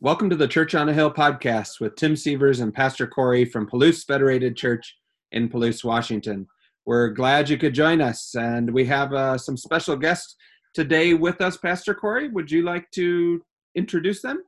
Welcome 0.00 0.30
to 0.30 0.36
the 0.36 0.46
Church 0.46 0.76
on 0.76 0.88
a 0.88 0.92
Hill 0.92 1.12
podcast 1.12 1.80
with 1.80 1.96
Tim 1.96 2.14
Sievers 2.14 2.60
and 2.60 2.72
Pastor 2.72 3.04
Corey 3.04 3.44
from 3.44 3.68
Palouse 3.68 4.04
Federated 4.06 4.56
Church 4.56 4.96
in 5.32 5.48
Palouse, 5.48 5.82
Washington. 5.82 6.46
We're 6.86 7.08
glad 7.08 7.48
you 7.48 7.58
could 7.58 7.74
join 7.74 8.00
us, 8.00 8.36
and 8.36 8.72
we 8.72 8.84
have 8.84 9.12
uh, 9.12 9.36
some 9.38 9.56
special 9.56 9.96
guests 9.96 10.36
today 10.72 11.14
with 11.14 11.40
us. 11.40 11.56
Pastor 11.56 11.94
Corey, 11.96 12.28
would 12.28 12.48
you 12.48 12.62
like 12.62 12.88
to 12.92 13.42
introduce 13.74 14.22
them? 14.22 14.44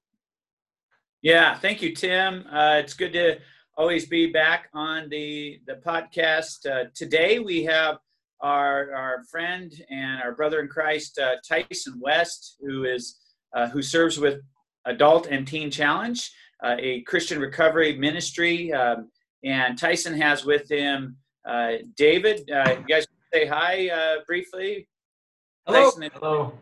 Yeah, 1.21 1.59
thank 1.59 1.83
you, 1.83 1.97
Tim. 1.97 2.45
Uh, 2.47 2.77
it's 2.77 2.95
good 2.95 3.13
to 3.15 3.39
always 3.77 4.07
be 4.07 4.31
back 4.31 4.69
on 4.73 5.09
the 5.09 5.59
the 5.67 5.81
podcast. 5.85 6.65
Uh, 6.65 6.91
today 6.95 7.41
we 7.41 7.65
have 7.65 7.99
our 8.41 8.95
our 8.95 9.25
friend 9.25 9.73
and 9.91 10.23
our 10.23 10.31
brother 10.31 10.61
in 10.61 10.69
Christ, 10.69 11.19
uh, 11.19 11.39
Tyson 11.45 11.99
West, 12.01 12.57
who 12.61 12.85
is 12.85 13.19
uh, 13.53 13.69
who 13.69 13.83
serves 13.83 14.17
with 14.17 14.41
Adult 14.87 15.27
and 15.27 15.47
Teen 15.47 15.71
Challenge, 15.71 16.31
uh, 16.65 16.77
a 16.79 17.03
Christian 17.03 17.41
recovery 17.41 17.97
ministry. 17.97 18.73
Um, 18.73 19.11
and 19.45 19.79
Tyson 19.79 20.21
has 20.21 20.45
with 20.45 20.71
him 20.71 21.17
uh, 21.49 21.73
David. 21.97 22.51
Uh, 22.51 22.77
you 22.79 22.87
guys 22.87 23.07
say 23.33 23.47
hi 23.47 23.89
uh, 23.89 24.17
briefly. 24.27 24.89
Hello. 25.67 25.85
Tyson, 25.85 26.11
Hello. 26.15 26.53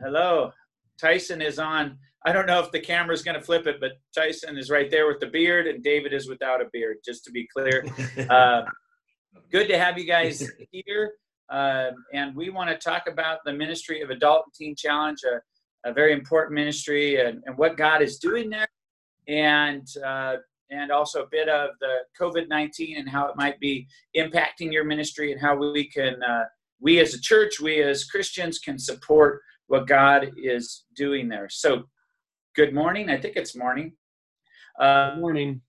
Hello. 0.00 0.52
Tyson 1.00 1.42
is 1.42 1.58
on. 1.58 1.98
I 2.24 2.32
don't 2.32 2.46
know 2.46 2.60
if 2.60 2.70
the 2.70 2.80
camera 2.80 3.14
is 3.14 3.22
going 3.22 3.34
to 3.34 3.44
flip 3.44 3.66
it, 3.66 3.80
but 3.80 3.92
Tyson 4.14 4.56
is 4.56 4.70
right 4.70 4.90
there 4.90 5.08
with 5.08 5.18
the 5.18 5.26
beard, 5.26 5.66
and 5.66 5.82
David 5.82 6.12
is 6.12 6.28
without 6.28 6.60
a 6.60 6.66
beard. 6.72 6.98
Just 7.04 7.24
to 7.24 7.30
be 7.30 7.46
clear. 7.46 7.84
Uh, 8.30 8.64
good 9.50 9.66
to 9.68 9.78
have 9.78 9.98
you 9.98 10.04
guys 10.04 10.48
here. 10.70 11.14
Uh, 11.50 11.90
and 12.12 12.34
we 12.34 12.50
want 12.50 12.70
to 12.70 12.76
talk 12.76 13.04
about 13.08 13.38
the 13.44 13.52
ministry 13.52 14.00
of 14.00 14.10
Adult 14.10 14.44
and 14.46 14.54
Teen 14.54 14.76
Challenge, 14.76 15.18
a 15.24 15.40
very 15.90 16.12
important 16.12 16.54
ministry 16.54 17.20
and, 17.20 17.42
and 17.46 17.56
what 17.56 17.76
God 17.76 18.02
is 18.02 18.18
doing 18.18 18.50
there, 18.50 18.68
and 19.26 19.86
uh, 20.04 20.36
and 20.70 20.92
also 20.92 21.22
a 21.22 21.26
bit 21.30 21.48
of 21.48 21.70
the 21.80 21.96
COVID 22.20 22.48
nineteen 22.48 22.98
and 22.98 23.08
how 23.08 23.26
it 23.26 23.36
might 23.36 23.58
be 23.58 23.88
impacting 24.16 24.70
your 24.70 24.84
ministry 24.84 25.32
and 25.32 25.40
how 25.40 25.56
we 25.56 25.88
can 25.88 26.22
uh, 26.22 26.44
we 26.82 26.98
as 26.98 27.14
a 27.14 27.20
church, 27.20 27.60
we 27.60 27.80
as 27.80 28.04
Christians 28.04 28.58
can 28.58 28.78
support 28.78 29.40
what 29.68 29.86
God 29.86 30.32
is 30.36 30.84
doing 30.96 31.28
there. 31.28 31.48
So, 31.48 31.84
good 32.56 32.74
morning. 32.74 33.08
I 33.08 33.16
think 33.16 33.36
it's 33.36 33.56
morning. 33.56 33.92
Uh, 34.78 35.10
good 35.10 35.20
morning. 35.20 35.60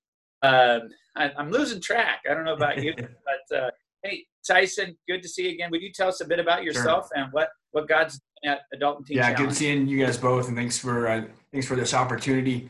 Uh, 0.41 0.79
I, 1.15 1.31
am 1.37 1.51
losing 1.51 1.79
track. 1.79 2.21
I 2.29 2.33
don't 2.33 2.45
know 2.45 2.55
about 2.55 2.83
you, 2.83 2.93
but 2.97 3.57
uh, 3.57 3.69
hey, 4.01 4.25
Tyson, 4.45 4.97
good 5.07 5.21
to 5.21 5.29
see 5.29 5.43
you 5.43 5.51
again. 5.51 5.69
Would 5.71 5.83
you 5.83 5.91
tell 5.93 6.09
us 6.09 6.19
a 6.21 6.27
bit 6.27 6.39
about 6.39 6.63
yourself 6.63 7.09
sure. 7.13 7.23
and 7.23 7.31
what 7.31 7.49
what 7.71 7.87
God's 7.87 8.19
at 8.43 8.61
Adult 8.73 8.97
and 8.99 9.07
Teen 9.07 9.17
Yeah, 9.17 9.33
Challenge. 9.33 9.49
good 9.49 9.55
seeing 9.55 9.87
you 9.87 10.03
guys 10.03 10.17
both, 10.17 10.47
and 10.47 10.57
thanks 10.57 10.77
for 10.77 11.07
uh, 11.07 11.25
thanks 11.51 11.67
for 11.67 11.75
this 11.75 11.93
opportunity. 11.93 12.69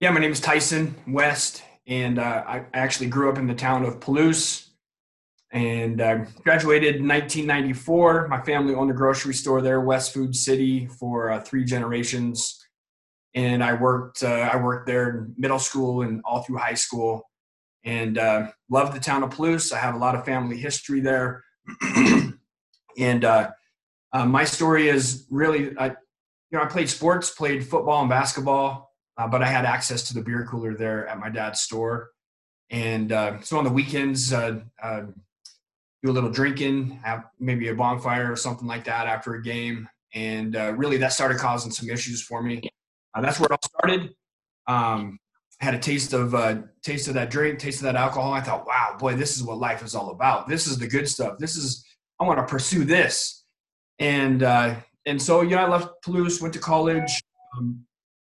Yeah, 0.00 0.10
my 0.10 0.20
name 0.20 0.32
is 0.32 0.40
Tyson 0.40 0.94
West, 1.06 1.62
and 1.86 2.18
uh, 2.18 2.44
I 2.46 2.64
actually 2.74 3.06
grew 3.06 3.30
up 3.30 3.38
in 3.38 3.46
the 3.46 3.54
town 3.54 3.84
of 3.84 4.00
Palouse, 4.00 4.68
and 5.52 6.00
uh, 6.00 6.24
graduated 6.42 6.96
in 6.96 7.08
1994. 7.08 8.28
My 8.28 8.40
family 8.42 8.74
owned 8.74 8.90
a 8.90 8.94
grocery 8.94 9.34
store 9.34 9.62
there, 9.62 9.80
West 9.80 10.12
Food 10.12 10.34
City, 10.34 10.86
for 10.86 11.30
uh, 11.30 11.40
three 11.40 11.64
generations, 11.64 12.62
and 13.34 13.62
I 13.62 13.74
worked 13.74 14.22
uh, 14.22 14.50
I 14.52 14.56
worked 14.56 14.86
there 14.86 15.10
in 15.10 15.34
middle 15.36 15.58
school 15.58 16.02
and 16.02 16.20
all 16.24 16.42
through 16.42 16.58
high 16.58 16.74
school, 16.74 17.22
and 17.84 18.18
uh, 18.18 18.48
loved 18.68 18.94
the 18.94 19.00
town 19.00 19.22
of 19.22 19.30
Palouse. 19.30 19.72
I 19.72 19.78
have 19.78 19.94
a 19.94 19.98
lot 19.98 20.14
of 20.14 20.24
family 20.24 20.56
history 20.56 21.00
there, 21.00 21.44
and 22.98 23.24
uh, 23.24 23.50
my 24.24 24.44
story 24.44 24.88
is 24.88 25.26
really, 25.30 25.76
I, 25.76 25.88
you 25.88 26.58
know, 26.58 26.62
I 26.62 26.66
played 26.66 26.88
sports, 26.88 27.30
played 27.30 27.66
football 27.66 28.00
and 28.00 28.08
basketball, 28.08 28.92
uh, 29.18 29.26
but 29.26 29.42
I 29.42 29.46
had 29.46 29.64
access 29.64 30.06
to 30.08 30.14
the 30.14 30.22
beer 30.22 30.46
cooler 30.48 30.74
there 30.74 31.06
at 31.08 31.18
my 31.18 31.28
dad's 31.28 31.60
store. 31.60 32.10
And 32.70 33.12
uh, 33.12 33.40
so 33.40 33.58
on 33.58 33.64
the 33.64 33.70
weekends, 33.70 34.32
uh, 34.32 34.60
uh, 34.82 35.02
do 36.02 36.10
a 36.10 36.12
little 36.12 36.30
drinking, 36.30 37.00
have 37.04 37.24
maybe 37.38 37.68
a 37.68 37.74
bonfire 37.74 38.30
or 38.30 38.36
something 38.36 38.66
like 38.66 38.84
that 38.84 39.06
after 39.06 39.34
a 39.34 39.42
game. 39.42 39.88
And 40.14 40.54
really, 40.78 40.96
that 40.98 41.12
started 41.12 41.38
causing 41.38 41.70
some 41.70 41.90
issues 41.90 42.22
for 42.22 42.42
me. 42.42 42.62
that's 43.20 43.38
where 43.38 43.46
it 43.46 43.52
all 43.52 43.68
started. 43.68 44.14
Um, 44.66 45.18
had 45.60 45.74
a 45.74 45.78
taste 45.78 46.12
of 46.12 46.34
uh, 46.34 46.56
taste 46.82 47.08
of 47.08 47.14
that 47.14 47.30
drink, 47.30 47.58
taste 47.58 47.78
of 47.78 47.84
that 47.84 47.96
alcohol. 47.96 48.32
I 48.32 48.40
thought, 48.40 48.66
wow, 48.66 48.96
boy, 48.98 49.14
this 49.14 49.36
is 49.36 49.42
what 49.42 49.58
life 49.58 49.82
is 49.82 49.94
all 49.94 50.10
about. 50.10 50.48
This 50.48 50.66
is 50.66 50.78
the 50.78 50.86
good 50.86 51.08
stuff. 51.08 51.38
This 51.38 51.56
is 51.56 51.84
I 52.20 52.24
want 52.24 52.38
to 52.38 52.46
pursue 52.46 52.84
this 52.84 53.44
and 53.98 54.42
uh, 54.42 54.76
and 55.06 55.20
so 55.20 55.42
yeah, 55.42 55.64
I 55.64 55.68
left 55.68 55.88
Palouse, 56.04 56.42
went 56.42 56.52
to 56.54 56.60
college, 56.60 57.22
um, 57.56 57.84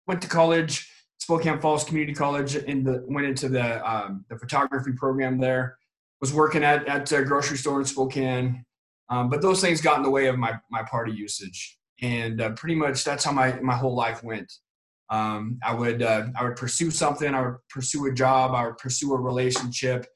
went 0.06 0.22
to 0.22 0.28
college, 0.28 0.90
Spokane 1.18 1.60
Falls 1.60 1.84
Community 1.84 2.14
College, 2.14 2.54
and 2.54 2.86
the 2.86 3.04
went 3.08 3.26
into 3.26 3.48
the 3.48 3.88
um, 3.88 4.24
the 4.30 4.38
photography 4.38 4.92
program 4.92 5.38
there. 5.38 5.76
Was 6.20 6.32
working 6.32 6.64
at 6.64 6.86
at 6.88 7.10
a 7.12 7.24
grocery 7.24 7.56
store 7.56 7.78
in 7.80 7.84
Spokane, 7.84 8.64
um, 9.08 9.28
but 9.28 9.42
those 9.42 9.60
things 9.60 9.80
got 9.80 9.98
in 9.98 10.02
the 10.02 10.10
way 10.10 10.26
of 10.26 10.38
my 10.38 10.58
my 10.70 10.82
party 10.82 11.12
usage, 11.12 11.78
and 12.00 12.40
uh, 12.40 12.50
pretty 12.52 12.74
much 12.74 13.04
that's 13.04 13.24
how 13.24 13.32
my 13.32 13.58
my 13.60 13.76
whole 13.76 13.94
life 13.94 14.22
went. 14.22 14.52
Um, 15.10 15.58
I 15.64 15.74
would 15.74 16.02
uh, 16.02 16.26
I 16.36 16.44
would 16.44 16.56
pursue 16.56 16.90
something, 16.90 17.34
I 17.34 17.42
would 17.42 17.56
pursue 17.70 18.06
a 18.06 18.12
job, 18.12 18.54
I 18.54 18.66
would 18.66 18.78
pursue 18.78 19.12
a 19.14 19.20
relationship. 19.20 20.06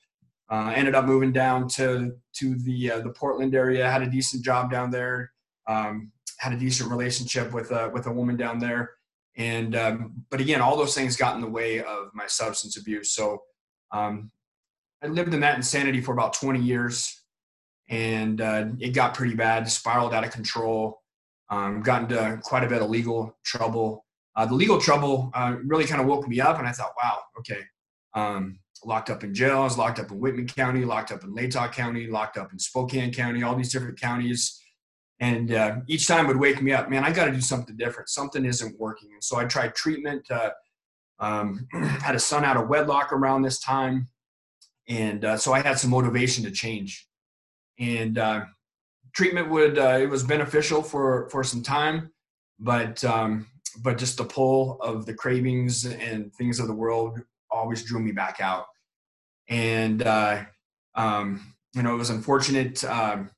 Uh, 0.50 0.72
ended 0.76 0.94
up 0.94 1.06
moving 1.06 1.32
down 1.32 1.66
to 1.66 2.12
to 2.34 2.54
the 2.56 2.92
uh, 2.92 3.00
the 3.00 3.10
Portland 3.10 3.54
area. 3.54 3.90
Had 3.90 4.02
a 4.02 4.10
decent 4.10 4.44
job 4.44 4.70
down 4.70 4.90
there 4.90 5.31
um, 5.66 6.12
had 6.38 6.52
a 6.52 6.58
decent 6.58 6.90
relationship 6.90 7.52
with 7.52 7.70
a, 7.70 7.88
with 7.90 8.06
a 8.06 8.12
woman 8.12 8.36
down 8.36 8.58
there. 8.58 8.90
And, 9.36 9.76
um, 9.76 10.12
but 10.30 10.40
again, 10.40 10.60
all 10.60 10.76
those 10.76 10.94
things 10.94 11.16
got 11.16 11.36
in 11.36 11.40
the 11.40 11.48
way 11.48 11.80
of 11.80 12.10
my 12.14 12.26
substance 12.26 12.76
abuse. 12.76 13.12
So, 13.12 13.42
um, 13.92 14.30
I 15.02 15.06
lived 15.06 15.34
in 15.34 15.40
that 15.40 15.56
insanity 15.56 16.00
for 16.00 16.12
about 16.12 16.34
20 16.34 16.60
years 16.60 17.24
and, 17.88 18.40
uh, 18.40 18.66
it 18.78 18.90
got 18.90 19.14
pretty 19.14 19.34
bad, 19.34 19.68
spiraled 19.70 20.14
out 20.14 20.24
of 20.24 20.32
control, 20.32 21.00
um, 21.48 21.80
got 21.82 22.02
into 22.02 22.40
quite 22.42 22.64
a 22.64 22.68
bit 22.68 22.82
of 22.82 22.90
legal 22.90 23.36
trouble. 23.44 24.04
Uh, 24.34 24.46
the 24.46 24.54
legal 24.54 24.80
trouble, 24.80 25.30
uh, 25.34 25.56
really 25.64 25.84
kind 25.84 26.00
of 26.00 26.06
woke 26.06 26.26
me 26.28 26.40
up 26.40 26.58
and 26.58 26.66
I 26.66 26.72
thought, 26.72 26.92
wow, 27.02 27.20
okay. 27.38 27.60
Um, 28.14 28.58
locked 28.84 29.10
up 29.10 29.22
in 29.22 29.32
jail. 29.32 29.60
I 29.60 29.64
was 29.64 29.78
locked 29.78 30.00
up 30.00 30.10
in 30.10 30.18
Whitman 30.18 30.48
County, 30.48 30.84
locked 30.84 31.12
up 31.12 31.22
in 31.22 31.34
Latah 31.34 31.72
County, 31.72 32.08
locked 32.08 32.36
up 32.36 32.52
in 32.52 32.58
Spokane 32.58 33.12
County, 33.12 33.42
all 33.42 33.54
these 33.54 33.72
different 33.72 34.00
counties 34.00 34.60
and 35.22 35.54
uh, 35.54 35.76
each 35.86 36.06
time 36.06 36.26
would 36.26 36.36
wake 36.36 36.60
me 36.60 36.72
up 36.72 36.90
man 36.90 37.04
i 37.04 37.10
got 37.10 37.26
to 37.26 37.32
do 37.32 37.40
something 37.40 37.76
different. 37.76 38.08
Something 38.08 38.44
isn't 38.44 38.78
working. 38.78 39.10
And 39.12 39.24
so 39.24 39.38
i 39.38 39.44
tried 39.44 39.74
treatment 39.74 40.30
uh, 40.30 40.50
um, 41.18 41.66
had 42.02 42.14
a 42.14 42.18
son 42.18 42.44
out 42.44 42.58
of 42.58 42.68
wedlock 42.68 43.12
around 43.12 43.42
this 43.42 43.60
time. 43.60 44.08
And 44.88 45.24
uh, 45.24 45.36
so 45.38 45.52
i 45.52 45.60
had 45.60 45.78
some 45.78 45.90
motivation 45.90 46.44
to 46.44 46.50
change. 46.50 47.08
And 47.78 48.18
uh, 48.18 48.44
treatment 49.14 49.48
would 49.48 49.78
uh, 49.78 49.98
it 50.00 50.10
was 50.10 50.22
beneficial 50.24 50.82
for 50.82 51.28
for 51.30 51.42
some 51.44 51.62
time 51.62 52.12
but 52.62 53.02
um, 53.04 53.46
but 53.82 53.98
just 53.98 54.16
the 54.16 54.24
pull 54.24 54.78
of 54.80 55.06
the 55.06 55.14
cravings 55.14 55.84
and 55.84 56.32
things 56.34 56.60
of 56.60 56.66
the 56.66 56.74
world 56.74 57.20
always 57.50 57.84
drew 57.84 58.00
me 58.00 58.12
back 58.12 58.40
out. 58.40 58.66
And 59.48 60.02
uh, 60.02 60.44
um, 60.94 61.54
you 61.74 61.82
know 61.82 61.94
it 61.94 61.98
was 61.98 62.10
unfortunate 62.10 62.82
um, 62.84 63.30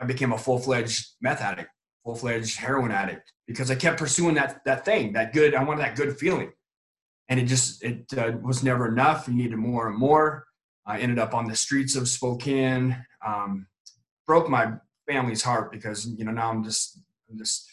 I 0.00 0.04
became 0.06 0.32
a 0.32 0.38
full 0.38 0.58
fledged 0.58 1.06
meth 1.20 1.40
addict, 1.40 1.70
full 2.04 2.14
fledged 2.14 2.58
heroin 2.58 2.90
addict 2.90 3.32
because 3.46 3.70
I 3.70 3.74
kept 3.74 3.98
pursuing 3.98 4.34
that 4.34 4.60
that 4.64 4.84
thing, 4.84 5.12
that 5.14 5.32
good. 5.32 5.54
I 5.54 5.64
wanted 5.64 5.82
that 5.82 5.96
good 5.96 6.18
feeling, 6.18 6.52
and 7.28 7.40
it 7.40 7.44
just 7.44 7.82
it 7.82 8.06
uh, 8.16 8.32
was 8.42 8.62
never 8.62 8.88
enough. 8.88 9.28
You 9.28 9.34
needed 9.34 9.56
more 9.56 9.88
and 9.88 9.98
more. 9.98 10.44
I 10.86 11.00
ended 11.00 11.18
up 11.18 11.34
on 11.34 11.46
the 11.46 11.56
streets 11.56 11.96
of 11.96 12.08
Spokane. 12.08 13.04
Um, 13.26 13.66
broke 14.26 14.48
my 14.48 14.74
family's 15.08 15.42
heart 15.42 15.72
because 15.72 16.06
you 16.06 16.24
know 16.24 16.32
now 16.32 16.50
I'm 16.50 16.62
just 16.62 17.00
I'm 17.30 17.38
just 17.38 17.68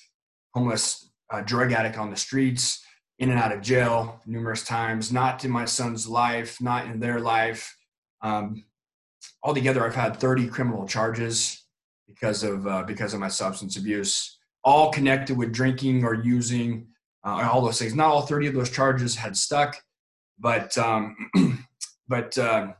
homeless 0.54 1.12
uh, 1.30 1.42
drug 1.42 1.72
addict 1.72 1.98
on 1.98 2.10
the 2.10 2.16
streets, 2.16 2.84
in 3.20 3.30
and 3.30 3.40
out 3.40 3.52
of 3.52 3.62
jail 3.62 4.22
numerous 4.26 4.64
times. 4.64 5.12
Not 5.12 5.44
in 5.46 5.52
my 5.52 5.66
son's 5.66 6.08
life, 6.08 6.60
not 6.62 6.86
in 6.86 7.00
their 7.00 7.20
life. 7.20 7.76
Um, 8.22 8.66
altogether, 9.44 9.86
I've 9.86 9.96
had 9.96 10.18
30 10.18 10.48
criminal 10.48 10.88
charges 10.88 11.65
because 12.08 12.44
of 12.44 12.68
uh, 12.68 12.84
because 12.84 13.14
of 13.14 13.20
my 13.20 13.28
substance 13.28 13.78
abuse, 13.78 14.38
all 14.64 14.92
connected 14.92 15.38
with 15.38 15.52
drinking 15.52 16.04
or 16.04 16.14
using, 16.14 16.88
uh, 17.24 17.48
all 17.52 17.62
those 17.62 17.80
things. 17.80 17.96
Not 17.96 18.10
all 18.10 18.22
30 18.22 18.48
of 18.48 18.54
those 18.54 18.70
charges 18.70 19.16
had 19.16 19.36
stuck, 19.36 19.82
but 20.40 20.78
um, 20.78 21.16
but 22.08 22.38
uh, 22.38 22.74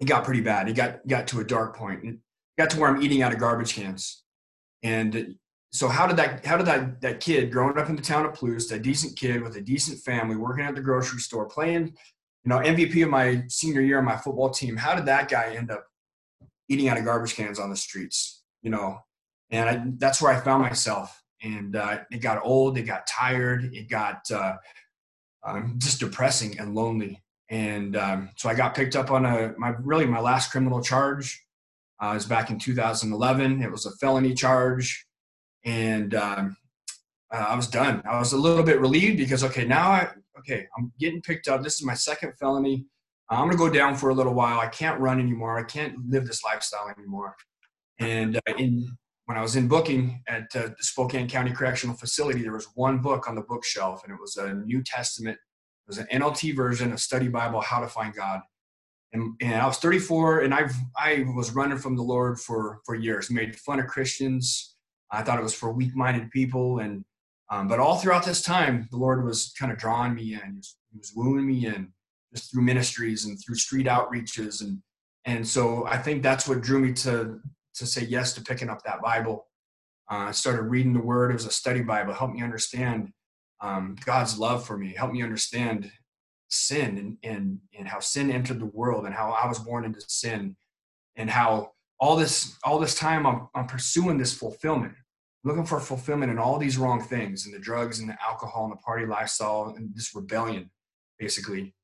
it 0.00 0.06
got 0.06 0.24
pretty 0.24 0.40
bad. 0.40 0.68
It 0.68 0.74
got 0.74 1.06
got 1.06 1.26
to 1.28 1.40
a 1.40 1.44
dark 1.44 1.76
point. 1.76 2.04
It 2.04 2.16
got 2.58 2.70
to 2.70 2.80
where 2.80 2.90
I'm 2.90 3.02
eating 3.02 3.22
out 3.22 3.32
of 3.32 3.38
garbage 3.38 3.74
cans, 3.74 4.22
and 4.82 5.36
so 5.72 5.88
how 5.88 6.06
did 6.06 6.16
that 6.16 6.44
how 6.44 6.56
did 6.56 6.66
that 6.66 7.00
that 7.02 7.20
kid 7.20 7.52
growing 7.52 7.76
up 7.78 7.88
in 7.88 7.96
the 7.96 8.02
town 8.02 8.24
of 8.24 8.32
Palouse, 8.32 8.72
a 8.72 8.78
decent 8.78 9.18
kid 9.18 9.42
with 9.42 9.56
a 9.56 9.60
decent 9.60 9.98
family, 10.00 10.36
working 10.36 10.64
at 10.64 10.74
the 10.74 10.80
grocery 10.80 11.20
store, 11.20 11.46
playing, 11.46 11.86
you 12.44 12.48
know, 12.48 12.58
MVP 12.58 13.02
of 13.02 13.10
my 13.10 13.44
senior 13.48 13.80
year 13.80 13.98
on 13.98 14.04
my 14.04 14.16
football 14.16 14.50
team, 14.50 14.76
how 14.76 14.94
did 14.94 15.06
that 15.06 15.28
guy 15.28 15.54
end 15.54 15.70
up 15.70 15.86
eating 16.68 16.88
out 16.88 16.98
of 16.98 17.04
garbage 17.04 17.34
cans 17.34 17.58
on 17.58 17.70
the 17.70 17.76
streets? 17.76 18.35
You 18.66 18.72
know, 18.72 18.98
and 19.50 19.68
I, 19.68 19.82
that's 19.98 20.20
where 20.20 20.32
I 20.32 20.40
found 20.40 20.60
myself. 20.60 21.22
And 21.40 21.76
uh, 21.76 21.98
it 22.10 22.18
got 22.18 22.44
old, 22.44 22.76
it 22.76 22.82
got 22.82 23.06
tired, 23.06 23.70
it 23.72 23.88
got 23.88 24.28
uh, 24.28 24.56
um, 25.46 25.76
just 25.78 26.00
depressing 26.00 26.58
and 26.58 26.74
lonely. 26.74 27.22
And 27.48 27.96
um, 27.96 28.30
so 28.34 28.48
I 28.48 28.54
got 28.54 28.74
picked 28.74 28.96
up 28.96 29.12
on 29.12 29.24
a 29.24 29.54
my 29.56 29.74
really 29.78 30.04
my 30.04 30.18
last 30.18 30.50
criminal 30.50 30.82
charge 30.82 31.46
uh, 32.00 32.10
was 32.14 32.26
back 32.26 32.50
in 32.50 32.58
2011. 32.58 33.62
It 33.62 33.70
was 33.70 33.86
a 33.86 33.92
felony 34.00 34.34
charge, 34.34 35.06
and 35.64 36.12
um, 36.16 36.56
uh, 37.32 37.46
I 37.50 37.54
was 37.54 37.68
done. 37.68 38.02
I 38.10 38.18
was 38.18 38.32
a 38.32 38.36
little 38.36 38.64
bit 38.64 38.80
relieved 38.80 39.18
because 39.18 39.44
okay, 39.44 39.64
now 39.64 39.90
I 39.90 40.08
okay, 40.40 40.66
I'm 40.76 40.92
getting 40.98 41.22
picked 41.22 41.46
up. 41.46 41.62
This 41.62 41.76
is 41.76 41.84
my 41.84 41.94
second 41.94 42.32
felony. 42.40 42.84
I'm 43.30 43.46
gonna 43.46 43.56
go 43.56 43.70
down 43.70 43.94
for 43.94 44.10
a 44.10 44.14
little 44.14 44.34
while. 44.34 44.58
I 44.58 44.66
can't 44.66 44.98
run 44.98 45.20
anymore. 45.20 45.56
I 45.56 45.62
can't 45.62 45.94
live 46.08 46.26
this 46.26 46.42
lifestyle 46.42 46.92
anymore. 46.98 47.36
And 47.98 48.36
uh, 48.36 48.54
in 48.58 48.96
when 49.26 49.36
I 49.36 49.42
was 49.42 49.56
in 49.56 49.66
booking 49.66 50.22
at 50.28 50.44
uh, 50.54 50.68
the 50.68 50.74
Spokane 50.80 51.28
County 51.28 51.50
Correctional 51.50 51.96
Facility, 51.96 52.42
there 52.42 52.52
was 52.52 52.68
one 52.74 52.98
book 52.98 53.28
on 53.28 53.34
the 53.34 53.42
bookshelf, 53.42 54.04
and 54.04 54.12
it 54.12 54.20
was 54.20 54.36
a 54.36 54.54
New 54.54 54.82
Testament. 54.84 55.36
It 55.36 55.88
was 55.88 55.98
an 55.98 56.06
NLT 56.12 56.54
version, 56.54 56.92
of 56.92 57.00
study 57.00 57.28
Bible, 57.28 57.60
How 57.60 57.80
to 57.80 57.88
Find 57.88 58.14
God. 58.14 58.40
And, 59.12 59.34
and 59.40 59.54
I 59.54 59.66
was 59.66 59.78
34, 59.78 60.40
and 60.40 60.54
I've 60.54 60.74
I 60.96 61.24
was 61.34 61.52
running 61.52 61.78
from 61.78 61.96
the 61.96 62.02
Lord 62.02 62.38
for 62.38 62.80
for 62.84 62.94
years. 62.94 63.30
Made 63.30 63.56
fun 63.56 63.80
of 63.80 63.86
Christians. 63.86 64.76
I 65.10 65.22
thought 65.22 65.38
it 65.38 65.42
was 65.42 65.54
for 65.54 65.72
weak-minded 65.72 66.30
people, 66.30 66.80
and 66.80 67.04
um, 67.50 67.68
but 67.68 67.78
all 67.78 67.96
throughout 67.96 68.24
this 68.24 68.42
time, 68.42 68.88
the 68.90 68.96
Lord 68.96 69.24
was 69.24 69.52
kind 69.58 69.72
of 69.72 69.78
drawing 69.78 70.14
me 70.14 70.34
in. 70.34 70.40
He 70.40 70.56
was, 70.56 70.76
he 70.92 70.98
was 70.98 71.12
wooing 71.14 71.46
me 71.46 71.66
in, 71.66 71.92
just 72.34 72.50
through 72.50 72.62
ministries 72.62 73.24
and 73.24 73.38
through 73.40 73.54
street 73.56 73.86
outreaches, 73.86 74.60
and 74.60 74.82
and 75.24 75.46
so 75.46 75.86
I 75.86 75.98
think 75.98 76.22
that's 76.22 76.48
what 76.48 76.60
drew 76.60 76.80
me 76.80 76.92
to 76.94 77.40
to 77.76 77.86
say 77.86 78.04
yes 78.04 78.32
to 78.34 78.42
picking 78.42 78.68
up 78.68 78.82
that 78.84 79.02
Bible. 79.02 79.46
Uh, 80.10 80.28
I 80.28 80.32
started 80.32 80.62
reading 80.62 80.92
the 80.92 81.00
Word. 81.00 81.30
It 81.30 81.34
was 81.34 81.46
a 81.46 81.50
study 81.50 81.82
Bible. 81.82 82.14
Helped 82.14 82.34
me 82.34 82.42
understand 82.42 83.12
um, 83.60 83.96
God's 84.04 84.38
love 84.38 84.66
for 84.66 84.76
me. 84.76 84.94
Helped 84.94 85.14
me 85.14 85.22
understand 85.22 85.90
sin 86.48 86.98
and, 86.98 87.18
and 87.22 87.58
and 87.76 87.88
how 87.88 87.98
sin 87.98 88.30
entered 88.30 88.60
the 88.60 88.66
world 88.66 89.04
and 89.04 89.14
how 89.14 89.30
I 89.30 89.46
was 89.48 89.58
born 89.58 89.84
into 89.84 90.00
sin 90.06 90.56
and 91.16 91.28
how 91.28 91.72
all 91.98 92.16
this 92.16 92.56
all 92.64 92.78
this 92.78 92.94
time 92.94 93.26
I'm, 93.26 93.48
I'm 93.54 93.66
pursuing 93.66 94.18
this 94.18 94.32
fulfillment 94.32 94.94
looking 95.44 95.64
for 95.64 95.80
fulfillment 95.80 96.30
in 96.30 96.38
all 96.38 96.58
these 96.58 96.78
wrong 96.78 97.02
things 97.02 97.46
and 97.46 97.54
the 97.54 97.58
drugs 97.58 97.98
and 97.98 98.08
the 98.08 98.16
alcohol 98.24 98.64
and 98.64 98.72
the 98.72 98.76
party 98.76 99.06
lifestyle 99.06 99.74
and 99.76 99.90
this 99.94 100.14
rebellion 100.14 100.70
basically 101.18 101.74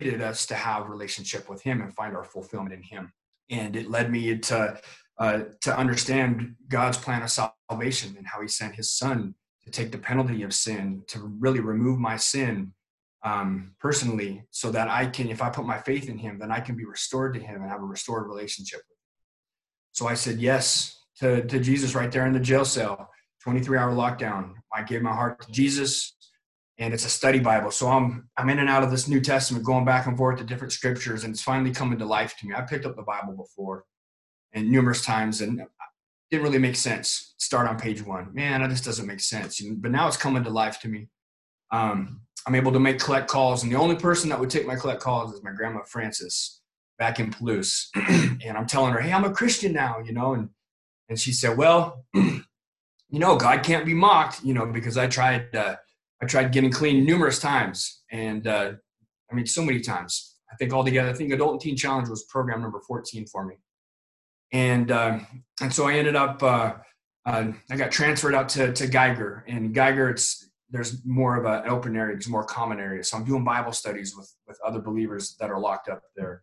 us 0.00 0.46
to 0.46 0.54
have 0.54 0.88
relationship 0.88 1.48
with 1.48 1.62
him 1.62 1.80
and 1.80 1.94
find 1.94 2.16
our 2.16 2.24
fulfillment 2.24 2.74
in 2.74 2.82
him. 2.82 3.12
And 3.50 3.76
it 3.76 3.90
led 3.90 4.10
me 4.10 4.38
to 4.38 4.80
uh, 5.18 5.44
to 5.62 5.74
understand 5.76 6.54
god's 6.68 6.98
plan 6.98 7.22
of 7.22 7.30
salvation 7.30 8.14
and 8.18 8.26
how 8.26 8.40
he 8.42 8.48
sent 8.48 8.74
his 8.74 8.92
son 8.92 9.34
to 9.64 9.70
take 9.70 9.90
the 9.90 9.98
penalty 9.98 10.42
of 10.42 10.52
sin 10.52 11.02
to 11.08 11.32
really 11.38 11.60
remove 11.60 11.98
my 11.98 12.16
sin 12.16 12.72
um, 13.24 13.72
personally 13.80 14.42
so 14.50 14.70
that 14.70 14.88
i 14.88 15.06
can 15.06 15.28
if 15.28 15.40
i 15.40 15.48
put 15.48 15.64
my 15.64 15.78
faith 15.78 16.10
in 16.10 16.18
him 16.18 16.38
then 16.38 16.52
i 16.52 16.60
can 16.60 16.76
be 16.76 16.84
restored 16.84 17.32
to 17.32 17.40
him 17.40 17.62
and 17.62 17.70
have 17.70 17.80
a 17.80 17.86
restored 17.86 18.26
relationship 18.26 18.80
so 19.92 20.06
i 20.06 20.12
said 20.12 20.38
yes 20.38 21.00
to, 21.18 21.42
to 21.46 21.58
jesus 21.60 21.94
right 21.94 22.12
there 22.12 22.26
in 22.26 22.34
the 22.34 22.40
jail 22.40 22.64
cell 22.64 23.08
23 23.42 23.78
hour 23.78 23.92
lockdown. 23.92 24.54
I 24.74 24.82
gave 24.82 25.02
my 25.02 25.14
heart 25.14 25.40
to 25.40 25.52
jesus 25.52 26.15
and 26.78 26.92
it's 26.92 27.06
a 27.06 27.10
study 27.10 27.38
Bible. 27.38 27.70
So 27.70 27.88
I'm 27.88 28.28
I'm 28.36 28.50
in 28.50 28.58
and 28.58 28.68
out 28.68 28.82
of 28.82 28.90
this 28.90 29.08
New 29.08 29.20
Testament, 29.20 29.64
going 29.64 29.84
back 29.84 30.06
and 30.06 30.16
forth 30.16 30.38
to 30.38 30.44
different 30.44 30.72
scriptures, 30.72 31.24
and 31.24 31.32
it's 31.32 31.42
finally 31.42 31.72
coming 31.72 31.98
to 31.98 32.04
life 32.04 32.36
to 32.38 32.46
me. 32.46 32.54
I 32.54 32.62
picked 32.62 32.86
up 32.86 32.96
the 32.96 33.02
Bible 33.02 33.34
before, 33.34 33.84
and 34.52 34.70
numerous 34.70 35.04
times, 35.04 35.40
and 35.40 35.60
it 35.60 35.68
didn't 36.30 36.44
really 36.44 36.58
make 36.58 36.76
sense. 36.76 37.34
Start 37.38 37.68
on 37.68 37.78
page 37.78 38.04
one, 38.04 38.34
man, 38.34 38.60
that 38.60 38.70
just 38.70 38.84
doesn't 38.84 39.06
make 39.06 39.20
sense. 39.20 39.60
But 39.60 39.90
now 39.90 40.06
it's 40.06 40.16
coming 40.16 40.44
to 40.44 40.50
life 40.50 40.80
to 40.80 40.88
me. 40.88 41.08
Um, 41.72 42.20
I'm 42.46 42.54
able 42.54 42.72
to 42.72 42.80
make 42.80 43.00
collect 43.00 43.28
calls, 43.28 43.62
and 43.62 43.72
the 43.72 43.78
only 43.78 43.96
person 43.96 44.28
that 44.30 44.38
would 44.38 44.50
take 44.50 44.66
my 44.66 44.76
collect 44.76 45.00
calls 45.00 45.32
is 45.32 45.42
my 45.42 45.52
grandma 45.52 45.80
Frances 45.82 46.60
back 46.98 47.18
in 47.18 47.30
Palouse. 47.30 47.88
and 48.44 48.56
I'm 48.56 48.66
telling 48.66 48.92
her, 48.92 49.00
hey, 49.00 49.12
I'm 49.12 49.24
a 49.24 49.32
Christian 49.32 49.72
now, 49.72 49.98
you 50.04 50.12
know, 50.12 50.34
and 50.34 50.50
and 51.08 51.18
she 51.18 51.32
said, 51.32 51.56
well, 51.56 52.04
you 52.14 52.42
know, 53.10 53.36
God 53.36 53.62
can't 53.62 53.86
be 53.86 53.94
mocked, 53.94 54.42
you 54.44 54.52
know, 54.52 54.66
because 54.66 54.98
I 54.98 55.06
tried. 55.06 55.54
Uh, 55.54 55.76
I 56.22 56.26
tried 56.26 56.52
getting 56.52 56.70
clean 56.70 57.04
numerous 57.04 57.38
times, 57.38 58.02
and 58.10 58.46
uh, 58.46 58.72
I 59.30 59.34
mean, 59.34 59.46
so 59.46 59.62
many 59.62 59.80
times. 59.80 60.34
I 60.50 60.56
think 60.56 60.72
altogether, 60.72 61.10
I 61.10 61.12
think 61.12 61.32
Adult 61.32 61.52
and 61.52 61.60
Teen 61.60 61.76
Challenge 61.76 62.08
was 62.08 62.24
program 62.24 62.62
number 62.62 62.80
14 62.86 63.26
for 63.26 63.44
me, 63.44 63.56
and 64.52 64.90
uh, 64.90 65.18
and 65.60 65.72
so 65.72 65.86
I 65.86 65.94
ended 65.94 66.16
up. 66.16 66.42
Uh, 66.42 66.74
uh, 67.26 67.50
I 67.68 67.76
got 67.76 67.90
transferred 67.90 68.36
out 68.36 68.48
to, 68.50 68.72
to 68.72 68.86
Geiger, 68.86 69.44
and 69.48 69.74
Geiger, 69.74 70.08
it's 70.08 70.48
there's 70.70 71.04
more 71.04 71.36
of 71.36 71.44
an 71.44 71.68
open 71.68 71.96
area, 71.96 72.16
it's 72.16 72.28
more 72.28 72.44
common 72.44 72.78
area. 72.78 73.02
So 73.02 73.16
I'm 73.16 73.24
doing 73.24 73.44
Bible 73.44 73.72
studies 73.72 74.14
with 74.16 74.32
with 74.46 74.58
other 74.64 74.80
believers 74.80 75.36
that 75.40 75.50
are 75.50 75.58
locked 75.58 75.88
up 75.88 76.02
there, 76.14 76.42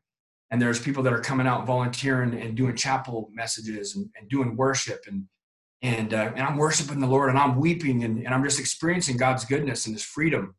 and 0.52 0.62
there's 0.62 0.80
people 0.80 1.02
that 1.04 1.14
are 1.14 1.22
coming 1.22 1.48
out 1.48 1.66
volunteering 1.66 2.34
and 2.40 2.56
doing 2.56 2.76
chapel 2.76 3.30
messages 3.34 3.96
and, 3.96 4.10
and 4.20 4.30
doing 4.30 4.56
worship 4.56 5.06
and 5.08 5.26
and 5.84 6.14
uh, 6.14 6.32
and 6.34 6.42
I'm 6.42 6.58
worshiping 6.58 7.00
the 7.00 7.08
Lord 7.08 7.30
and 7.30 7.38
I'm 7.38 7.58
weeping 7.58 8.04
and, 8.06 8.18
and 8.18 8.34
I'm 8.34 8.44
just 8.44 8.60
experiencing 8.60 9.18
God's 9.18 9.46
goodness 9.46 9.86
and 9.86 9.94
His 9.94 10.04
freedom. 10.04 10.56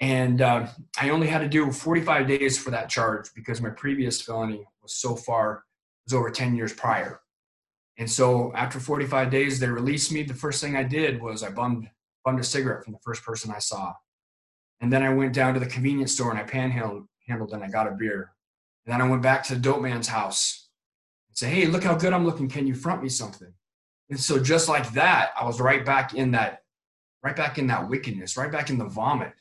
And 0.00 0.42
uh, 0.42 0.66
I 1.00 1.10
only 1.10 1.28
had 1.28 1.38
to 1.38 1.48
do 1.48 1.72
45 1.72 2.28
days 2.28 2.58
for 2.58 2.70
that 2.70 2.90
charge 2.90 3.30
because 3.34 3.62
my 3.62 3.70
previous 3.70 4.20
felony 4.20 4.66
was 4.82 4.94
so 4.94 5.16
far 5.16 5.64
was 6.04 6.12
over 6.12 6.30
10 6.30 6.54
years 6.54 6.74
prior. 6.74 7.20
And 7.96 8.10
so 8.10 8.52
after 8.54 8.80
45 8.80 9.30
days, 9.30 9.60
they 9.60 9.68
released 9.68 10.12
me. 10.12 10.24
The 10.24 10.34
first 10.34 10.60
thing 10.60 10.76
I 10.76 10.82
did 10.82 11.22
was 11.22 11.42
I 11.42 11.50
bummed 11.50 11.88
bummed 12.24 12.40
a 12.40 12.44
cigarette 12.44 12.84
from 12.84 12.92
the 12.92 12.98
first 13.02 13.24
person 13.24 13.50
I 13.50 13.58
saw, 13.58 13.94
and 14.80 14.92
then 14.92 15.02
I 15.02 15.12
went 15.12 15.32
down 15.32 15.54
to 15.54 15.60
the 15.60 15.66
convenience 15.66 16.12
store 16.12 16.30
and 16.30 16.38
I 16.38 16.44
panhandled 16.44 17.06
handled 17.26 17.54
and 17.54 17.64
I 17.64 17.68
got 17.68 17.86
a 17.86 17.92
beer. 17.92 18.32
And 18.84 18.92
then 18.92 19.00
I 19.00 19.08
went 19.08 19.22
back 19.22 19.42
to 19.44 19.54
the 19.54 19.60
dope 19.60 19.80
man's 19.80 20.08
house 20.08 20.68
and 21.28 21.38
said, 21.38 21.50
"Hey, 21.50 21.66
look 21.66 21.84
how 21.84 21.96
good 21.96 22.12
I'm 22.12 22.26
looking. 22.26 22.48
Can 22.48 22.66
you 22.66 22.74
front 22.74 23.02
me 23.02 23.08
something?" 23.08 23.54
And 24.14 24.22
so 24.22 24.38
just 24.38 24.68
like 24.68 24.92
that, 24.92 25.32
I 25.36 25.44
was 25.44 25.60
right 25.60 25.84
back 25.84 26.14
in 26.14 26.30
that, 26.30 26.62
right 27.24 27.34
back 27.34 27.58
in 27.58 27.66
that 27.66 27.88
wickedness, 27.88 28.36
right 28.36 28.52
back 28.52 28.70
in 28.70 28.78
the 28.78 28.84
vomit. 28.84 29.32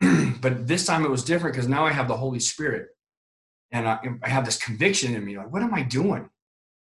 but 0.40 0.66
this 0.66 0.84
time 0.84 1.04
it 1.04 1.10
was 1.10 1.22
different 1.22 1.54
because 1.54 1.68
now 1.68 1.86
I 1.86 1.92
have 1.92 2.08
the 2.08 2.16
Holy 2.16 2.40
Spirit. 2.40 2.88
And 3.70 3.86
I, 3.86 4.00
I 4.20 4.28
have 4.28 4.44
this 4.44 4.60
conviction 4.60 5.14
in 5.14 5.24
me, 5.24 5.38
like, 5.38 5.52
what 5.52 5.62
am 5.62 5.72
I 5.72 5.82
doing? 5.82 6.28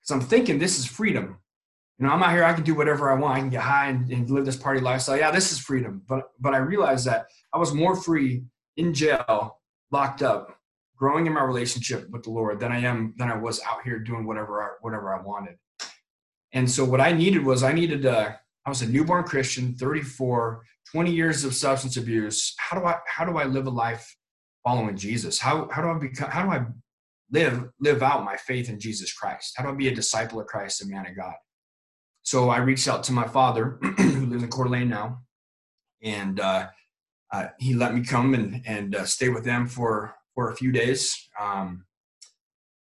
Because 0.01 0.12
I'm 0.12 0.21
thinking 0.21 0.57
this 0.57 0.79
is 0.79 0.88
freedom. 0.88 1.38
You 2.00 2.07
know, 2.07 2.12
I'm 2.12 2.24
out 2.24 2.31
here, 2.31 2.43
I 2.43 2.53
can 2.53 2.63
do 2.63 2.74
whatever 2.74 3.12
I 3.12 3.13
want. 3.13 3.38
I 3.38 3.39
can 3.39 3.51
get 3.51 3.62
high 3.62 3.89
and, 3.89 4.12
and 4.12 4.27
live 4.27 4.45
this 4.45 4.55
party 4.55 4.79
lifestyle. 4.79 5.17
Yeah, 5.17 5.29
this 5.29 5.51
is 5.51 5.60
freedom. 5.60 6.01
But 6.10 6.31
but 6.39 6.55
I 6.55 6.57
realized 6.57 7.05
that 7.05 7.27
I 7.53 7.60
was 7.60 7.72
more 7.72 7.95
free 7.95 8.45
in 8.77 8.95
jail, 8.95 9.60
locked 9.91 10.24
up, 10.24 10.57
growing 10.98 11.27
in 11.27 11.34
my 11.34 11.43
relationship 11.43 12.10
with 12.10 12.24
the 12.24 12.31
Lord 12.31 12.60
than 12.60 12.72
I 12.72 12.79
am 12.79 13.13
than 13.17 13.29
I 13.29 13.38
was 13.38 13.62
out 13.62 13.84
here 13.84 14.00
doing 14.00 14.25
whatever 14.25 14.63
I, 14.63 14.69
whatever 14.81 15.13
I 15.13 15.22
wanted. 15.22 15.57
And 16.53 16.70
so 16.70 16.84
what 16.86 17.01
I 17.01 17.12
needed 17.12 17.46
was 17.46 17.63
I 17.63 17.74
needed 17.74 18.05
uh, 18.05 18.31
I 18.65 18.70
was 18.70 18.81
a 18.81 18.89
newborn 18.89 19.24
Christian, 19.24 19.74
34, 19.75 20.63
20 20.91 21.12
years 21.12 21.43
of 21.43 21.55
substance 21.55 21.98
abuse. 21.98 22.53
How 22.58 22.79
do 22.79 22.86
I 22.86 22.98
how 23.08 23.25
do 23.25 23.38
I 23.38 23.46
live 23.46 23.67
a 23.67 23.72
life 23.72 24.15
following 24.63 24.98
Jesus? 24.98 25.39
How 25.39 25.70
how 25.72 25.81
do 25.81 25.89
I 25.89 25.98
become 25.98 26.29
how 26.29 26.43
do 26.43 26.51
I 26.51 26.65
live 27.31 27.70
live 27.79 28.03
out 28.03 28.25
my 28.25 28.38
faith 28.38 28.70
in 28.70 28.79
Jesus 28.79 29.13
Christ? 29.13 29.53
How 29.55 29.63
do 29.63 29.70
I 29.70 29.75
be 29.75 29.88
a 29.88 29.96
disciple 29.96 30.39
of 30.39 30.48
Christ, 30.48 30.84
a 30.84 30.88
man 30.88 31.08
of 31.08 31.15
God? 31.15 31.34
So 32.24 32.50
I 32.50 32.58
reached 32.58 32.88
out 32.88 33.03
to 33.05 33.13
my 33.13 33.27
father, 33.27 33.79
who 33.98 34.25
lives 34.27 34.43
in 34.43 34.50
Coeur 34.50 34.65
d'Alene 34.65 34.89
now, 34.89 35.22
and 36.03 36.39
uh, 36.39 36.67
uh, 37.31 37.48
he 37.60 37.74
let 37.74 37.96
me 37.96 38.03
come 38.03 38.34
and 38.34 38.62
and 38.65 38.96
uh, 38.96 39.05
stay 39.05 39.29
with 39.29 39.43
them 39.43 39.67
for 39.67 40.15
for 40.36 40.51
a 40.51 40.55
few 40.55 40.72
days. 40.72 41.29
Um, 41.39 41.86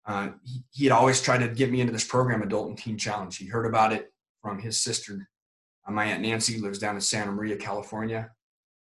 uh, 0.05 0.29
he, 0.43 0.63
he, 0.71 0.85
had 0.85 0.91
always 0.91 1.21
tried 1.21 1.39
to 1.39 1.47
get 1.47 1.71
me 1.71 1.81
into 1.81 1.93
this 1.93 2.07
program, 2.07 2.43
Adult 2.43 2.69
and 2.69 2.77
Teen 2.77 2.97
Challenge. 2.97 3.35
He 3.35 3.47
heard 3.47 3.65
about 3.65 3.91
it 3.91 4.13
from 4.41 4.59
his 4.59 4.79
sister. 4.79 5.27
Uh, 5.87 5.91
my 5.91 6.05
aunt 6.05 6.21
Nancy 6.21 6.59
lives 6.59 6.79
down 6.79 6.95
in 6.95 7.01
Santa 7.01 7.31
Maria, 7.31 7.55
California. 7.55 8.29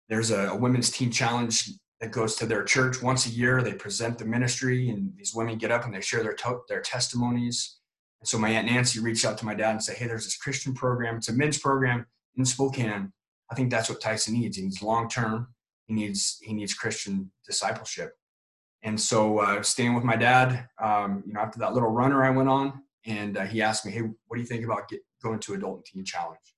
There's 0.09 0.31
a, 0.31 0.49
a, 0.49 0.57
women's 0.57 0.91
teen 0.91 1.11
challenge 1.11 1.71
that 2.01 2.13
goes 2.13 2.37
to 2.37 2.47
their 2.47 2.65
church 2.65 3.03
once 3.03 3.27
a 3.27 3.31
year. 3.31 3.63
They 3.63 3.75
present 3.75 4.19
the 4.19 4.25
ministry, 4.25 4.91
and 4.91 5.13
these 5.17 5.35
women 5.35 5.59
get 5.59 5.73
up 5.73 5.85
and 5.85 5.95
they 5.95 6.01
share 6.01 6.23
their 6.23 6.35
to- 6.35 6.63
their 6.69 6.81
testimonies. 6.81 7.79
And 8.21 8.29
so 8.29 8.39
my 8.39 8.51
aunt 8.51 8.71
Nancy 8.71 9.01
reached 9.01 9.25
out 9.25 9.39
to 9.39 9.47
my 9.47 9.55
dad 9.55 9.71
and 9.71 9.83
said, 9.83 9.97
"Hey, 9.97 10.07
there's 10.07 10.25
this 10.25 10.37
Christian 10.37 10.75
program. 10.75 11.17
It's 11.17 11.29
a 11.29 11.33
men's 11.33 11.59
program 11.59 12.07
in 12.37 12.45
Spokane. 12.45 13.13
I 13.51 13.55
think 13.55 13.71
that's 13.71 13.89
what 13.89 14.01
Tyson 14.01 14.35
needs. 14.35 14.57
He 14.57 14.63
needs 14.63 14.83
long 14.83 15.09
term. 15.09 15.49
He 15.87 15.95
needs 15.95 16.39
he 16.41 16.53
needs 16.53 16.75
Christian 16.75 17.33
discipleship." 17.45 18.17
And 18.83 18.99
so 18.99 19.39
uh, 19.39 19.63
staying 19.63 19.95
with 19.95 20.05
my 20.05 20.17
dad, 20.17 20.67
um, 20.83 21.23
you 21.27 21.35
know, 21.35 21.41
after 21.41 21.59
that 21.59 21.75
little 21.75 21.91
runner 21.91 22.25
I 22.25 22.31
went 22.31 22.49
on, 22.49 22.83
and 23.07 23.37
uh, 23.37 23.45
he 23.45 23.63
asked 23.63 23.85
me, 23.85 23.93
"Hey, 23.93 24.01
what 24.01 24.37
do 24.37 24.41
you 24.41 24.47
think 24.47 24.65
about 24.65 24.89
get, 24.89 25.01
going 25.23 25.39
to 25.41 25.55
adult 25.55 25.77
and 25.77 25.85
teen 25.85 26.05
challenge?" 26.05 26.55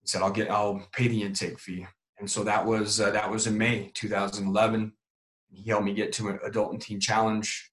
He 0.00 0.08
said, 0.08 0.22
"I'll 0.22 0.30
get, 0.30 0.50
I'll 0.50 0.86
pay 0.92 1.08
the 1.08 1.22
intake 1.22 1.58
fee." 1.58 1.86
And 2.18 2.30
so 2.30 2.44
that 2.44 2.64
was 2.64 3.00
uh, 3.00 3.10
that 3.10 3.30
was 3.30 3.46
in 3.46 3.58
May 3.58 3.90
2011. 3.94 4.92
He 5.50 5.70
helped 5.70 5.84
me 5.84 5.94
get 5.94 6.12
to 6.14 6.28
an 6.28 6.38
adult 6.44 6.72
and 6.72 6.80
teen 6.80 7.00
challenge, 7.00 7.70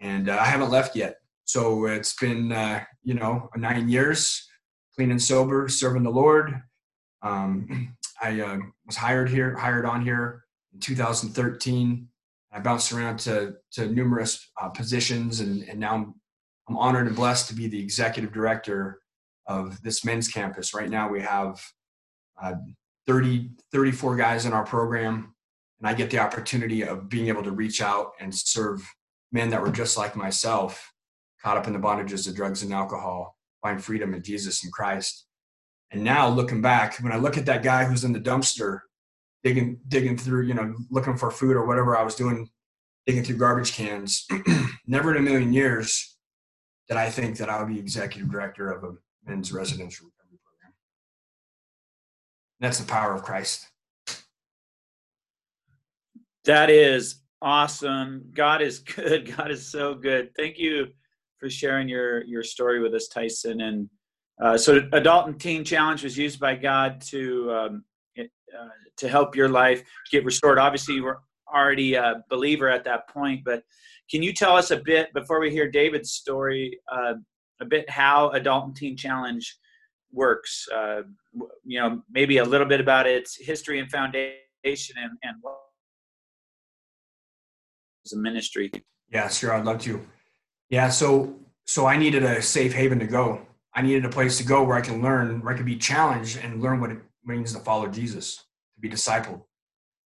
and 0.00 0.28
uh, 0.28 0.38
I 0.40 0.44
haven't 0.44 0.70
left 0.70 0.96
yet. 0.96 1.16
So 1.44 1.86
it's 1.86 2.14
been 2.14 2.52
uh, 2.52 2.84
you 3.02 3.14
know 3.14 3.48
nine 3.56 3.88
years, 3.88 4.48
clean 4.94 5.10
and 5.10 5.22
sober, 5.22 5.68
serving 5.68 6.02
the 6.02 6.10
Lord. 6.10 6.62
Um, 7.22 7.94
I 8.22 8.40
uh, 8.40 8.58
was 8.86 8.96
hired 8.96 9.28
here, 9.28 9.56
hired 9.56 9.86
on 9.86 10.02
here 10.02 10.44
in 10.72 10.80
2013. 10.80 12.08
I 12.52 12.60
bounced 12.60 12.92
around 12.92 13.18
to, 13.20 13.54
to 13.72 13.88
numerous 13.88 14.50
uh, 14.60 14.68
positions, 14.70 15.40
and, 15.40 15.62
and 15.68 15.78
now 15.78 15.94
I'm, 15.94 16.14
I'm 16.68 16.76
honored 16.76 17.06
and 17.06 17.16
blessed 17.16 17.48
to 17.48 17.54
be 17.54 17.66
the 17.66 17.80
executive 17.80 18.32
director 18.32 19.00
of 19.46 19.80
this 19.82 20.04
men's 20.04 20.28
campus. 20.28 20.74
Right 20.74 20.88
now, 20.88 21.08
we 21.08 21.20
have 21.20 21.60
uh, 22.42 22.54
30, 23.06 23.50
34 23.72 24.16
guys 24.16 24.46
in 24.46 24.52
our 24.52 24.64
program, 24.64 25.34
and 25.78 25.88
I 25.88 25.94
get 25.94 26.10
the 26.10 26.18
opportunity 26.18 26.82
of 26.82 27.08
being 27.08 27.28
able 27.28 27.42
to 27.42 27.52
reach 27.52 27.82
out 27.82 28.12
and 28.20 28.34
serve 28.34 28.82
men 29.32 29.50
that 29.50 29.62
were 29.62 29.70
just 29.70 29.96
like 29.96 30.16
myself, 30.16 30.92
caught 31.42 31.56
up 31.56 31.66
in 31.66 31.72
the 31.72 31.78
bondages 31.78 32.28
of 32.28 32.34
drugs 32.34 32.62
and 32.62 32.72
alcohol, 32.72 33.36
find 33.62 33.82
freedom 33.82 34.14
in 34.14 34.22
Jesus 34.22 34.64
and 34.64 34.72
Christ. 34.72 35.26
And 35.90 36.04
now 36.04 36.28
looking 36.28 36.60
back, 36.60 36.98
when 36.98 37.12
I 37.12 37.16
look 37.16 37.38
at 37.38 37.46
that 37.46 37.62
guy 37.62 37.84
who's 37.84 38.04
in 38.04 38.12
the 38.12 38.20
dumpster, 38.20 38.80
digging 39.44 39.80
digging 39.88 40.16
through, 40.16 40.42
you 40.42 40.54
know, 40.54 40.74
looking 40.90 41.16
for 41.16 41.30
food 41.30 41.56
or 41.56 41.66
whatever 41.66 41.96
I 41.96 42.02
was 42.02 42.14
doing, 42.14 42.48
digging 43.06 43.24
through 43.24 43.36
garbage 43.36 43.72
cans, 43.72 44.26
never 44.86 45.14
in 45.14 45.18
a 45.18 45.22
million 45.22 45.52
years 45.52 46.16
did 46.88 46.96
I 46.96 47.10
think 47.10 47.36
that 47.36 47.50
I 47.50 47.58
would 47.58 47.68
be 47.68 47.78
executive 47.78 48.30
director 48.30 48.70
of 48.70 48.82
a 48.82 48.94
men's 49.28 49.52
residential 49.52 50.06
recovery 50.06 50.38
program. 50.44 50.74
That's 52.60 52.78
the 52.78 52.86
power 52.86 53.14
of 53.14 53.22
Christ. 53.22 53.66
That 56.44 56.70
is 56.70 57.20
awesome. 57.42 58.30
God 58.32 58.62
is 58.62 58.78
good. 58.96 59.36
God 59.36 59.50
is 59.50 59.70
so 59.70 59.94
good. 59.94 60.30
Thank 60.34 60.58
you 60.58 60.88
for 61.38 61.50
sharing 61.50 61.88
your 61.88 62.24
your 62.24 62.42
story 62.42 62.80
with 62.80 62.94
us, 62.94 63.08
Tyson. 63.08 63.60
And 63.60 63.90
uh, 64.42 64.56
so, 64.56 64.88
Adult 64.92 65.26
and 65.26 65.40
Teen 65.40 65.64
Challenge 65.64 66.02
was 66.02 66.16
used 66.16 66.40
by 66.40 66.54
God 66.54 67.00
to 67.08 67.52
um, 67.52 67.84
uh, 68.58 68.68
to 68.96 69.08
help 69.08 69.34
your 69.34 69.48
life 69.48 69.82
get 70.10 70.24
restored. 70.24 70.58
Obviously, 70.58 70.94
you 70.96 71.04
were 71.04 71.20
already 71.52 71.94
a 71.94 72.22
believer 72.28 72.68
at 72.68 72.84
that 72.84 73.08
point, 73.08 73.42
but 73.44 73.62
can 74.10 74.22
you 74.22 74.32
tell 74.32 74.56
us 74.56 74.70
a 74.70 74.76
bit 74.76 75.12
before 75.12 75.40
we 75.40 75.50
hear 75.50 75.70
David's 75.70 76.12
story, 76.12 76.78
uh, 76.90 77.14
a 77.60 77.64
bit 77.64 77.88
how 77.90 78.30
Adult 78.30 78.64
and 78.66 78.76
Teen 78.76 78.96
Challenge 78.96 79.56
works? 80.12 80.66
Uh, 80.74 81.02
you 81.64 81.80
know, 81.80 82.02
maybe 82.10 82.38
a 82.38 82.44
little 82.44 82.66
bit 82.66 82.80
about 82.80 83.06
its 83.06 83.36
history 83.36 83.78
and 83.80 83.90
foundation, 83.90 84.96
and 84.96 85.12
and 85.22 85.36
what 85.42 85.56
is 88.04 88.12
a 88.12 88.18
ministry. 88.18 88.70
Yeah, 89.12 89.28
sure. 89.28 89.52
I'd 89.52 89.64
love 89.64 89.80
to. 89.82 90.06
Yeah, 90.70 90.88
so 90.88 91.38
so 91.66 91.86
I 91.86 91.96
needed 91.96 92.22
a 92.22 92.40
safe 92.40 92.72
haven 92.72 92.98
to 93.00 93.06
go. 93.06 93.42
I 93.74 93.82
needed 93.82 94.04
a 94.04 94.08
place 94.08 94.38
to 94.38 94.44
go 94.44 94.64
where 94.64 94.76
I 94.76 94.80
can 94.80 95.02
learn, 95.02 95.42
where 95.42 95.52
I 95.52 95.56
can 95.56 95.66
be 95.66 95.76
challenged 95.76 96.38
and 96.38 96.62
learn 96.62 96.80
what 96.80 96.90
it 96.90 96.98
means 97.24 97.52
to 97.52 97.60
follow 97.60 97.88
Jesus, 97.88 98.36
to 98.36 98.80
be 98.80 98.88
discipled. 98.88 99.42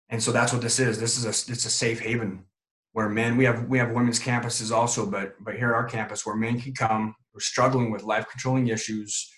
And 0.10 0.22
so 0.22 0.32
that's 0.32 0.54
what 0.54 0.62
this 0.62 0.80
is. 0.80 1.00
This 1.00 1.18
is 1.18 1.26
a 1.26 1.52
it's 1.52 1.66
a 1.66 1.70
safe 1.70 2.00
haven 2.00 2.46
where 2.94 3.10
men 3.10 3.38
we 3.38 3.46
have 3.46 3.68
we 3.68 3.78
have 3.78 3.92
women's 3.92 4.20
campuses 4.20 4.72
also, 4.72 5.06
but 5.06 5.36
but 5.42 5.56
here 5.56 5.70
at 5.70 5.76
our 5.76 5.86
campus 5.86 6.26
where 6.26 6.36
men 6.36 6.60
can 6.60 6.74
come 6.74 7.14
who 7.32 7.38
are 7.38 7.42
struggling 7.42 7.92
with 7.92 8.04
life 8.04 8.26
controlling 8.30 8.68
issues, 8.68 9.30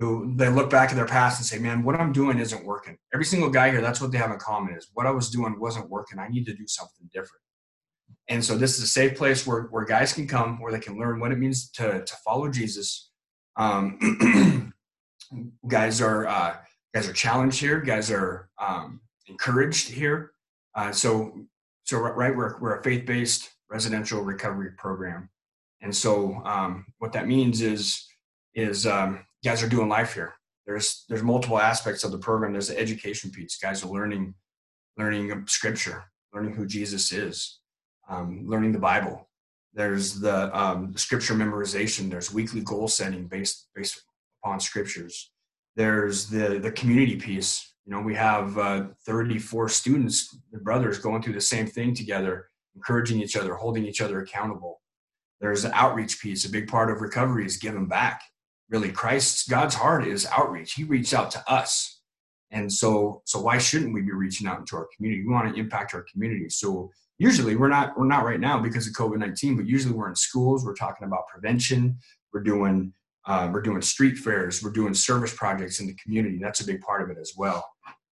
who 0.00 0.34
they 0.36 0.48
look 0.48 0.70
back 0.70 0.90
at 0.90 0.96
their 0.96 1.06
past 1.06 1.38
and 1.38 1.46
say, 1.46 1.58
Man, 1.58 1.84
what 1.84 1.94
I'm 1.96 2.12
doing 2.12 2.38
isn't 2.38 2.64
working. 2.64 2.96
Every 3.12 3.24
single 3.24 3.50
guy 3.50 3.70
here, 3.70 3.80
that's 3.80 4.00
what 4.00 4.12
they 4.12 4.18
have 4.18 4.30
in 4.30 4.38
common 4.38 4.74
is 4.74 4.88
what 4.94 5.06
I 5.06 5.10
was 5.10 5.30
doing 5.30 5.60
wasn't 5.60 5.90
working. 5.90 6.18
I 6.18 6.28
need 6.28 6.46
to 6.46 6.54
do 6.54 6.66
something 6.66 7.08
different. 7.12 7.42
And 8.28 8.44
so 8.44 8.56
this 8.56 8.78
is 8.78 8.84
a 8.84 8.86
safe 8.86 9.16
place 9.16 9.46
where, 9.46 9.64
where 9.64 9.84
guys 9.84 10.12
can 10.12 10.26
come, 10.26 10.60
where 10.60 10.72
they 10.72 10.80
can 10.80 10.98
learn 10.98 11.20
what 11.20 11.32
it 11.32 11.38
means 11.38 11.70
to, 11.72 12.04
to 12.04 12.16
follow 12.24 12.48
Jesus. 12.48 13.10
Um, 13.56 14.72
guys 15.68 16.00
are 16.00 16.26
uh, 16.26 16.56
guys 16.94 17.08
are 17.08 17.12
challenged 17.12 17.60
here. 17.60 17.80
Guys 17.80 18.10
are 18.10 18.48
um, 18.58 19.00
encouraged 19.26 19.88
here. 19.88 20.32
Uh, 20.74 20.92
so 20.92 21.46
so 21.84 21.98
right, 21.98 22.34
we're 22.34 22.58
we're 22.60 22.78
a 22.78 22.82
faith 22.82 23.04
based 23.06 23.50
residential 23.68 24.22
recovery 24.22 24.70
program, 24.78 25.28
and 25.82 25.94
so 25.94 26.40
um, 26.44 26.86
what 26.98 27.12
that 27.12 27.26
means 27.26 27.60
is 27.60 28.06
is 28.54 28.86
um, 28.86 29.24
guys 29.44 29.62
are 29.62 29.68
doing 29.68 29.88
life 29.88 30.14
here. 30.14 30.34
There's 30.66 31.04
there's 31.08 31.22
multiple 31.22 31.58
aspects 31.58 32.04
of 32.04 32.12
the 32.12 32.18
program. 32.18 32.52
There's 32.52 32.68
the 32.68 32.78
education 32.78 33.30
piece. 33.30 33.58
Guys 33.58 33.84
are 33.84 33.88
learning 33.88 34.34
learning 34.96 35.44
scripture, 35.46 36.04
learning 36.32 36.54
who 36.54 36.66
Jesus 36.66 37.12
is 37.12 37.58
um, 38.08 38.44
learning 38.46 38.72
the 38.72 38.78
Bible. 38.78 39.28
There's 39.72 40.20
the, 40.20 40.56
um, 40.56 40.92
the 40.92 40.98
scripture 40.98 41.34
memorization. 41.34 42.10
There's 42.10 42.32
weekly 42.32 42.60
goal 42.60 42.88
setting 42.88 43.26
based 43.26 43.68
based 43.74 44.02
upon 44.42 44.60
scriptures. 44.60 45.30
There's 45.76 46.28
the 46.28 46.58
the 46.58 46.72
community 46.72 47.16
piece. 47.16 47.72
You 47.86 47.92
know, 47.92 48.00
we 48.00 48.14
have 48.14 48.56
uh, 48.56 48.86
34 49.04 49.68
students, 49.68 50.38
the 50.52 50.58
brothers, 50.58 50.98
going 50.98 51.22
through 51.22 51.34
the 51.34 51.40
same 51.40 51.66
thing 51.66 51.94
together, 51.94 52.48
encouraging 52.74 53.20
each 53.20 53.36
other, 53.36 53.54
holding 53.54 53.84
each 53.84 54.00
other 54.00 54.20
accountable. 54.20 54.80
There's 55.40 55.64
the 55.64 55.74
outreach 55.74 56.20
piece. 56.20 56.46
A 56.46 56.50
big 56.50 56.68
part 56.68 56.90
of 56.90 57.02
recovery 57.02 57.44
is 57.44 57.58
giving 57.58 57.86
back. 57.86 58.22
Really, 58.70 58.90
Christ's 58.90 59.46
God's 59.46 59.74
heart 59.74 60.06
is 60.06 60.26
outreach. 60.26 60.72
He 60.72 60.84
reached 60.84 61.12
out 61.12 61.30
to 61.32 61.44
us, 61.50 62.00
and 62.50 62.72
so 62.72 63.22
so 63.26 63.40
why 63.40 63.58
shouldn't 63.58 63.92
we 63.92 64.00
be 64.00 64.12
reaching 64.12 64.46
out 64.46 64.60
into 64.60 64.76
our 64.76 64.88
community? 64.96 65.24
We 65.26 65.32
want 65.32 65.54
to 65.54 65.60
impact 65.60 65.94
our 65.94 66.06
community. 66.10 66.48
So 66.48 66.90
usually 67.18 67.56
we're 67.56 67.68
not 67.68 67.96
we're 67.98 68.06
not 68.06 68.24
right 68.24 68.40
now 68.40 68.58
because 68.58 68.86
of 68.86 68.92
covid-19 68.92 69.56
but 69.56 69.66
usually 69.66 69.94
we're 69.94 70.08
in 70.08 70.16
schools 70.16 70.64
we're 70.64 70.74
talking 70.74 71.06
about 71.06 71.28
prevention 71.28 71.96
we're 72.32 72.42
doing 72.42 72.92
uh, 73.26 73.48
we're 73.52 73.62
doing 73.62 73.82
street 73.82 74.16
fairs 74.16 74.62
we're 74.62 74.70
doing 74.70 74.94
service 74.94 75.34
projects 75.34 75.80
in 75.80 75.86
the 75.86 75.94
community 75.94 76.38
that's 76.40 76.60
a 76.60 76.66
big 76.66 76.80
part 76.80 77.02
of 77.02 77.10
it 77.10 77.18
as 77.20 77.32
well. 77.36 77.64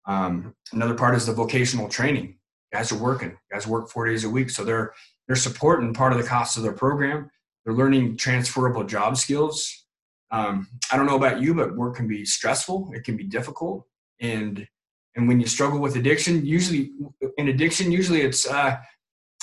Um, 0.08 0.54
another 0.72 0.94
part 0.94 1.16
is 1.16 1.26
the 1.26 1.34
vocational 1.34 1.90
training. 1.90 2.38
Guys 2.72 2.92
are 2.92 2.98
working 2.98 3.38
guys 3.52 3.68
work 3.68 3.90
four 3.90 4.06
days 4.08 4.24
a 4.24 4.30
week 4.30 4.50
so 4.50 4.64
they're 4.64 4.94
they're 5.28 5.36
supporting 5.36 5.94
part 5.94 6.14
of 6.14 6.20
the 6.20 6.28
cost 6.28 6.58
of 6.58 6.64
their 6.64 6.74
program. 6.74 7.30
They're 7.64 7.74
learning 7.74 8.18
transferable 8.18 8.84
job 8.84 9.18
skills. 9.18 9.86
Um, 10.32 10.68
i 10.92 10.98
don't 10.98 11.06
know 11.06 11.16
about 11.16 11.40
you 11.40 11.54
but 11.54 11.76
work 11.76 11.96
can 11.96 12.08
be 12.08 12.26
stressful 12.26 12.90
it 12.94 13.04
can 13.04 13.16
be 13.16 13.24
difficult 13.24 13.86
and 14.20 14.68
and 15.16 15.28
when 15.28 15.40
you 15.40 15.48
struggle 15.48 15.80
with 15.80 15.96
addiction, 15.96 16.46
usually 16.46 16.92
in 17.38 17.48
addiction, 17.48 17.92
usually 17.92 18.22
it's 18.22 18.48
uh, 18.48 18.78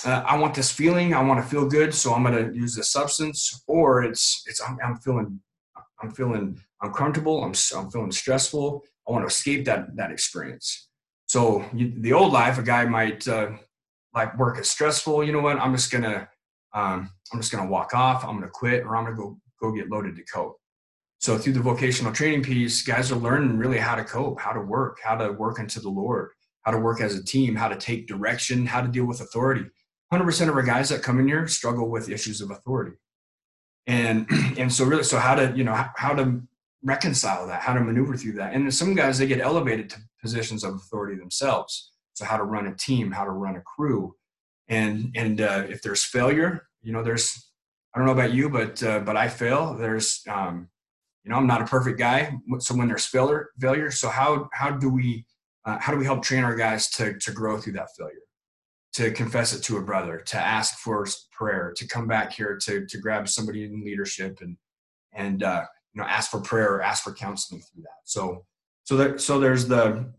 uh, 0.05 0.23
I 0.27 0.37
want 0.37 0.55
this 0.55 0.71
feeling, 0.71 1.15
I 1.15 1.23
want 1.23 1.43
to 1.43 1.49
feel 1.49 1.67
good, 1.67 1.95
so 1.95 2.13
I'm 2.13 2.25
going 2.25 2.53
to 2.53 2.55
use 2.55 2.75
this 2.75 2.91
substance, 2.91 3.63
or 3.67 4.03
it's 4.03 4.43
it's 4.47 4.61
I'm, 4.61 4.77
I'm 4.85 4.97
feeling 4.99 5.41
I'm 6.03 6.11
feeling 6.11 6.61
uncomfortable, 6.81 7.43
I'm 7.45 7.55
I'm 7.77 7.91
feeling 7.91 8.13
stressful, 8.13 8.83
I 9.09 9.13
want 9.13 9.23
to 9.23 9.29
escape 9.29 9.65
that 9.67 9.97
that 9.97 10.11
experience. 10.11 10.89
So 11.27 11.65
you, 11.73 11.93
the 11.97 12.13
old 12.13 12.33
life, 12.33 12.59
a 12.59 12.63
guy 12.63 12.85
might 12.85 13.27
uh, 13.27 13.53
like 14.15 14.37
work 14.39 14.59
is 14.59 14.71
stressful. 14.71 15.25
You 15.25 15.33
know 15.33 15.41
what? 15.41 15.59
I'm 15.59 15.75
just 15.75 15.91
gonna 15.91 16.29
um, 16.75 17.11
I'm 17.33 17.41
just 17.41 17.53
gonna 17.53 17.71
walk 17.71 17.95
off. 17.95 18.25
I'm 18.25 18.35
gonna 18.35 18.51
quit, 18.51 18.85
or 18.85 18.97
I'm 18.97 19.05
gonna 19.05 19.17
go 19.17 19.39
go 19.61 19.73
get 19.73 19.89
loaded 19.89 20.17
to 20.17 20.25
cope. 20.25 20.59
So 21.21 21.39
through 21.39 21.53
the 21.53 21.61
vocational 21.61 22.13
training 22.13 22.43
piece, 22.43 22.83
guys 22.83 23.13
are 23.13 23.17
learning 23.17 23.57
really 23.57 23.79
how 23.79 23.95
to 23.95 24.05
cope, 24.05 24.41
how 24.41 24.53
to 24.53 24.61
work, 24.61 24.99
how 25.05 25.17
to 25.17 25.33
work 25.33 25.61
into 25.61 25.79
the 25.79 25.89
Lord, 25.89 26.31
how 26.63 26.73
to 26.73 26.79
work 26.79 27.01
as 27.01 27.15
a 27.15 27.25
team, 27.25 27.55
how 27.55 27.69
to 27.69 27.77
take 27.77 28.09
direction, 28.09 28.67
how 28.67 28.81
to 28.83 28.89
deal 28.89 29.05
with 29.05 29.21
authority. 29.21 29.65
100% 30.13 30.49
of 30.49 30.57
our 30.57 30.63
guys 30.63 30.89
that 30.89 31.03
come 31.03 31.21
in 31.21 31.29
here 31.29 31.47
struggle 31.47 31.89
with 31.89 32.11
issues 32.11 32.41
of 32.41 32.51
authority. 32.51 32.97
And 33.87 34.27
and 34.59 34.73
so 34.73 34.85
really 34.85 35.05
so 35.05 35.19
how 35.19 35.35
to, 35.35 35.53
you 35.57 35.65
know, 35.65 35.85
how, 35.97 36.15
to 36.15 36.41
reconcile 36.83 37.47
that, 37.47 37.63
how 37.63 37.75
to 37.75 37.81
maneuver 37.81 38.17
through 38.17 38.35
that. 38.35 38.55
And 38.55 38.73
some 38.73 38.95
guys 38.95 39.19
they 39.19 39.27
get 39.27 39.41
elevated 39.41 39.91
to 39.91 39.99
positions 40.21 40.65
of 40.65 40.75
authority 40.75 41.17
themselves. 41.17 41.93
So 42.15 42.25
how 42.25 42.37
to 42.37 42.45
run 42.45 42.67
a 42.67 42.75
team, 42.75 43.11
how 43.11 43.25
to 43.25 43.31
run 43.31 43.57
a 43.57 43.63
crew. 43.63 44.15
And 44.69 45.13
and 45.15 45.41
uh, 45.41 45.65
if 45.69 45.83
there's 45.83 46.05
failure, 46.05 46.67
you 46.83 46.93
know, 46.93 47.03
there's 47.03 47.51
I 47.95 47.99
don't 47.99 48.07
know 48.07 48.13
about 48.13 48.33
you, 48.33 48.49
but 48.49 48.83
uh, 48.83 49.01
but 49.01 49.17
I 49.17 49.29
fail. 49.29 49.75
There's 49.75 50.23
um, 50.29 50.69
you 51.25 51.31
know 51.31 51.37
i'm 51.37 51.47
not 51.47 51.63
a 51.63 51.65
perfect 51.65 51.99
guy 51.99 52.33
so 52.59 52.75
when 52.75 52.89
there's 52.89 53.07
failure 53.07 53.51
failure 53.61 53.91
so 53.91 54.09
how 54.09 54.49
how 54.53 54.71
do 54.71 54.89
we 54.89 55.25
uh, 55.65 55.79
how 55.79 55.93
do 55.93 55.99
we 55.99 56.05
help 56.05 56.23
train 56.23 56.45
our 56.45 56.55
guys 56.55 56.89
to 56.91 57.19
to 57.19 57.33
grow 57.33 57.59
through 57.59 57.73
that 57.73 57.89
failure 57.97 58.15
to 58.95 59.11
confess 59.11 59.55
it 59.55 59.63
to 59.63 59.79
a 59.79 59.83
brother 59.83 60.19
to 60.19 60.37
ask 60.37 60.79
for 60.79 61.07
prayer 61.31 61.73
to 61.77 61.87
come 61.87 62.07
back 62.07 62.33
here 62.33 62.59
to 62.63 62.87
to 62.87 62.99
grab 62.99 63.29
somebody 63.29 63.65
in 63.65 63.85
leadership 63.85 64.39
and 64.41 64.57
and 65.15 65.43
uh, 65.43 65.65
you 65.93 66.01
know 66.01 66.07
ask 66.07 66.31
for 66.31 66.41
prayer 66.41 66.75
or 66.75 66.83
ask 66.83 67.03
for 67.05 67.13
counseling 67.13 67.61
through 67.61 67.83
that 67.83 68.01
so 68.05 68.45
so 68.85 68.97
there 68.97 69.19
so 69.19 69.39
there's 69.39 69.67
the 69.67 70.13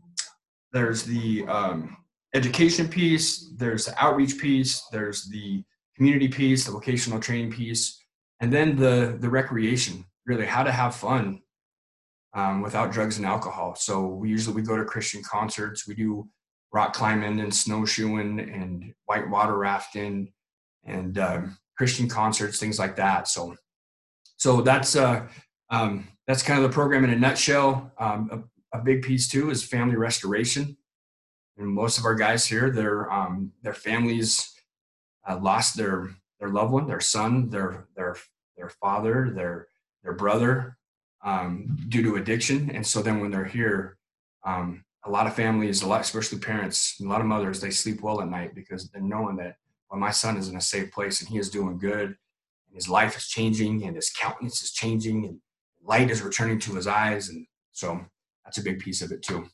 there's 0.72 1.04
the 1.04 1.46
um, 1.48 1.98
education 2.34 2.88
piece 2.88 3.52
there's 3.58 3.86
the 3.86 4.04
outreach 4.04 4.40
piece 4.40 4.84
there's 4.92 5.26
the 5.26 5.64
community 5.96 6.28
piece 6.28 6.66
the 6.66 6.72
vocational 6.72 7.20
training 7.20 7.52
piece 7.52 8.00
and 8.42 8.52
then 8.52 8.76
the 8.76 9.18
the 9.20 9.30
recreation 9.30 10.04
really 10.26 10.46
how 10.46 10.64
to 10.64 10.72
have 10.72 10.96
fun 10.96 11.40
um, 12.34 12.62
without 12.62 12.92
drugs 12.92 13.18
and 13.18 13.26
alcohol. 13.26 13.76
So 13.76 14.08
we 14.08 14.30
usually 14.30 14.56
we 14.56 14.62
go 14.62 14.78
to 14.78 14.86
Christian 14.86 15.22
concerts, 15.24 15.88
we 15.88 15.96
do 15.96 16.28
rock 16.74 16.94
climbing 16.94 17.40
and 17.40 17.54
snowshoeing 17.54 18.40
and 18.40 18.94
whitewater 19.06 19.58
rafting 19.58 20.34
and 20.84 21.18
um, 21.18 21.58
Christian 21.78 22.10
concerts, 22.10 22.60
things 22.60 22.80
like 22.80 22.96
that. 22.98 23.28
So 23.28 23.56
so 24.38 24.62
that's 24.62 24.96
uh, 24.96 25.28
um, 25.70 26.08
that's 26.28 26.44
kind 26.44 26.62
of 26.62 26.70
the 26.70 26.74
program 26.74 27.04
in 27.06 27.12
a 27.12 27.16
nutshell. 27.16 27.92
Um, 27.98 28.50
a 28.74 28.80
big 28.80 29.04
piece 29.04 29.28
too 29.28 29.50
is 29.52 29.64
family 29.64 29.96
restoration. 29.96 30.76
And 31.58 31.68
most 31.68 32.00
of 32.00 32.06
our 32.06 32.16
guys 32.16 32.46
here, 32.46 32.72
their 32.72 33.12
um, 33.12 33.52
their 33.62 33.76
families 33.76 34.52
uh, 35.30 35.38
lost 35.38 35.78
their 35.78 36.10
their 36.40 36.50
loved 36.50 36.74
one, 36.74 36.88
their 36.88 37.00
son, 37.00 37.50
their 37.50 37.88
their 37.96 38.16
their 38.58 38.70
father, 38.70 39.32
their 39.34 39.68
their 40.04 40.14
brother, 40.14 40.78
um, 41.24 41.78
due 41.88 42.02
to 42.04 42.16
addiction. 42.16 42.72
And 42.72 42.86
so 42.86 43.02
then 43.02 43.20
when 43.20 43.32
they're 43.32 43.46
here, 43.46 43.98
um, 44.44 44.84
a 45.06 45.10
lot 45.10 45.28
of 45.28 45.36
families, 45.36 45.82
a 45.82 45.88
lot, 45.88 46.02
especially 46.02 46.40
parents, 46.40 47.00
a 47.02 47.04
lot 47.04 47.22
of 47.22 47.28
mothers, 47.28 47.60
they 47.60 47.72
sleep 47.72 48.02
well 48.02 48.22
at 48.22 48.30
night 48.30 48.56
because 48.56 48.90
they're 48.90 49.02
knowing 49.02 49.36
that 49.38 49.58
well, 49.90 50.00
my 50.00 50.12
son 50.12 50.38
is 50.38 50.50
in 50.50 50.56
a 50.56 50.62
safe 50.62 50.92
place 50.92 51.22
and 51.22 51.30
he 51.30 51.38
is 51.38 51.52
doing 51.52 51.78
good, 51.78 52.08
and 52.08 52.76
his 52.76 52.90
life 52.90 53.16
is 53.16 53.28
changing, 53.28 53.84
and 53.84 53.96
his 53.96 54.10
countenance 54.10 54.64
is 54.64 54.72
changing, 54.72 55.26
and 55.26 55.40
light 55.84 56.10
is 56.10 56.24
returning 56.24 56.58
to 56.60 56.74
his 56.74 56.88
eyes, 56.88 57.30
and 57.30 57.46
so 57.72 58.02
that's 58.44 58.58
a 58.58 58.64
big 58.64 58.80
piece 58.80 59.04
of 59.04 59.12
it 59.12 59.22
too. 59.22 59.46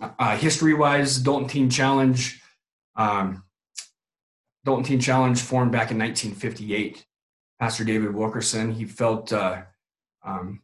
Uh, 0.00 0.36
history-wise, 0.36 1.18
Adult 1.18 1.42
and 1.42 1.50
Teen 1.50 1.68
Challenge, 1.68 2.40
um, 2.96 3.44
Adult 4.64 4.78
and 4.78 4.86
Teen 4.86 5.00
Challenge 5.00 5.38
formed 5.38 5.72
back 5.72 5.90
in 5.90 5.98
1958. 5.98 7.04
Pastor 7.60 7.84
David 7.84 8.14
Wilkerson, 8.14 8.72
he 8.72 8.86
felt 8.86 9.30
uh, 9.32 9.62
um, 10.24 10.62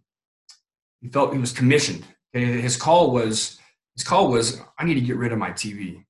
he 1.03 1.09
felt 1.09 1.35
he 1.35 1.39
was 1.39 1.53
commissioned. 1.53 2.05
His 2.33 2.77
call 2.77 3.13
was 3.13 3.59
his 3.99 4.05
call 4.05 4.29
was 4.31 4.61
I 4.79 4.85
need 4.85 4.95
to 4.95 5.01
get 5.01 5.17
rid 5.17 5.33
of 5.33 5.39
my 5.39 5.51
TV. 5.51 6.05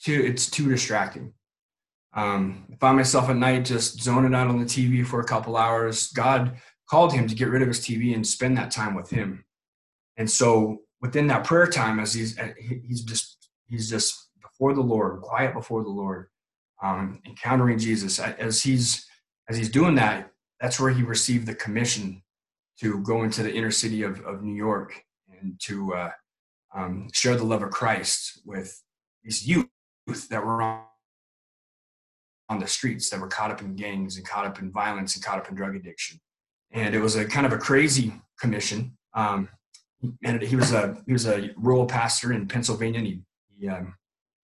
Too, 0.00 0.22
it's 0.24 0.48
too 0.48 0.68
distracting. 0.68 1.32
Um, 2.14 2.66
I 2.72 2.76
found 2.76 2.96
myself 2.96 3.28
at 3.28 3.36
night 3.36 3.64
just 3.64 4.00
zoning 4.00 4.32
out 4.32 4.46
on 4.46 4.60
the 4.60 4.64
TV 4.64 5.04
for 5.04 5.20
a 5.20 5.24
couple 5.24 5.56
hours. 5.56 6.12
God 6.12 6.56
called 6.88 7.12
him 7.12 7.26
to 7.26 7.34
get 7.34 7.48
rid 7.48 7.62
of 7.62 7.68
his 7.68 7.80
TV 7.80 8.14
and 8.14 8.24
spend 8.24 8.56
that 8.56 8.70
time 8.70 8.94
with 8.94 9.10
him. 9.10 9.44
And 10.16 10.30
so 10.30 10.82
within 11.00 11.26
that 11.26 11.42
prayer 11.42 11.66
time, 11.66 11.98
as 11.98 12.14
he's 12.14 12.38
he's 12.60 13.02
just 13.02 13.48
he's 13.66 13.90
just 13.90 14.28
before 14.40 14.72
the 14.72 14.80
Lord, 14.80 15.20
quiet 15.20 15.52
before 15.52 15.82
the 15.82 15.90
Lord, 15.90 16.28
um, 16.80 17.20
encountering 17.26 17.78
Jesus. 17.78 18.20
As 18.20 18.62
he's 18.62 19.04
as 19.48 19.56
he's 19.56 19.68
doing 19.68 19.96
that, 19.96 20.30
that's 20.60 20.78
where 20.78 20.92
he 20.92 21.02
received 21.02 21.48
the 21.48 21.56
commission 21.56 22.22
to 22.80 23.00
go 23.00 23.24
into 23.24 23.42
the 23.42 23.52
inner 23.52 23.72
city 23.72 24.04
of, 24.04 24.20
of 24.20 24.44
New 24.44 24.54
York 24.54 25.02
and 25.40 25.58
to 25.64 25.92
uh, 25.92 26.10
um, 26.76 27.08
share 27.12 27.36
the 27.36 27.44
love 27.44 27.62
of 27.62 27.70
Christ 27.70 28.40
with 28.44 28.82
these 29.24 29.46
youth 29.46 29.66
that 30.30 30.44
were 30.44 30.60
on, 30.62 30.82
on 32.48 32.58
the 32.58 32.66
streets, 32.66 33.10
that 33.10 33.20
were 33.20 33.28
caught 33.28 33.50
up 33.50 33.62
in 33.62 33.74
gangs 33.74 34.16
and 34.16 34.26
caught 34.26 34.44
up 34.44 34.60
in 34.60 34.70
violence 34.70 35.16
and 35.16 35.24
caught 35.24 35.38
up 35.38 35.48
in 35.48 35.54
drug 35.54 35.74
addiction. 35.74 36.20
And 36.70 36.94
it 36.94 37.00
was 37.00 37.16
a 37.16 37.24
kind 37.24 37.46
of 37.46 37.52
a 37.52 37.58
crazy 37.58 38.12
commission. 38.38 38.96
Um, 39.14 39.48
and 40.22 40.42
he 40.42 40.54
was 40.54 40.72
a 40.72 41.02
he 41.06 41.12
was 41.12 41.26
a 41.26 41.50
rural 41.56 41.86
pastor 41.86 42.32
in 42.32 42.46
Pennsylvania. 42.46 42.98
And 42.98 43.06
he, 43.06 43.22
he 43.58 43.68
um, 43.68 43.94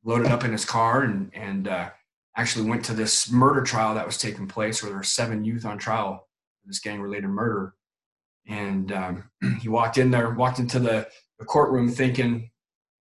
loaded 0.03 0.29
up 0.29 0.45
in 0.45 0.53
his 0.53 0.65
car 0.65 1.03
and 1.03 1.31
and 1.35 1.69
uh, 1.69 1.91
actually 2.37 2.69
went 2.69 2.85
to 2.87 2.95
this 2.95 3.31
murder 3.31 3.62
trial 3.62 3.95
that 3.95 4.07
was 4.07 4.17
taking 4.17 4.49
place, 4.49 4.83
where 4.83 4.89
there 4.89 4.99
were 4.99 5.05
seven 5.05 5.45
youth 5.45 5.67
on 5.67 5.77
trial 5.77 6.27
for 6.62 6.69
this 6.69 6.81
gang 6.81 7.01
related 7.01 7.29
murder 7.29 7.75
and 8.47 8.93
um, 8.93 9.31
he 9.61 9.69
walked 9.69 9.99
in 9.99 10.11
there, 10.11 10.31
walked 10.31 10.59
into 10.59 10.79
the, 10.79 11.09
the 11.42 11.46
courtroom 11.46 11.90
thinking, 11.90 12.50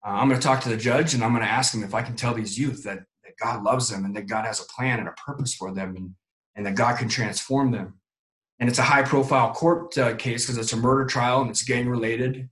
uh, 0.05 0.11
I'm 0.11 0.29
going 0.29 0.39
to 0.39 0.47
talk 0.47 0.61
to 0.63 0.69
the 0.69 0.77
judge 0.77 1.15
and 1.15 1.25
I'm 1.25 1.33
going 1.33 1.43
to 1.43 1.51
ask 1.51 1.75
him 1.75 1.83
if 1.83 1.95
I 1.95 2.03
can 2.03 2.17
tell 2.17 2.35
these 2.35 2.59
youth 2.59 2.85
that, 2.85 2.99
that 3.25 3.37
God 3.43 3.63
loves 3.63 3.89
them 3.89 4.05
and 4.05 4.15
that 4.15 4.27
God 4.27 4.45
has 4.45 4.61
a 4.61 4.67
plan 4.67 4.99
and 4.99 5.09
a 5.09 5.13
purpose 5.13 5.55
for 5.55 5.73
them 5.73 5.97
and, 5.97 6.15
and 6.55 6.67
that 6.67 6.75
God 6.75 6.99
can 6.99 7.09
transform 7.09 7.71
them. 7.71 7.95
And 8.61 8.69
it's 8.69 8.79
a 8.79 8.83
high 8.83 9.03
profile 9.03 9.55
court 9.55 9.97
uh, 9.97 10.15
case 10.17 10.45
because 10.45 10.59
it's 10.59 10.75
a 10.75 10.77
murder 10.77 11.07
trial 11.07 11.41
and 11.41 11.51
it's 11.51 11.63
gang 11.63 11.89
related. 11.89 12.49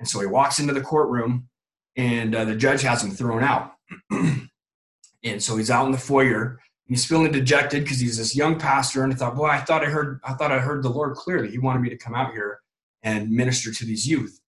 And 0.00 0.08
so 0.08 0.18
he 0.18 0.26
walks 0.26 0.58
into 0.58 0.74
the 0.74 0.80
courtroom 0.80 1.48
and 1.96 2.34
uh, 2.34 2.44
the 2.44 2.56
judge 2.56 2.82
has 2.82 3.04
him 3.04 3.12
thrown 3.12 3.44
out. 3.44 3.74
and 4.10 5.42
so 5.42 5.56
he's 5.56 5.70
out 5.70 5.86
in 5.86 5.92
the 5.92 5.98
foyer 5.98 6.58
he's 6.88 7.04
feeling 7.04 7.30
dejected 7.30 7.84
because 7.84 8.00
he's 8.00 8.18
this 8.18 8.34
young 8.34 8.58
pastor 8.58 9.04
and 9.04 9.12
he 9.12 9.18
thought 9.18 9.36
boy 9.36 9.46
i 9.46 9.58
thought 9.58 9.84
i 9.84 9.86
heard 9.86 10.20
i 10.24 10.32
thought 10.32 10.52
i 10.52 10.58
heard 10.58 10.82
the 10.82 10.88
lord 10.88 11.14
clearly 11.14 11.50
he 11.50 11.58
wanted 11.58 11.80
me 11.80 11.88
to 11.88 11.96
come 11.96 12.14
out 12.14 12.32
here 12.32 12.60
and 13.02 13.30
minister 13.30 13.72
to 13.72 13.84
these 13.84 14.06
youth 14.06 14.40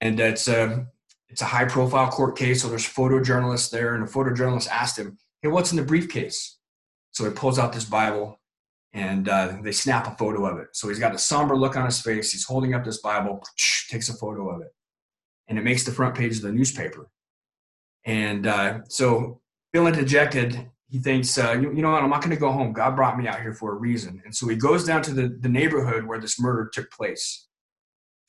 and 0.00 0.20
it's 0.20 0.48
a 0.48 0.86
it's 1.28 1.42
a 1.42 1.46
high 1.46 1.64
profile 1.64 2.10
court 2.10 2.36
case. 2.36 2.62
So 2.62 2.68
there's 2.68 2.86
photojournalists 2.86 3.70
there 3.70 3.94
and 3.94 4.04
a 4.04 4.06
photojournalist 4.06 4.68
asked 4.68 4.98
him 4.98 5.18
hey 5.42 5.48
what's 5.48 5.70
in 5.70 5.76
the 5.76 5.84
briefcase? 5.84 6.58
So 7.12 7.24
he 7.24 7.30
pulls 7.30 7.58
out 7.58 7.72
this 7.72 7.84
bible 7.84 8.40
and 8.92 9.28
uh, 9.28 9.56
they 9.62 9.72
snap 9.72 10.06
a 10.06 10.16
photo 10.16 10.46
of 10.46 10.58
it. 10.58 10.68
So 10.72 10.88
he's 10.88 10.98
got 10.98 11.14
a 11.14 11.18
somber 11.18 11.56
look 11.56 11.76
on 11.76 11.84
his 11.84 12.00
face. 12.00 12.32
He's 12.32 12.44
holding 12.44 12.74
up 12.74 12.84
this 12.84 12.98
bible 12.98 13.42
takes 13.88 14.08
a 14.08 14.14
photo 14.14 14.50
of 14.50 14.62
it. 14.62 14.72
And 15.48 15.58
it 15.58 15.64
makes 15.64 15.84
the 15.84 15.92
front 15.92 16.14
page 16.14 16.36
of 16.36 16.42
the 16.42 16.52
newspaper. 16.52 17.08
And 18.06 18.46
uh, 18.46 18.80
so 18.88 19.40
feeling 19.72 19.94
dejected 19.94 20.70
he 20.94 21.00
thinks, 21.00 21.36
uh, 21.38 21.52
you, 21.60 21.72
you, 21.74 21.82
know 21.82 21.90
what, 21.90 22.04
I'm 22.04 22.10
not 22.10 22.20
going 22.20 22.30
to 22.30 22.40
go 22.40 22.52
home. 22.52 22.72
God 22.72 22.94
brought 22.94 23.18
me 23.18 23.26
out 23.26 23.40
here 23.40 23.52
for 23.52 23.72
a 23.72 23.74
reason. 23.74 24.22
And 24.24 24.32
so 24.32 24.46
he 24.46 24.54
goes 24.54 24.84
down 24.84 25.02
to 25.02 25.12
the, 25.12 25.36
the 25.40 25.48
neighborhood 25.48 26.04
where 26.04 26.20
this 26.20 26.38
murder 26.38 26.70
took 26.72 26.88
place. 26.92 27.48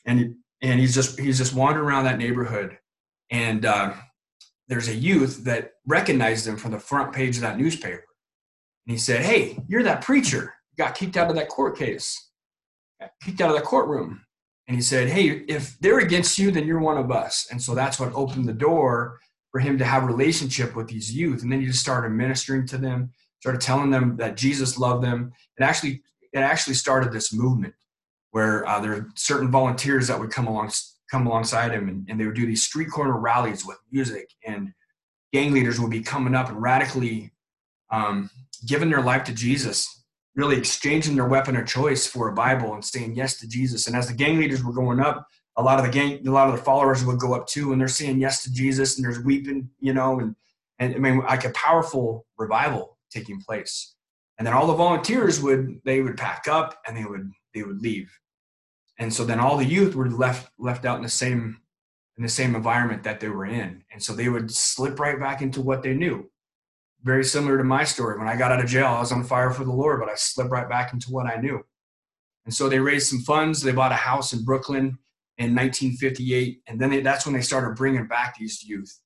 And, 0.04 0.20
he, 0.20 0.34
and 0.66 0.80
he's 0.80 0.96
just, 0.96 1.20
he's 1.20 1.38
just 1.38 1.54
wandering 1.54 1.86
around 1.86 2.06
that 2.06 2.18
neighborhood. 2.18 2.78
And 3.30 3.66
uh, 3.66 3.94
there's 4.68 4.88
a 4.88 4.96
youth 4.96 5.44
that 5.44 5.74
recognized 5.86 6.48
him 6.48 6.58
from 6.58 6.72
the 6.72 6.80
front 6.80 7.14
page 7.14 7.36
of 7.36 7.42
that 7.42 7.58
newspaper. 7.58 8.04
And 8.88 8.92
he 8.92 8.98
said, 8.98 9.22
Hey, 9.22 9.58
you're 9.68 9.84
that 9.84 10.02
preacher. 10.02 10.54
Got 10.78 10.96
kicked 10.96 11.18
out 11.18 11.30
of 11.30 11.36
that 11.36 11.50
court 11.50 11.78
case, 11.78 12.32
got 13.00 13.12
kicked 13.24 13.42
out 13.42 13.52
of 13.52 13.56
the 13.56 13.62
courtroom. 13.62 14.22
And 14.68 14.76
he 14.76 14.82
said, 14.82 15.10
Hey, 15.10 15.44
if 15.48 15.78
they're 15.80 16.00
against 16.00 16.38
you, 16.38 16.52
then 16.52 16.66
you're 16.66 16.80
one 16.80 16.98
of 16.98 17.12
us. 17.12 17.48
And 17.52 17.62
so 17.62 17.76
that's 17.76 18.00
what 18.00 18.14
opened 18.14 18.48
the 18.48 18.54
door 18.54 19.20
for 19.52 19.60
him 19.60 19.78
to 19.78 19.86
have 19.86 20.04
a 20.04 20.08
relationship 20.08 20.76
with 20.76 20.88
these 20.88 21.16
youth. 21.16 21.44
And 21.44 21.52
then 21.52 21.62
he 21.62 21.68
just 21.68 21.80
started 21.80 22.10
ministering 22.10 22.68
to 22.68 22.78
them, 22.78 23.12
started 23.40 23.62
telling 23.62 23.90
them 23.90 24.18
that 24.18 24.36
Jesus 24.36 24.78
loved 24.78 25.04
them. 25.04 25.32
It 25.58 25.64
actually 25.64 26.02
it 26.34 26.40
actually 26.40 26.74
started 26.74 27.14
this 27.14 27.34
movement 27.34 27.74
where 28.36 28.68
uh, 28.68 28.82
there 28.82 28.94
are 28.94 29.08
certain 29.16 29.50
volunteers 29.50 30.10
that 30.10 30.20
would 30.20 30.30
come 30.30 30.46
along 30.46 30.70
come 31.10 31.26
alongside 31.26 31.72
him 31.72 31.88
and, 31.88 32.06
and 32.10 32.20
they 32.20 32.26
would 32.26 32.36
do 32.36 32.46
these 32.46 32.64
street 32.64 32.90
corner 32.90 33.18
rallies 33.18 33.66
with 33.66 33.78
music 33.92 34.30
and 34.46 34.74
gang 35.32 35.54
leaders 35.54 35.80
would 35.80 35.92
be 35.92 36.02
coming 36.02 36.36
up 36.36 36.50
and 36.50 36.62
radically 36.62 37.32
um, 37.92 38.30
giving 38.68 38.90
their 38.90 39.02
life 39.02 39.24
to 39.24 39.34
Jesus, 39.34 40.04
really 40.36 40.58
exchanging 40.58 41.16
their 41.16 41.28
weapon 41.28 41.56
of 41.56 41.66
choice 41.66 42.06
for 42.06 42.28
a 42.28 42.34
Bible 42.34 42.74
and 42.74 42.84
saying 42.84 43.16
yes 43.16 43.40
to 43.40 43.48
Jesus. 43.48 43.88
And 43.88 43.96
as 43.96 44.08
the 44.08 44.14
gang 44.14 44.38
leaders 44.38 44.64
were 44.64 44.74
going 44.74 45.00
up, 45.00 45.26
a 45.56 45.64
lot 45.64 45.80
of 45.80 45.86
the 45.86 45.92
gang, 45.92 46.28
a 46.28 46.32
lot 46.32 46.50
of 46.50 46.56
the 46.56 46.62
followers 46.62 47.06
would 47.06 47.20
go 47.20 47.34
up 47.34 47.48
too, 47.48 47.72
and 47.72 47.80
they're 47.80 47.88
saying 47.88 48.20
yes 48.20 48.44
to 48.44 48.52
Jesus, 48.52 48.98
and 48.98 49.06
there's 49.06 49.20
weeping, 49.20 49.70
you 49.80 49.94
know, 49.94 50.20
and 50.20 50.36
and 50.80 50.94
I 50.94 50.98
mean, 50.98 51.20
like 51.20 51.46
a 51.46 51.52
powerful 51.52 52.26
revival 52.38 52.98
taking 53.10 53.40
place. 53.40 53.96
And 54.38 54.46
then 54.46 54.54
all 54.54 54.68
the 54.68 54.74
volunteers 54.74 55.42
would 55.42 55.80
they 55.86 56.02
would 56.02 56.18
pack 56.18 56.50
up 56.50 56.78
and 56.86 56.98
they 56.98 57.06
would 57.06 57.32
they 57.54 57.64
would 57.64 57.82
leave, 57.82 58.12
and 58.98 59.14
so 59.14 59.26
then 59.26 59.40
all 59.40 59.58
the 59.58 59.66
youth 59.66 59.96
were 59.96 60.10
left 60.10 60.52
left 60.58 60.86
out 60.86 60.98
in 60.98 61.04
the 61.04 61.10
same 61.10 61.62
in 62.18 62.24
the 62.24 62.30
same 62.30 62.56
environment 62.56 63.04
that 63.04 63.20
they 63.20 63.30
were 63.30 63.46
in, 63.46 63.84
and 63.92 64.02
so 64.02 64.14
they 64.14 64.30
would 64.30 64.52
slip 64.52 65.00
right 65.00 65.20
back 65.20 65.42
into 65.42 65.62
what 65.62 65.84
they 65.84 65.94
knew. 65.94 66.30
Very 67.04 67.24
similar 67.24 67.58
to 67.58 67.64
my 67.64 67.84
story. 67.84 68.18
When 68.18 68.28
I 68.28 68.36
got 68.36 68.52
out 68.52 68.64
of 68.64 68.70
jail, 68.70 68.88
I 68.88 69.00
was 69.00 69.12
on 69.12 69.24
fire 69.24 69.52
for 69.52 69.64
the 69.64 69.72
Lord, 69.72 70.00
but 70.00 70.10
I 70.10 70.16
slipped 70.16 70.50
right 70.50 70.68
back 70.68 70.92
into 70.92 71.12
what 71.12 71.28
I 71.28 71.40
knew. 71.40 71.64
And 72.46 72.54
so 72.54 72.70
they 72.70 72.80
raised 72.80 73.08
some 73.08 73.20
funds. 73.20 73.62
They 73.62 73.72
bought 73.72 73.92
a 73.92 73.96
house 73.96 74.34
in 74.34 74.44
Brooklyn 74.44 74.98
in 75.38 75.54
1958, 75.54 76.62
and 76.68 76.80
then 76.80 76.90
they, 76.90 77.02
that's 77.02 77.26
when 77.26 77.36
they 77.36 77.42
started 77.42 77.76
bringing 77.76 78.08
back 78.08 78.36
these 78.38 78.64
youth 78.64 79.00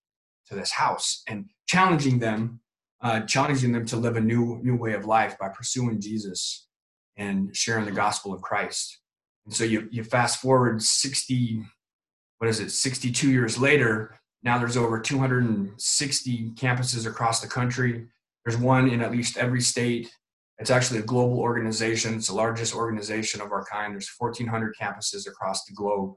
to 0.48 0.56
this 0.56 0.72
house 0.72 1.24
and 1.28 1.46
challenging 1.68 2.20
them, 2.20 2.60
uh, 3.02 3.22
challenging 3.22 3.72
them 3.72 3.86
to 3.88 3.98
live 3.98 4.18
a 4.18 4.22
new 4.22 4.60
new 4.64 4.76
way 4.76 4.94
of 4.94 5.06
life 5.06 5.38
by 5.40 5.50
pursuing 5.50 6.00
Jesus 6.00 6.68
and 7.18 7.56
sharing 7.56 7.86
the 7.86 7.92
gospel 7.92 8.34
of 8.34 8.42
Christ. 8.42 8.99
And 9.50 9.56
so 9.56 9.64
you 9.64 9.90
you 9.90 10.04
fast 10.04 10.40
forward 10.40 10.80
60, 10.80 11.66
what 12.38 12.52
is 12.52 12.60
it, 12.60 12.70
62 12.70 13.32
years 13.32 13.58
later. 13.58 14.20
Now 14.44 14.60
there's 14.60 14.78
over 14.78 15.00
260 15.00 16.52
campuses 16.52 17.08
across 17.08 17.42
the 17.42 17.48
country. 17.48 18.06
There's 18.46 18.60
one 18.60 18.92
in 18.92 19.02
at 19.02 19.12
least 19.12 19.40
every 19.40 19.62
state. 19.62 20.14
It's 20.60 20.70
actually 20.70 21.00
a 21.00 21.04
global 21.04 21.40
organization. 21.40 22.14
It's 22.14 22.28
the 22.28 22.36
largest 22.36 22.76
organization 22.76 23.42
of 23.42 23.52
our 23.52 23.66
kind. 23.66 23.92
There's 23.92 24.12
1,400 24.20 24.76
campuses 24.80 25.28
across 25.28 25.66
the 25.66 25.74
globe, 25.74 26.14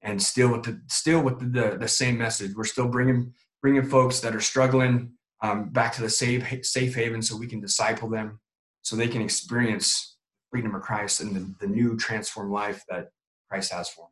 and 0.00 0.22
still 0.22 0.50
with 0.50 0.62
the 0.62 0.80
still 0.88 1.20
with 1.20 1.40
the, 1.40 1.60
the, 1.60 1.76
the 1.76 1.88
same 1.88 2.16
message. 2.16 2.54
We're 2.56 2.64
still 2.64 2.88
bringing 2.88 3.34
bringing 3.60 3.84
folks 3.84 4.20
that 4.20 4.34
are 4.34 4.40
struggling 4.40 5.12
um, 5.42 5.68
back 5.68 5.92
to 5.96 6.00
the 6.00 6.08
safe 6.08 6.64
safe 6.64 6.94
haven, 6.94 7.20
so 7.20 7.36
we 7.36 7.48
can 7.48 7.60
disciple 7.60 8.08
them, 8.08 8.40
so 8.80 8.96
they 8.96 9.08
can 9.08 9.20
experience 9.20 10.11
freedom 10.52 10.74
of 10.76 10.82
Christ 10.82 11.20
and 11.20 11.34
the, 11.34 11.66
the 11.66 11.66
new 11.66 11.96
transformed 11.96 12.52
life 12.52 12.84
that 12.88 13.10
Christ 13.50 13.72
has 13.72 13.88
for 13.88 14.02
them. 14.02 14.10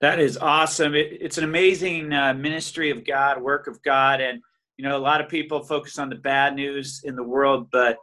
That 0.00 0.18
is 0.18 0.38
awesome. 0.38 0.94
It, 0.94 1.18
it's 1.20 1.36
an 1.36 1.44
amazing 1.44 2.12
uh, 2.12 2.32
ministry 2.32 2.90
of 2.90 3.04
God, 3.04 3.42
work 3.42 3.66
of 3.66 3.82
God, 3.82 4.22
and 4.22 4.40
you 4.80 4.88
know 4.88 4.96
a 4.96 4.98
lot 4.98 5.20
of 5.20 5.28
people 5.28 5.62
focus 5.62 5.98
on 5.98 6.08
the 6.08 6.16
bad 6.16 6.54
news 6.54 7.02
in 7.04 7.14
the 7.14 7.22
world 7.22 7.68
but 7.70 7.98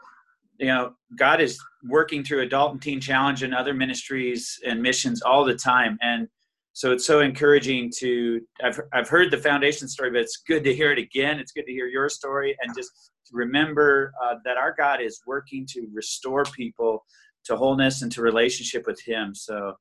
you 0.60 0.68
know 0.68 0.94
god 1.18 1.42
is 1.42 1.60
working 1.90 2.24
through 2.24 2.42
adult 2.42 2.72
and 2.72 2.82
teen 2.84 3.02
challenge 3.02 3.42
and 3.42 3.56
other 3.56 3.74
ministries 3.74 4.60
and 4.64 4.80
missions 4.80 5.24
all 5.24 5.44
the 5.44 5.56
time 5.56 5.98
and 6.04 6.28
so 6.74 6.92
it's 6.92 7.08
so 7.08 7.22
encouraging 7.22 7.92
to 7.98 8.40
I've 8.64 8.80
I've 8.94 9.10
heard 9.10 9.32
the 9.32 9.38
foundation 9.40 9.88
story, 9.88 10.12
but 10.12 10.22
it's 10.22 10.44
good 10.48 10.64
to 10.64 10.76
hear 10.76 10.92
it 10.92 11.00
again. 11.00 11.40
It's 11.40 11.52
good 11.52 11.66
to 11.66 11.72
hear 11.72 11.88
your 11.88 12.08
story 12.08 12.56
and 12.62 12.72
just 12.78 12.92
remember 13.32 14.14
uh, 14.24 14.36
that 14.46 14.58
our 14.58 14.74
God 14.78 15.02
is 15.02 15.22
working 15.26 15.66
to 15.74 15.88
restore 15.94 16.44
people 16.44 17.06
to 17.46 17.56
wholeness 17.56 18.02
and 18.02 18.12
to 18.14 18.22
relationship 18.22 18.86
with 18.88 19.02
Him. 19.02 19.34
So. 19.36 19.74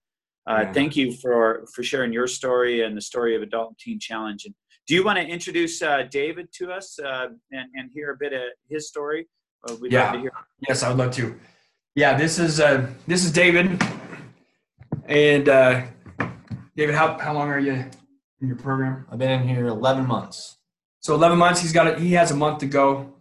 Uh, 0.49 0.61
yeah. 0.63 0.73
Thank 0.73 0.95
you 0.95 1.11
for 1.11 1.67
for 1.75 1.83
sharing 1.83 2.13
your 2.13 2.29
story 2.29 2.83
and 2.83 2.97
the 2.97 3.01
story 3.01 3.35
of 3.35 3.43
Adult 3.43 3.71
and 3.71 3.79
Teen 3.79 3.99
Challenge. 3.99 4.45
And 4.45 4.55
do 4.87 4.95
you 4.95 5.05
want 5.05 5.19
to 5.19 5.27
introduce 5.27 5.83
uh, 5.83 6.05
David 6.09 6.47
to 6.59 6.71
us 6.71 7.01
uh, 7.01 7.31
and, 7.51 7.69
and 7.75 7.91
hear 7.93 8.13
a 8.13 8.17
bit 8.17 8.33
of 8.33 8.43
his 8.71 8.87
story? 8.87 9.27
we'd 9.81 9.93
yeah. 9.93 10.23
Yes, 10.69 10.83
I 10.83 10.89
would 10.89 10.99
love 10.99 11.13
to. 11.15 11.35
Yeah, 11.95 12.17
this 12.17 12.39
is 12.39 12.61
uh, 12.61 12.89
this 13.07 13.25
is 13.25 13.33
David, 13.33 13.83
and 15.07 15.49
uh, 15.49 15.83
David, 16.77 16.95
how 16.95 17.19
how 17.19 17.33
long 17.33 17.49
are 17.49 17.59
you 17.59 17.73
in 18.41 18.49
your 18.49 18.57
program? 18.57 19.07
I've 19.11 19.19
been 19.19 19.31
in 19.31 19.49
here 19.49 19.67
eleven 19.67 20.07
months. 20.07 20.59
So 21.01 21.15
eleven 21.15 21.39
months. 21.39 21.61
He's 21.61 21.73
got 21.73 21.87
a, 21.87 21.99
he 21.99 22.13
has 22.13 22.31
a 22.31 22.37
month 22.37 22.59
to 22.59 22.67
go, 22.67 23.15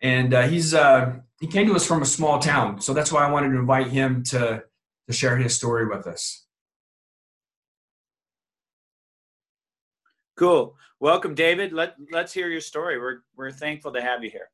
and 0.00 0.34
uh, 0.34 0.42
he's 0.48 0.74
uh, 0.74 1.16
he 1.40 1.46
came 1.46 1.66
to 1.66 1.74
us 1.74 1.86
from 1.86 2.02
a 2.02 2.06
small 2.06 2.38
town, 2.38 2.80
so 2.80 2.92
that's 2.92 3.12
why 3.12 3.26
I 3.26 3.30
wanted 3.30 3.50
to 3.50 3.58
invite 3.58 3.88
him 3.88 4.22
to 4.24 4.64
to 5.06 5.12
share 5.12 5.36
his 5.36 5.56
story 5.56 5.86
with 5.86 6.06
us. 6.06 6.44
Cool. 10.36 10.76
Welcome, 11.00 11.34
David. 11.34 11.72
Let 11.72 11.96
let's 12.10 12.32
hear 12.32 12.48
your 12.48 12.60
story. 12.60 12.98
We're 12.98 13.22
we're 13.36 13.50
thankful 13.52 13.92
to 13.92 14.00
have 14.00 14.22
you 14.22 14.30
here. 14.30 14.50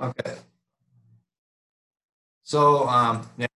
Okay. 0.00 0.36
So, 2.44 2.88
um, 2.88 3.28
yeah, 3.36 3.46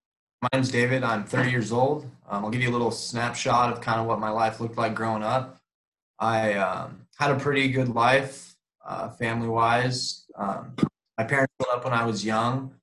my 0.43 0.49
name's 0.53 0.71
David. 0.71 1.03
I'm 1.03 1.25
30 1.25 1.51
years 1.51 1.73
old. 1.73 2.05
Um, 2.29 2.45
I'll 2.45 2.51
give 2.51 2.61
you 2.61 2.69
a 2.69 2.73
little 2.77 2.91
snapshot 2.91 3.73
of 3.73 3.81
kind 3.81 3.99
of 3.99 4.07
what 4.07 4.19
my 4.19 4.29
life 4.29 4.61
looked 4.61 4.77
like 4.77 4.95
growing 4.95 5.23
up. 5.23 5.57
I 6.19 6.55
um, 6.55 7.07
had 7.17 7.31
a 7.31 7.39
pretty 7.39 7.69
good 7.69 7.89
life, 7.89 8.55
uh, 8.87 9.09
family 9.09 9.49
wise. 9.49 10.22
Um, 10.37 10.75
my 11.19 11.25
parents 11.25 11.53
split 11.61 11.77
up 11.77 11.85
when 11.85 11.93
I 11.93 12.05
was 12.05 12.25
young. 12.25 12.75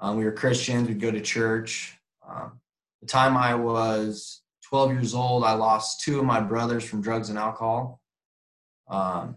Um, 0.00 0.16
we 0.16 0.24
were 0.24 0.32
Christians. 0.32 0.88
We'd 0.88 1.00
go 1.00 1.10
to 1.10 1.20
church. 1.20 1.98
Um, 2.26 2.60
the 3.00 3.06
time 3.06 3.36
I 3.36 3.54
was 3.54 4.42
12 4.68 4.92
years 4.92 5.14
old, 5.14 5.44
I 5.44 5.52
lost 5.52 6.00
two 6.00 6.18
of 6.18 6.24
my 6.24 6.40
brothers 6.40 6.84
from 6.84 7.02
drugs 7.02 7.28
and 7.28 7.38
alcohol. 7.38 8.00
Um, 8.88 9.36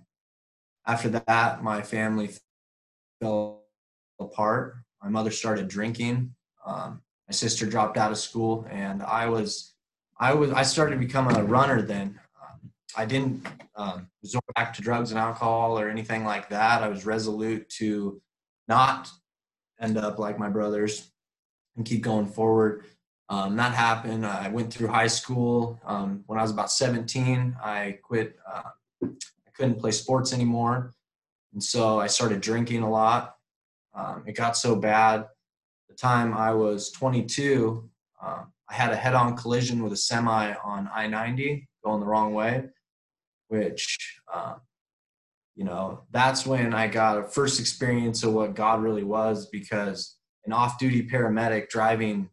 after 0.86 1.10
that, 1.10 1.64
my 1.64 1.82
family 1.82 2.32
fell 3.22 3.64
apart. 4.20 4.78
My 5.04 5.10
mother 5.10 5.32
started 5.32 5.68
drinking. 5.68 6.34
Um, 6.66 7.02
my 7.28 7.34
sister 7.34 7.66
dropped 7.66 7.98
out 7.98 8.12
of 8.12 8.18
school, 8.18 8.66
and 8.70 9.04
I 9.04 9.28
was, 9.28 9.74
I 10.20 10.34
was, 10.34 10.52
I 10.52 10.64
started 10.64 10.96
to 10.96 11.00
become 11.00 11.30
a 11.30 11.44
runner. 11.44 11.82
Then 11.82 12.20
I 12.96 13.06
didn't 13.06 13.46
um, 13.76 14.10
resort 14.22 14.44
back 14.56 14.74
to 14.74 14.82
drugs 14.82 15.12
and 15.12 15.20
alcohol 15.20 15.80
or 15.80 15.90
anything 15.90 16.24
like 16.24 16.50
that. 16.50 16.82
I 16.82 16.88
was 16.88 17.06
resolute 17.06 17.70
to 17.78 18.22
not 18.68 19.10
end 19.80 19.98
up 19.98 20.20
like 20.20 20.40
my 20.40 20.50
brothers 20.50 21.12
and 21.76 21.86
keep 21.86 22.02
going 22.02 22.28
forward. 22.28 22.86
Um, 23.30 23.56
that 23.58 23.74
happened. 23.74 24.26
I 24.26 24.50
went 24.50 24.74
through 24.74 24.88
high 24.88 25.08
school. 25.08 25.80
Um, 25.86 26.24
when 26.26 26.40
I 26.40 26.42
was 26.42 26.52
about 26.52 26.72
17, 26.72 27.56
I 27.64 28.00
quit. 28.04 28.38
Uh, 28.52 28.64
I 29.04 29.52
couldn't 29.54 29.80
play 29.80 29.92
sports 29.92 30.34
anymore, 30.34 30.94
and 31.54 31.64
so 31.64 32.00
I 32.00 32.08
started 32.08 32.42
drinking 32.42 32.82
a 32.82 32.90
lot. 32.90 33.36
Um, 33.94 34.24
it 34.26 34.36
got 34.36 34.58
so 34.58 34.76
bad. 34.76 35.28
The 35.90 35.96
time 35.96 36.34
I 36.34 36.54
was 36.54 36.92
22, 36.92 37.88
um, 38.26 38.52
I 38.70 38.74
had 38.74 38.92
a 38.92 38.96
head-on 38.96 39.38
collision 39.38 39.84
with 39.84 39.94
a 39.94 39.98
semi 39.98 40.54
on 40.64 40.90
I-90 40.94 41.66
going 41.84 42.00
the 42.00 42.06
wrong 42.06 42.34
way, 42.34 42.66
which 43.50 44.22
um, 44.34 44.62
you 45.56 45.66
know 45.66 46.04
that's 46.12 46.46
when 46.46 46.74
I 46.74 46.88
got 46.88 47.18
a 47.18 47.24
first 47.24 47.60
experience 47.60 48.24
of 48.24 48.34
what 48.34 48.56
God 48.56 48.82
really 48.82 49.04
was 49.04 49.48
because 49.48 50.16
an 50.46 50.54
off-duty 50.54 51.08
paramedic 51.08 51.70
driving 51.70 52.30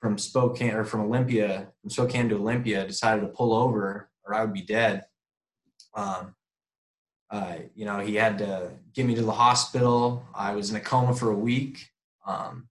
from 0.00 0.16
Spokane 0.16 0.74
or 0.74 0.84
from 0.84 1.00
Olympia, 1.00 1.68
from 1.82 1.90
Spokane 1.90 2.28
to 2.28 2.36
Olympia, 2.36 2.86
decided 2.86 3.22
to 3.22 3.26
pull 3.28 3.52
over 3.52 4.08
or 4.24 4.34
I 4.34 4.42
would 4.42 4.52
be 4.52 4.62
dead. 4.62 5.04
Um, 5.94 6.34
uh, 7.30 7.56
you 7.74 7.84
know, 7.84 7.98
he 7.98 8.14
had 8.14 8.38
to 8.38 8.70
get 8.94 9.06
me 9.06 9.14
to 9.14 9.22
the 9.22 9.32
hospital. 9.32 10.24
I 10.34 10.54
was 10.54 10.70
in 10.70 10.76
a 10.76 10.80
coma 10.80 11.14
for 11.14 11.30
a 11.30 11.36
week. 11.36 11.88
Um, 12.26 12.68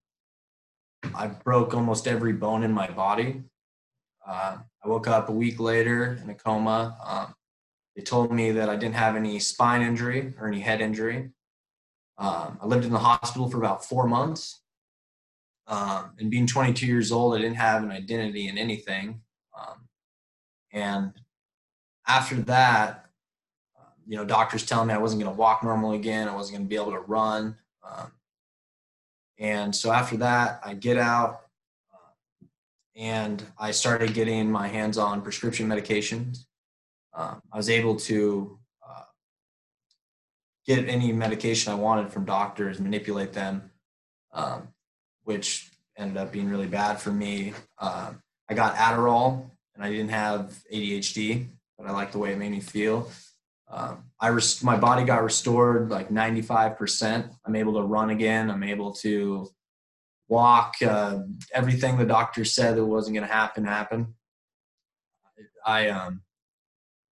I 1.14 1.28
broke 1.28 1.74
almost 1.74 2.08
every 2.08 2.34
bone 2.34 2.64
in 2.64 2.72
my 2.72 2.90
body. 2.90 3.44
Uh, 4.28 4.58
I 4.84 4.88
woke 4.88 5.08
up 5.08 5.30
a 5.30 5.34
week 5.34 5.60
later 5.60 6.18
in 6.22 6.30
a 6.30 6.36
coma. 6.36 6.98
Um, 7.06 7.34
they 7.98 8.04
told 8.04 8.32
me 8.32 8.52
that 8.52 8.70
I 8.70 8.76
didn't 8.76 8.94
have 8.94 9.16
any 9.16 9.40
spine 9.40 9.82
injury 9.82 10.36
or 10.40 10.48
any 10.48 10.60
head 10.60 10.82
injury. 10.82 11.32
Um, 12.20 12.60
I 12.62 12.68
lived 12.68 12.86
in 12.86 12.92
the 12.92 13.00
hospital 13.00 13.50
for 13.50 13.58
about 13.58 13.84
four 13.84 14.08
months. 14.08 14.62
Um, 15.66 16.12
and 16.20 16.30
being 16.30 16.46
22 16.46 16.86
years 16.86 17.12
old, 17.12 17.36
I 17.36 17.40
didn't 17.40 17.58
have 17.58 17.82
an 17.84 17.90
identity 17.90 18.48
in 18.48 18.58
anything. 18.60 19.22
Um, 19.58 19.88
and 20.72 21.14
after 22.08 22.36
that, 22.36 23.06
you 24.06 24.16
know, 24.16 24.24
doctors 24.24 24.64
telling 24.64 24.88
me 24.88 24.94
I 24.94 25.00
wasn't 25.00 25.24
going 25.24 25.34
to 25.34 25.38
walk 25.38 25.64
normal 25.64 25.94
again. 25.94 26.30
I 26.30 26.36
wasn't 26.36 26.60
going 26.60 26.68
to 26.68 26.70
be 26.70 26.80
able 26.80 26.92
to 26.92 27.00
run. 27.00 27.58
Um, 27.84 28.12
and 29.40 29.76
so 29.76 29.92
after 29.92 30.18
that, 30.18 30.62
I 30.64 30.76
get 30.76 30.98
out 30.98 31.42
uh, 31.92 32.46
and 32.96 33.44
I 33.58 33.72
started 33.72 34.14
getting 34.14 34.52
my 34.52 34.68
hands 34.68 35.00
on 35.00 35.24
prescription 35.24 35.68
medications. 35.68 36.46
Um, 37.18 37.42
I 37.52 37.58
was 37.58 37.70
able 37.70 37.96
to 37.96 38.60
uh, 38.88 39.02
get 40.68 40.88
any 40.88 41.12
medication 41.12 41.74
I 41.74 41.76
wanted 41.76 42.12
from 42.14 42.26
doctors, 42.26 42.80
manipulate 42.80 43.34
them, 43.34 43.72
um, 44.34 44.68
which 45.24 45.72
ended 45.98 46.18
up 46.18 46.32
being 46.32 46.48
really 46.48 46.68
bad 46.68 47.02
for 47.02 47.12
me. 47.12 47.54
Uh, 47.80 48.14
I 48.48 48.54
got 48.54 48.76
Adderall 48.76 49.50
and 49.74 49.84
I 49.84 49.90
didn't 49.90 50.10
have 50.10 50.56
ADHD, 50.72 51.48
but 51.76 51.88
I 51.88 51.92
liked 51.92 52.12
the 52.12 52.20
way 52.20 52.34
it 52.34 52.38
made 52.38 52.52
me 52.52 52.60
feel. 52.60 53.10
Um, 53.70 54.06
I 54.22 54.30
my 54.62 54.78
body 54.78 55.04
got 55.04 55.24
restored 55.24 55.90
like 55.90 56.10
95%. 56.10 57.32
I'm 57.46 57.56
able 57.56 57.74
to 57.74 57.82
run 57.82 58.12
again. 58.12 58.52
I'm 58.52 58.64
able 58.64 58.94
to 58.94 59.50
walk. 60.30 60.76
Uh, 60.82 61.20
everything 61.52 61.98
the 61.98 62.06
doctor 62.06 62.46
said 62.46 62.78
that 62.78 62.86
wasn't 62.86 63.16
going 63.16 63.28
to 63.28 63.34
happen 63.34 63.66
happened. 63.66 64.14
I 65.66 65.90
um, 65.90 66.22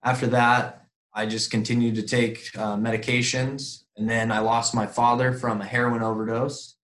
after 0.03 0.27
that, 0.27 0.85
I 1.13 1.25
just 1.25 1.51
continued 1.51 1.95
to 1.95 2.03
take 2.03 2.49
uh, 2.57 2.77
medications, 2.77 3.83
and 3.97 4.09
then 4.09 4.31
I 4.31 4.39
lost 4.39 4.73
my 4.73 4.87
father 4.87 5.33
from 5.33 5.61
a 5.61 5.65
heroin 5.65 6.01
overdose. 6.01 6.75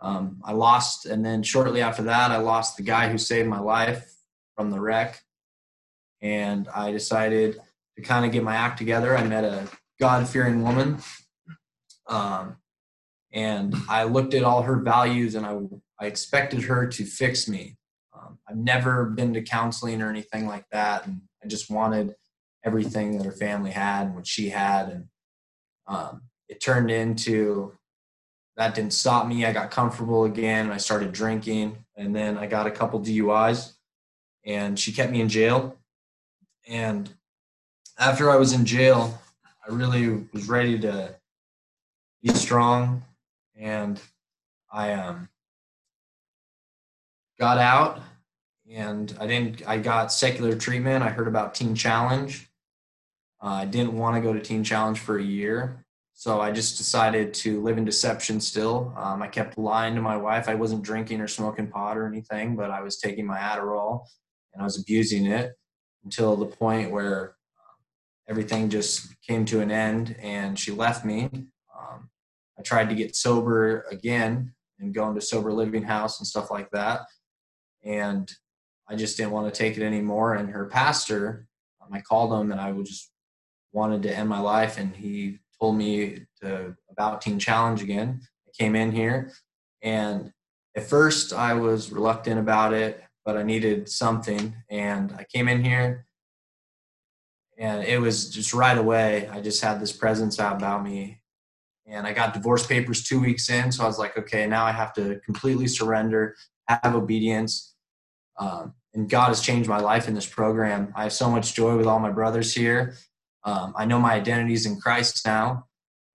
Um, 0.00 0.40
I 0.44 0.52
lost, 0.52 1.06
and 1.06 1.24
then 1.24 1.42
shortly 1.42 1.80
after 1.80 2.02
that, 2.02 2.30
I 2.30 2.36
lost 2.36 2.76
the 2.76 2.82
guy 2.82 3.08
who 3.08 3.18
saved 3.18 3.48
my 3.48 3.60
life 3.60 4.14
from 4.56 4.70
the 4.70 4.80
wreck, 4.80 5.22
and 6.20 6.68
I 6.68 6.92
decided 6.92 7.58
to 7.96 8.02
kind 8.02 8.24
of 8.24 8.32
get 8.32 8.42
my 8.42 8.54
act 8.54 8.78
together. 8.78 9.16
I 9.16 9.24
met 9.24 9.44
a 9.44 9.68
God 10.00 10.28
fearing 10.28 10.62
woman. 10.62 10.98
Um, 12.06 12.56
and 13.32 13.74
I 13.88 14.04
looked 14.04 14.34
at 14.34 14.44
all 14.44 14.62
her 14.62 14.76
values 14.76 15.34
and 15.34 15.44
I, 15.44 15.58
I 16.00 16.06
expected 16.06 16.62
her 16.64 16.86
to 16.86 17.04
fix 17.04 17.48
me. 17.48 17.76
Um, 18.14 18.38
I've 18.48 18.56
never 18.56 19.06
been 19.06 19.34
to 19.34 19.42
counseling 19.42 20.02
or 20.02 20.10
anything 20.10 20.46
like 20.46 20.66
that. 20.70 21.06
And 21.06 21.22
I 21.42 21.48
just 21.48 21.70
wanted 21.70 22.14
everything 22.64 23.18
that 23.18 23.26
her 23.26 23.32
family 23.32 23.70
had 23.70 24.06
and 24.06 24.14
what 24.14 24.26
she 24.26 24.48
had. 24.48 24.88
And 24.88 25.04
um, 25.86 26.22
it 26.48 26.60
turned 26.60 26.90
into 26.90 27.72
that 28.56 28.74
didn't 28.74 28.92
stop 28.92 29.26
me. 29.26 29.44
I 29.44 29.52
got 29.52 29.70
comfortable 29.70 30.24
again. 30.24 30.70
I 30.70 30.76
started 30.76 31.12
drinking 31.12 31.84
and 31.96 32.14
then 32.14 32.38
I 32.38 32.46
got 32.46 32.66
a 32.66 32.70
couple 32.70 33.00
DUIs 33.00 33.74
and 34.44 34.78
she 34.78 34.92
kept 34.92 35.12
me 35.12 35.20
in 35.20 35.28
jail. 35.28 35.76
And 36.66 37.10
after 37.98 38.30
I 38.30 38.36
was 38.36 38.52
in 38.52 38.64
jail, 38.64 39.20
I 39.66 39.72
really 39.72 40.26
was 40.32 40.48
ready 40.48 40.78
to 40.80 41.14
be 42.22 42.34
strong, 42.34 43.02
and 43.56 44.00
I 44.72 44.92
um, 44.92 45.28
got 47.38 47.58
out, 47.58 48.00
and 48.70 49.14
I 49.20 49.26
didn't. 49.26 49.66
I 49.66 49.78
got 49.78 50.12
secular 50.12 50.56
treatment. 50.56 51.02
I 51.04 51.08
heard 51.08 51.28
about 51.28 51.54
Teen 51.54 51.74
Challenge. 51.74 52.48
Uh, 53.44 53.48
I 53.48 53.66
didn't 53.66 53.92
want 53.92 54.16
to 54.16 54.22
go 54.22 54.32
to 54.32 54.40
Teen 54.40 54.64
Challenge 54.64 54.98
for 54.98 55.18
a 55.18 55.22
year, 55.22 55.84
so 56.14 56.40
I 56.40 56.50
just 56.50 56.78
decided 56.78 57.34
to 57.34 57.60
live 57.60 57.76
in 57.76 57.84
deception. 57.84 58.40
Still, 58.40 58.94
um, 58.96 59.20
I 59.20 59.28
kept 59.28 59.58
lying 59.58 59.94
to 59.96 60.00
my 60.00 60.16
wife. 60.16 60.48
I 60.48 60.54
wasn't 60.54 60.82
drinking 60.82 61.20
or 61.20 61.28
smoking 61.28 61.66
pot 61.66 61.98
or 61.98 62.06
anything, 62.06 62.56
but 62.56 62.70
I 62.70 62.80
was 62.80 62.96
taking 62.96 63.26
my 63.26 63.36
Adderall 63.36 64.06
and 64.54 64.62
I 64.62 64.64
was 64.64 64.80
abusing 64.80 65.26
it 65.26 65.52
until 66.04 66.36
the 66.36 66.46
point 66.46 66.90
where 66.90 67.34
everything 68.30 68.70
just 68.70 69.14
came 69.20 69.44
to 69.44 69.60
an 69.60 69.70
end 69.70 70.16
and 70.22 70.58
she 70.58 70.72
left 70.72 71.04
me. 71.04 71.24
Um, 71.78 72.08
I 72.58 72.62
tried 72.62 72.88
to 72.88 72.94
get 72.94 73.14
sober 73.14 73.84
again 73.90 74.54
and 74.78 74.94
go 74.94 75.06
into 75.06 75.20
sober 75.20 75.52
living 75.52 75.82
house 75.82 76.18
and 76.18 76.26
stuff 76.26 76.50
like 76.50 76.70
that. 76.70 77.00
And 77.82 78.32
I 78.88 78.96
just 78.96 79.18
didn't 79.18 79.32
want 79.32 79.52
to 79.52 79.58
take 79.58 79.76
it 79.76 79.82
anymore. 79.82 80.32
And 80.32 80.48
her 80.48 80.64
pastor, 80.64 81.46
um, 81.82 81.92
I 81.92 82.00
called 82.00 82.32
him 82.40 82.50
and 82.50 82.58
I 82.58 82.72
would 82.72 82.86
just 82.86 83.10
wanted 83.74 84.02
to 84.04 84.16
end 84.16 84.28
my 84.28 84.40
life. 84.40 84.78
And 84.78 84.94
he 84.94 85.40
told 85.60 85.76
me 85.76 86.20
to 86.40 86.76
about 86.90 87.20
Teen 87.20 87.38
Challenge 87.38 87.82
again. 87.82 88.20
I 88.46 88.50
came 88.56 88.76
in 88.76 88.92
here 88.92 89.32
and 89.82 90.32
at 90.76 90.84
first 90.84 91.32
I 91.32 91.54
was 91.54 91.90
reluctant 91.90 92.40
about 92.40 92.72
it, 92.72 93.02
but 93.24 93.36
I 93.36 93.42
needed 93.42 93.88
something. 93.88 94.54
And 94.70 95.12
I 95.12 95.24
came 95.24 95.48
in 95.48 95.62
here 95.62 96.06
and 97.58 97.84
it 97.84 98.00
was 98.00 98.30
just 98.30 98.54
right 98.54 98.76
away. 98.78 99.28
I 99.28 99.40
just 99.40 99.62
had 99.62 99.80
this 99.80 99.92
presence 99.92 100.40
out 100.40 100.56
about 100.56 100.82
me. 100.82 101.20
And 101.86 102.06
I 102.06 102.12
got 102.12 102.32
divorce 102.32 102.66
papers 102.66 103.04
two 103.04 103.20
weeks 103.20 103.50
in. 103.50 103.70
So 103.70 103.84
I 103.84 103.86
was 103.86 103.98
like, 103.98 104.16
okay, 104.16 104.46
now 104.46 104.64
I 104.64 104.72
have 104.72 104.94
to 104.94 105.20
completely 105.20 105.66
surrender, 105.66 106.34
have 106.66 106.94
obedience. 106.94 107.74
Um, 108.38 108.72
and 108.94 109.08
God 109.08 109.28
has 109.28 109.40
changed 109.40 109.68
my 109.68 109.80
life 109.80 110.08
in 110.08 110.14
this 110.14 110.26
program. 110.26 110.92
I 110.96 111.02
have 111.04 111.12
so 111.12 111.30
much 111.30 111.54
joy 111.54 111.76
with 111.76 111.86
all 111.86 111.98
my 111.98 112.10
brothers 112.10 112.54
here. 112.54 112.94
Um, 113.44 113.74
I 113.76 113.84
know 113.84 113.98
my 113.98 114.14
identity 114.14 114.54
is 114.54 114.66
in 114.66 114.80
Christ 114.80 115.26
now. 115.26 115.66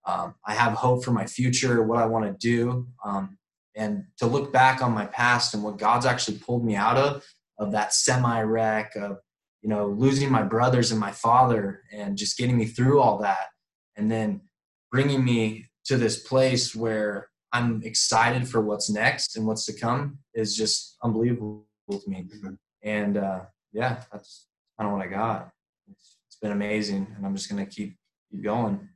Um, 0.06 0.34
I 0.46 0.54
have 0.54 0.72
hope 0.72 1.04
for 1.04 1.12
my 1.12 1.26
future, 1.26 1.82
what 1.82 1.98
I 1.98 2.06
want 2.06 2.24
to 2.24 2.32
do. 2.38 2.88
Um, 3.04 3.38
and 3.76 4.04
to 4.18 4.26
look 4.26 4.52
back 4.52 4.82
on 4.82 4.92
my 4.92 5.06
past 5.06 5.54
and 5.54 5.62
what 5.62 5.78
God's 5.78 6.06
actually 6.06 6.38
pulled 6.38 6.64
me 6.64 6.74
out 6.74 6.96
of, 6.96 7.24
of 7.58 7.72
that 7.72 7.94
semi 7.94 8.42
wreck, 8.42 8.96
of 8.96 9.18
you 9.62 9.68
know, 9.68 9.88
losing 9.88 10.30
my 10.30 10.42
brothers 10.42 10.90
and 10.90 10.98
my 10.98 11.12
father 11.12 11.82
and 11.92 12.16
just 12.16 12.38
getting 12.38 12.56
me 12.56 12.64
through 12.64 13.00
all 13.00 13.18
that. 13.18 13.48
And 13.96 14.10
then 14.10 14.40
bringing 14.90 15.24
me 15.24 15.66
to 15.84 15.96
this 15.96 16.18
place 16.18 16.74
where 16.74 17.28
I'm 17.52 17.82
excited 17.82 18.48
for 18.48 18.60
what's 18.60 18.90
next 18.90 19.36
and 19.36 19.46
what's 19.46 19.66
to 19.66 19.72
come 19.72 20.18
is 20.34 20.56
just 20.56 20.96
unbelievable 21.02 21.66
to 21.90 22.00
me. 22.06 22.26
Mm-hmm. 22.34 22.54
And 22.82 23.16
uh, 23.16 23.40
yeah, 23.72 24.02
that's 24.12 24.46
kind 24.78 24.90
of 24.90 24.96
what 24.96 25.06
I 25.06 25.10
got. 25.10 25.50
Been 26.42 26.52
amazing, 26.52 27.06
and 27.16 27.26
I'm 27.26 27.36
just 27.36 27.50
going 27.50 27.64
to 27.64 27.70
keep 27.70 27.96
keep 28.30 28.42
going. 28.42 28.88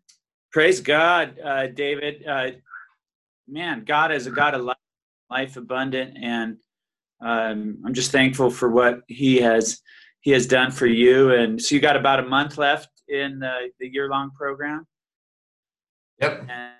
Praise 0.53 0.81
God, 0.81 1.39
uh, 1.45 1.67
David. 1.67 2.27
Uh, 2.27 2.51
man, 3.49 3.85
God 3.85 4.13
is 4.13 4.27
a 4.27 4.31
God 4.31 4.55
of 4.55 4.63
life, 4.63 4.77
life 5.31 5.57
abundant, 5.57 6.17
and 6.23 6.57
um, 7.21 7.83
I'm 7.85 7.95
just 7.95 8.13
thankful 8.13 8.51
for 8.51 8.71
what 8.71 9.01
He 9.09 9.39
has 9.39 9.81
he 10.25 10.31
has 10.31 10.47
done 10.47 10.71
for 10.71 10.87
you. 10.87 11.33
And 11.33 11.61
so 11.61 11.75
you 11.75 11.83
got 11.83 11.97
about 11.97 12.19
a 12.19 12.23
month 12.23 12.57
left 12.57 12.89
in 13.09 13.39
the, 13.39 13.69
the 13.79 13.87
year 13.87 14.09
long 14.09 14.31
program. 14.31 14.87
Yep. 16.19 16.47
And 16.49 16.73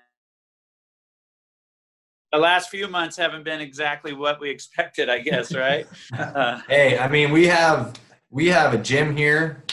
the 2.31 2.39
last 2.39 2.71
few 2.71 2.87
months 2.87 3.15
haven't 3.15 3.43
been 3.43 3.61
exactly 3.61 4.13
what 4.13 4.41
we 4.41 4.49
expected, 4.49 5.09
I 5.09 5.19
guess, 5.19 5.53
right? 5.53 5.85
uh, 6.17 6.59
hey, 6.67 6.97
I 6.97 7.07
mean, 7.07 7.31
we 7.31 7.45
have 7.45 7.93
we 8.31 8.47
have 8.47 8.73
a 8.73 8.79
gym 8.79 9.15
here 9.15 9.63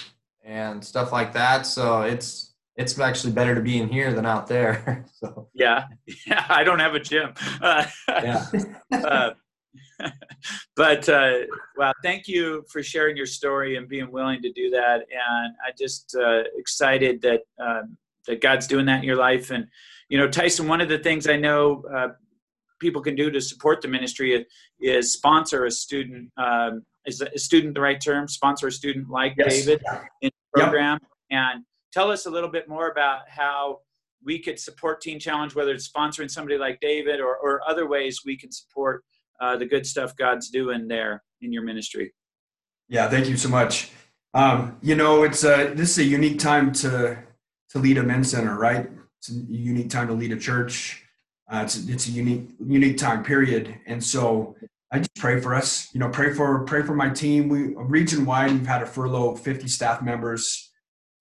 and 0.44 0.84
stuff 0.84 1.12
like 1.12 1.32
that, 1.32 1.66
so 1.66 2.02
it's 2.02 2.54
it's 2.76 2.98
actually 2.98 3.32
better 3.32 3.54
to 3.54 3.60
be 3.60 3.78
in 3.78 3.88
here 3.88 4.12
than 4.12 4.26
out 4.26 4.46
there. 4.46 5.04
so 5.14 5.48
yeah, 5.54 5.86
yeah, 6.26 6.44
I 6.48 6.64
don't 6.64 6.80
have 6.80 6.94
a 6.94 7.00
gym. 7.00 7.34
Uh, 7.62 7.86
yeah. 8.08 8.46
uh, 8.92 9.30
but 10.76 11.08
uh, 11.08 11.32
well, 11.76 11.92
thank 12.02 12.28
you 12.28 12.64
for 12.70 12.82
sharing 12.82 13.16
your 13.16 13.26
story 13.26 13.76
and 13.76 13.88
being 13.88 14.10
willing 14.10 14.42
to 14.42 14.52
do 14.52 14.70
that. 14.70 14.96
And 14.96 15.54
I 15.66 15.72
just 15.78 16.16
uh, 16.16 16.42
excited 16.56 17.22
that 17.22 17.40
um, 17.62 17.96
that 18.26 18.40
God's 18.40 18.66
doing 18.66 18.86
that 18.86 18.98
in 18.98 19.04
your 19.04 19.16
life. 19.16 19.50
And 19.50 19.66
you 20.08 20.18
know, 20.18 20.28
Tyson, 20.28 20.68
one 20.68 20.80
of 20.80 20.88
the 20.88 20.98
things 20.98 21.28
I 21.28 21.36
know 21.36 21.84
uh, 21.94 22.08
people 22.80 23.02
can 23.02 23.14
do 23.14 23.30
to 23.30 23.40
support 23.40 23.80
the 23.80 23.88
ministry 23.88 24.46
is 24.80 25.12
sponsor 25.12 25.64
a 25.64 25.70
student. 25.70 26.30
Um, 26.36 26.84
is 27.06 27.20
a 27.20 27.38
student 27.38 27.74
the 27.74 27.80
right 27.80 28.00
term? 28.00 28.28
Sponsor 28.28 28.68
a 28.68 28.72
student 28.72 29.08
like 29.10 29.34
yes. 29.36 29.64
David 29.64 29.82
in 30.20 30.30
the 30.30 30.60
program, 30.60 30.98
yep. 31.02 31.40
and 31.40 31.64
tell 31.92 32.10
us 32.10 32.26
a 32.26 32.30
little 32.30 32.50
bit 32.50 32.68
more 32.68 32.90
about 32.90 33.20
how 33.28 33.78
we 34.24 34.38
could 34.38 34.58
support 34.58 35.00
Teen 35.00 35.18
Challenge, 35.18 35.54
whether 35.54 35.72
it's 35.72 35.90
sponsoring 35.90 36.30
somebody 36.30 36.56
like 36.58 36.78
David 36.80 37.20
or, 37.20 37.36
or 37.36 37.60
other 37.68 37.88
ways 37.88 38.20
we 38.24 38.36
can 38.36 38.52
support 38.52 39.02
uh, 39.40 39.56
the 39.56 39.66
good 39.66 39.86
stuff 39.86 40.16
God's 40.16 40.48
doing 40.50 40.86
there 40.86 41.22
in 41.40 41.52
your 41.52 41.62
ministry. 41.62 42.12
Yeah, 42.88 43.08
thank 43.08 43.28
you 43.28 43.36
so 43.36 43.48
much. 43.48 43.90
Um, 44.34 44.76
you 44.80 44.94
know, 44.94 45.24
it's 45.24 45.44
a, 45.44 45.72
this 45.74 45.90
is 45.92 45.98
a 45.98 46.04
unique 46.04 46.38
time 46.38 46.72
to 46.74 47.18
to 47.70 47.78
lead 47.78 47.96
a 47.96 48.02
men's 48.02 48.30
center, 48.30 48.58
right? 48.58 48.88
It's 49.18 49.30
a 49.30 49.32
unique 49.32 49.88
time 49.88 50.08
to 50.08 50.12
lead 50.12 50.32
a 50.32 50.36
church. 50.36 51.04
Uh, 51.50 51.62
it's 51.64 51.88
it's 51.88 52.06
a 52.08 52.10
unique 52.10 52.50
unique 52.64 52.98
time 52.98 53.22
period, 53.24 53.74
and 53.86 54.02
so 54.02 54.54
I 54.92 54.98
just 54.98 55.14
pray 55.16 55.40
for 55.40 55.54
us. 55.54 55.88
You 55.94 56.00
know, 56.00 56.10
pray 56.10 56.34
for 56.34 56.64
pray 56.64 56.82
for 56.82 56.94
my 56.94 57.08
team. 57.08 57.48
We 57.48 57.74
region 57.74 58.26
wide, 58.26 58.52
we've 58.52 58.66
had 58.66 58.82
a 58.82 58.86
furlough 58.86 59.32
of 59.32 59.40
50 59.40 59.66
staff 59.66 60.02
members. 60.02 60.70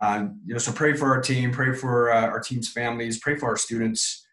Uh, 0.01 0.27
you 0.45 0.53
know, 0.53 0.59
so 0.59 0.73
pray 0.73 0.93
for 0.93 1.07
our 1.07 1.21
team, 1.21 1.51
pray 1.51 1.73
for 1.73 2.11
uh, 2.11 2.27
our 2.27 2.41
team's 2.41 2.69
families, 2.69 3.19
pray 3.19 3.37
for 3.37 3.47
our 3.47 3.57
students. 3.57 4.27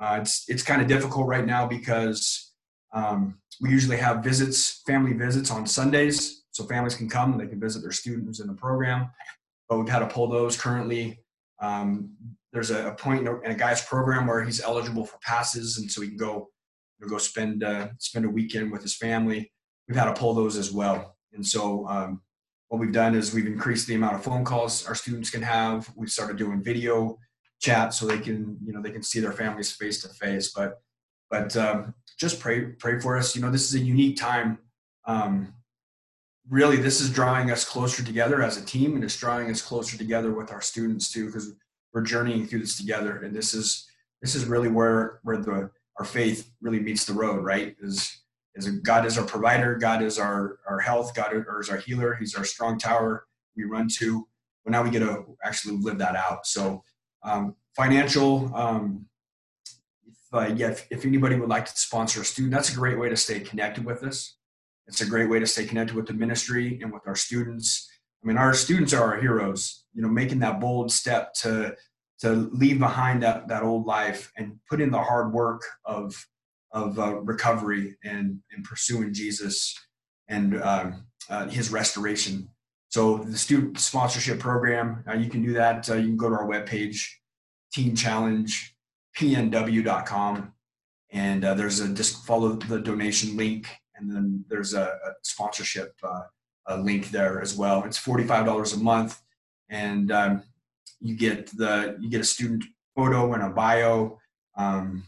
Uh, 0.00 0.18
it's 0.20 0.44
it's 0.48 0.64
kind 0.64 0.82
of 0.82 0.88
difficult 0.88 1.28
right 1.28 1.46
now 1.46 1.66
because 1.66 2.52
um, 2.92 3.38
we 3.60 3.70
usually 3.70 3.98
have 3.98 4.24
visits, 4.24 4.82
family 4.86 5.12
visits 5.12 5.52
on 5.52 5.66
Sundays, 5.66 6.42
so 6.50 6.64
families 6.64 6.96
can 6.96 7.08
come 7.08 7.32
and 7.32 7.40
they 7.40 7.46
can 7.46 7.60
visit 7.60 7.82
their 7.82 7.92
students 7.92 8.40
in 8.40 8.48
the 8.48 8.54
program. 8.54 9.10
But 9.68 9.78
we've 9.78 9.88
had 9.88 10.00
to 10.00 10.08
pull 10.08 10.28
those 10.28 10.60
currently. 10.60 11.20
Um, 11.60 12.10
there's 12.52 12.72
a, 12.72 12.88
a 12.88 12.94
point 12.94 13.20
in 13.20 13.28
a, 13.28 13.38
in 13.42 13.52
a, 13.52 13.54
guy's 13.54 13.82
program 13.84 14.26
where 14.26 14.42
he's 14.42 14.60
eligible 14.60 15.04
for 15.04 15.18
passes, 15.18 15.78
and 15.78 15.88
so 15.88 16.00
he 16.00 16.08
can 16.08 16.16
go 16.16 16.48
know, 17.00 17.10
go 17.10 17.18
spend 17.18 17.64
uh, 17.64 17.88
spend 17.98 18.24
a 18.24 18.30
weekend 18.30 18.70
with 18.70 18.82
his 18.82 18.96
family. 18.96 19.52
We've 19.88 19.96
had 19.96 20.06
to 20.06 20.14
pull 20.14 20.34
those 20.34 20.56
as 20.56 20.72
well, 20.72 21.16
and 21.32 21.46
so 21.46 21.86
um, 21.88 22.22
what 22.68 22.80
we've 22.80 22.92
done 22.92 23.14
is 23.14 23.34
we've 23.34 23.46
increased 23.46 23.86
the 23.88 23.96
amount 23.96 24.14
of 24.14 24.22
phone 24.22 24.44
calls 24.44 24.86
our 24.86 24.94
students 24.94 25.30
can 25.30 25.42
have. 25.42 25.90
We've 25.96 26.10
started 26.10 26.36
doing 26.36 26.62
video 26.62 27.18
chat 27.60 27.92
so 27.92 28.06
they 28.06 28.18
can 28.18 28.56
you 28.64 28.72
know 28.72 28.80
they 28.80 28.90
can 28.90 29.02
see 29.02 29.20
their 29.20 29.32
families 29.32 29.72
face 29.72 30.02
to 30.02 30.08
face. 30.08 30.52
But 30.54 30.80
but 31.30 31.56
um, 31.56 31.94
just 32.18 32.40
pray 32.40 32.62
pray 32.62 33.00
for 33.00 33.16
us. 33.16 33.34
You 33.34 33.42
know, 33.42 33.50
this 33.50 33.72
is 33.72 33.80
a 33.80 33.84
unique 33.84 34.16
time. 34.16 34.58
Um, 35.06 35.54
really, 36.48 36.76
this 36.76 37.00
is 37.00 37.10
drawing 37.10 37.50
us 37.50 37.64
closer 37.64 38.04
together 38.04 38.42
as 38.42 38.56
a 38.56 38.64
team, 38.64 38.94
and 38.94 39.04
it's 39.04 39.16
drawing 39.16 39.50
us 39.50 39.62
closer 39.62 39.96
together 39.96 40.32
with 40.32 40.52
our 40.52 40.60
students 40.60 41.12
too, 41.12 41.26
because 41.26 41.54
we're 41.92 42.02
journeying 42.02 42.46
through 42.46 42.60
this 42.60 42.76
together. 42.76 43.22
And 43.22 43.34
this 43.34 43.54
is 43.54 43.88
this 44.22 44.34
is 44.34 44.44
really 44.44 44.68
where 44.68 45.20
where 45.22 45.38
the 45.38 45.70
our 46.00 46.04
faith 46.06 46.50
really 46.62 46.80
meets 46.80 47.04
the 47.04 47.12
road. 47.12 47.44
Right? 47.44 47.76
Is 47.80 48.22
is 48.54 48.66
God 48.80 49.04
is 49.04 49.18
our 49.18 49.26
provider, 49.26 49.76
God 49.76 50.02
is 50.02 50.18
our 50.18 50.58
our 50.66 50.80
health, 50.80 51.14
God 51.14 51.32
is 51.60 51.68
our 51.68 51.76
healer. 51.76 52.14
He's 52.14 52.34
our 52.34 52.44
strong 52.44 52.78
tower 52.78 53.26
we 53.56 53.64
run 53.64 53.88
to. 53.98 54.26
But 54.64 54.72
now 54.72 54.82
we 54.82 54.90
get 54.90 55.00
to 55.00 55.36
actually 55.44 55.76
live 55.76 55.98
that 55.98 56.16
out. 56.16 56.46
So 56.46 56.82
um, 57.22 57.54
financial 57.76 58.50
um, 58.54 59.06
uh, 60.32 60.50
yeah, 60.54 60.68
if, 60.68 60.86
if 60.90 61.04
anybody 61.04 61.36
would 61.36 61.48
like 61.48 61.66
to 61.66 61.76
sponsor 61.76 62.22
a 62.22 62.24
student, 62.24 62.54
that's 62.54 62.72
a 62.72 62.74
great 62.74 62.98
way 62.98 63.08
to 63.08 63.16
stay 63.16 63.40
connected 63.40 63.84
with 63.84 64.02
us. 64.04 64.36
It's 64.86 65.00
a 65.00 65.06
great 65.06 65.28
way 65.28 65.38
to 65.40 65.46
stay 65.46 65.64
connected 65.64 65.94
with 65.96 66.06
the 66.06 66.14
ministry 66.14 66.78
and 66.82 66.92
with 66.92 67.02
our 67.06 67.16
students. 67.16 67.90
I 68.22 68.26
mean, 68.26 68.36
our 68.36 68.54
students 68.54 68.92
are 68.92 69.14
our 69.14 69.20
heroes. 69.20 69.84
You 69.92 70.02
know, 70.02 70.08
making 70.08 70.38
that 70.40 70.60
bold 70.60 70.92
step 70.92 71.34
to 71.42 71.74
to 72.20 72.50
leave 72.52 72.78
behind 72.78 73.22
that 73.22 73.48
that 73.48 73.62
old 73.62 73.86
life 73.86 74.32
and 74.36 74.58
put 74.68 74.80
in 74.80 74.90
the 74.90 75.02
hard 75.02 75.32
work 75.32 75.62
of 75.84 76.14
of 76.72 76.98
uh, 76.98 77.16
recovery 77.20 77.96
and 78.04 78.38
and 78.52 78.64
pursuing 78.64 79.12
Jesus 79.12 79.74
and 80.28 80.60
um, 80.62 81.06
uh, 81.28 81.48
His 81.48 81.70
restoration. 81.70 82.48
So 82.88 83.18
the 83.18 83.38
student 83.38 83.78
sponsorship 83.78 84.40
program, 84.40 85.04
uh, 85.08 85.14
you 85.14 85.30
can 85.30 85.42
do 85.44 85.52
that. 85.54 85.88
Uh, 85.88 85.94
you 85.94 86.08
can 86.08 86.16
go 86.16 86.28
to 86.28 86.34
our 86.34 86.48
webpage, 86.48 87.06
Teen 87.72 87.94
Challenge 87.94 88.74
pnw.com 89.16 90.52
and 91.12 91.44
uh, 91.44 91.54
there's 91.54 91.80
a 91.80 91.88
just 91.88 92.24
follow 92.24 92.52
the 92.52 92.80
donation 92.80 93.36
link 93.36 93.66
and 93.96 94.10
then 94.10 94.44
there's 94.48 94.74
a, 94.74 94.84
a 94.84 95.10
sponsorship 95.22 95.92
uh, 96.02 96.22
a 96.66 96.76
link 96.78 97.10
there 97.10 97.40
as 97.40 97.56
well 97.56 97.82
it's 97.84 97.98
$45 97.98 98.74
a 98.74 98.78
month 98.78 99.20
and 99.68 100.12
um, 100.12 100.42
you 101.00 101.16
get 101.16 101.46
the 101.56 101.96
you 102.00 102.10
get 102.10 102.20
a 102.20 102.24
student 102.24 102.64
photo 102.94 103.32
and 103.34 103.42
a 103.42 103.48
bio 103.48 104.18
um, 104.56 105.02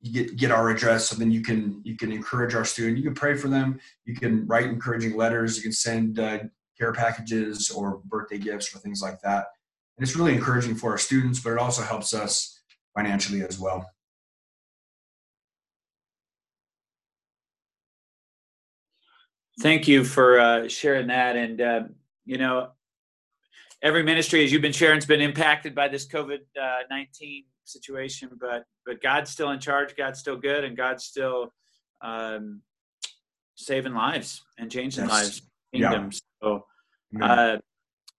you 0.00 0.12
get 0.12 0.36
get 0.36 0.50
our 0.50 0.70
address 0.70 1.08
so 1.08 1.16
then 1.16 1.30
you 1.30 1.40
can 1.42 1.80
you 1.84 1.96
can 1.96 2.12
encourage 2.12 2.54
our 2.54 2.64
student 2.64 2.96
you 2.96 3.04
can 3.04 3.14
pray 3.14 3.34
for 3.34 3.48
them 3.48 3.78
you 4.04 4.14
can 4.14 4.46
write 4.46 4.66
encouraging 4.66 5.16
letters 5.16 5.56
you 5.56 5.62
can 5.62 5.72
send 5.72 6.18
uh, 6.18 6.38
care 6.78 6.92
packages 6.92 7.70
or 7.70 8.00
birthday 8.04 8.38
gifts 8.38 8.74
or 8.74 8.78
things 8.78 9.02
like 9.02 9.20
that 9.20 9.46
and 9.96 10.06
it's 10.06 10.16
really 10.16 10.34
encouraging 10.34 10.74
for 10.74 10.90
our 10.90 10.98
students 10.98 11.40
but 11.40 11.52
it 11.52 11.58
also 11.58 11.82
helps 11.82 12.14
us 12.14 12.58
financially 12.98 13.42
as 13.42 13.60
well. 13.60 13.88
Thank 19.60 19.88
you 19.88 20.04
for 20.04 20.38
uh, 20.38 20.68
sharing 20.68 21.08
that. 21.08 21.36
And, 21.36 21.60
uh, 21.60 21.82
you 22.24 22.38
know, 22.38 22.70
every 23.82 24.02
ministry, 24.02 24.44
as 24.44 24.52
you've 24.52 24.62
been 24.62 24.72
sharing, 24.72 24.96
has 24.96 25.06
been 25.06 25.20
impacted 25.20 25.74
by 25.74 25.88
this 25.88 26.06
COVID 26.06 26.40
uh, 26.60 26.78
19 26.90 27.44
situation, 27.64 28.30
but, 28.40 28.64
but 28.86 29.02
God's 29.02 29.30
still 29.30 29.50
in 29.50 29.60
charge, 29.60 29.96
God's 29.96 30.18
still 30.18 30.36
good, 30.36 30.64
and 30.64 30.76
God's 30.76 31.04
still 31.04 31.52
um, 32.00 32.62
saving 33.56 33.94
lives 33.94 34.42
and 34.58 34.70
changing 34.70 35.04
yes. 35.04 35.12
lives. 35.12 35.42
kingdom. 35.72 36.10
So, 36.42 36.64
uh, 37.20 37.56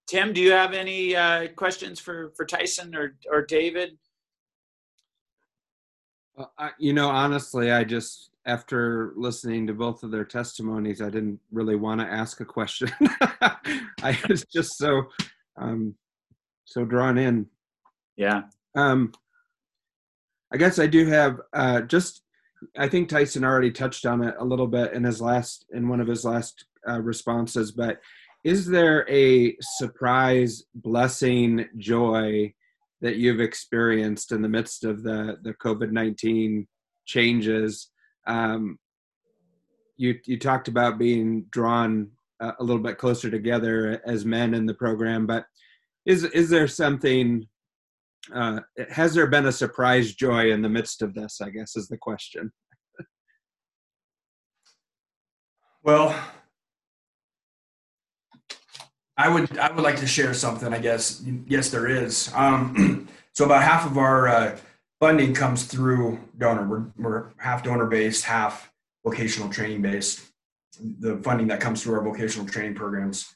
Tim, 0.07 0.33
do 0.33 0.41
you 0.41 0.51
have 0.51 0.73
any 0.73 1.15
uh, 1.15 1.47
questions 1.49 1.99
for 1.99 2.31
for 2.35 2.45
Tyson 2.45 2.95
or 2.95 3.15
or 3.31 3.45
David? 3.45 3.97
Uh, 6.37 6.45
I, 6.57 6.71
you 6.79 6.93
know, 6.93 7.09
honestly, 7.09 7.71
I 7.71 7.83
just 7.83 8.31
after 8.49 9.13
listening 9.15 9.67
to 9.67 9.73
both 9.73 10.01
of 10.01 10.09
their 10.09 10.25
testimonies, 10.25 11.01
I 11.03 11.11
didn't 11.11 11.39
really 11.51 11.75
want 11.75 12.01
to 12.01 12.07
ask 12.07 12.41
a 12.41 12.45
question. 12.45 12.91
I 14.01 14.17
was 14.27 14.43
just 14.51 14.75
so 14.77 15.03
um, 15.55 15.93
so 16.65 16.83
drawn 16.83 17.19
in. 17.19 17.45
Yeah. 18.17 18.43
Um, 18.75 19.11
I 20.51 20.57
guess 20.57 20.79
I 20.79 20.87
do 20.87 21.05
have 21.07 21.39
uh, 21.53 21.81
just. 21.81 22.23
I 22.77 22.89
think 22.89 23.07
Tyson 23.07 23.45
already 23.45 23.71
touched 23.71 24.05
on 24.05 24.21
it 24.21 24.35
a 24.37 24.43
little 24.43 24.67
bit 24.67 24.93
in 24.93 25.03
his 25.03 25.21
last 25.21 25.65
in 25.71 25.87
one 25.87 26.01
of 26.01 26.07
his 26.07 26.25
last 26.25 26.65
uh, 26.89 26.99
responses, 26.99 27.71
but 27.71 27.99
is 28.43 28.65
there 28.65 29.09
a 29.09 29.55
surprise 29.61 30.63
blessing 30.73 31.65
joy 31.77 32.53
that 33.01 33.15
you've 33.15 33.39
experienced 33.39 34.31
in 34.33 34.41
the 34.41 34.49
midst 34.49 34.83
of 34.83 35.03
the 35.03 35.37
the 35.43 35.53
COVID 35.53 35.91
nineteen 35.91 36.67
changes? 37.05 37.91
Um, 38.29 38.77
you 39.97 40.17
you 40.25 40.39
talked 40.39 40.69
about 40.69 40.97
being 40.97 41.45
drawn 41.49 42.11
a, 42.39 42.53
a 42.59 42.63
little 42.63 42.81
bit 42.81 42.97
closer 42.97 43.29
together 43.29 44.01
as 44.05 44.23
men 44.23 44.53
in 44.53 44.65
the 44.65 44.73
program, 44.73 45.25
but 45.25 45.45
is 46.05 46.23
is 46.23 46.49
there 46.49 46.67
something? 46.67 47.47
Uh, 48.33 48.59
has 48.89 49.13
there 49.13 49.27
been 49.27 49.47
a 49.47 49.51
surprise 49.51 50.13
joy 50.13 50.51
in 50.51 50.61
the 50.61 50.69
midst 50.69 51.01
of 51.01 51.13
this? 51.13 51.41
I 51.41 51.49
guess 51.49 51.75
is 51.75 51.87
the 51.87 51.97
question. 51.97 52.51
well, 55.83 56.15
I 59.17 59.27
would 59.27 59.57
I 59.57 59.71
would 59.71 59.83
like 59.83 59.97
to 59.97 60.07
share 60.07 60.33
something. 60.33 60.73
I 60.73 60.79
guess 60.79 61.23
yes, 61.47 61.71
there 61.71 61.87
is. 61.87 62.31
Um, 62.35 63.09
so 63.33 63.45
about 63.45 63.63
half 63.63 63.85
of 63.85 63.97
our 63.97 64.27
uh, 64.27 64.57
funding 64.99 65.33
comes 65.33 65.63
through 65.63 66.19
donor. 66.37 66.67
We're, 66.67 66.85
we're 66.97 67.25
half 67.37 67.63
donor 67.63 67.85
based, 67.85 68.25
half 68.25 68.71
vocational 69.03 69.49
training 69.49 69.81
based. 69.81 70.21
The 70.79 71.17
funding 71.17 71.47
that 71.47 71.59
comes 71.59 71.83
through 71.83 71.95
our 71.95 72.03
vocational 72.03 72.47
training 72.47 72.75
programs, 72.75 73.35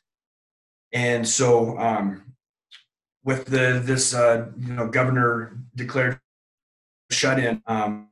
and 0.93 1.27
so 1.27 1.77
um, 1.77 2.35
with 3.23 3.45
the 3.45 3.81
this 3.83 4.13
uh, 4.13 4.47
you 4.59 4.73
know 4.73 4.87
governor 4.87 5.57
declared 5.75 6.19
shut 7.11 7.39
in, 7.39 7.61
um, 7.67 8.09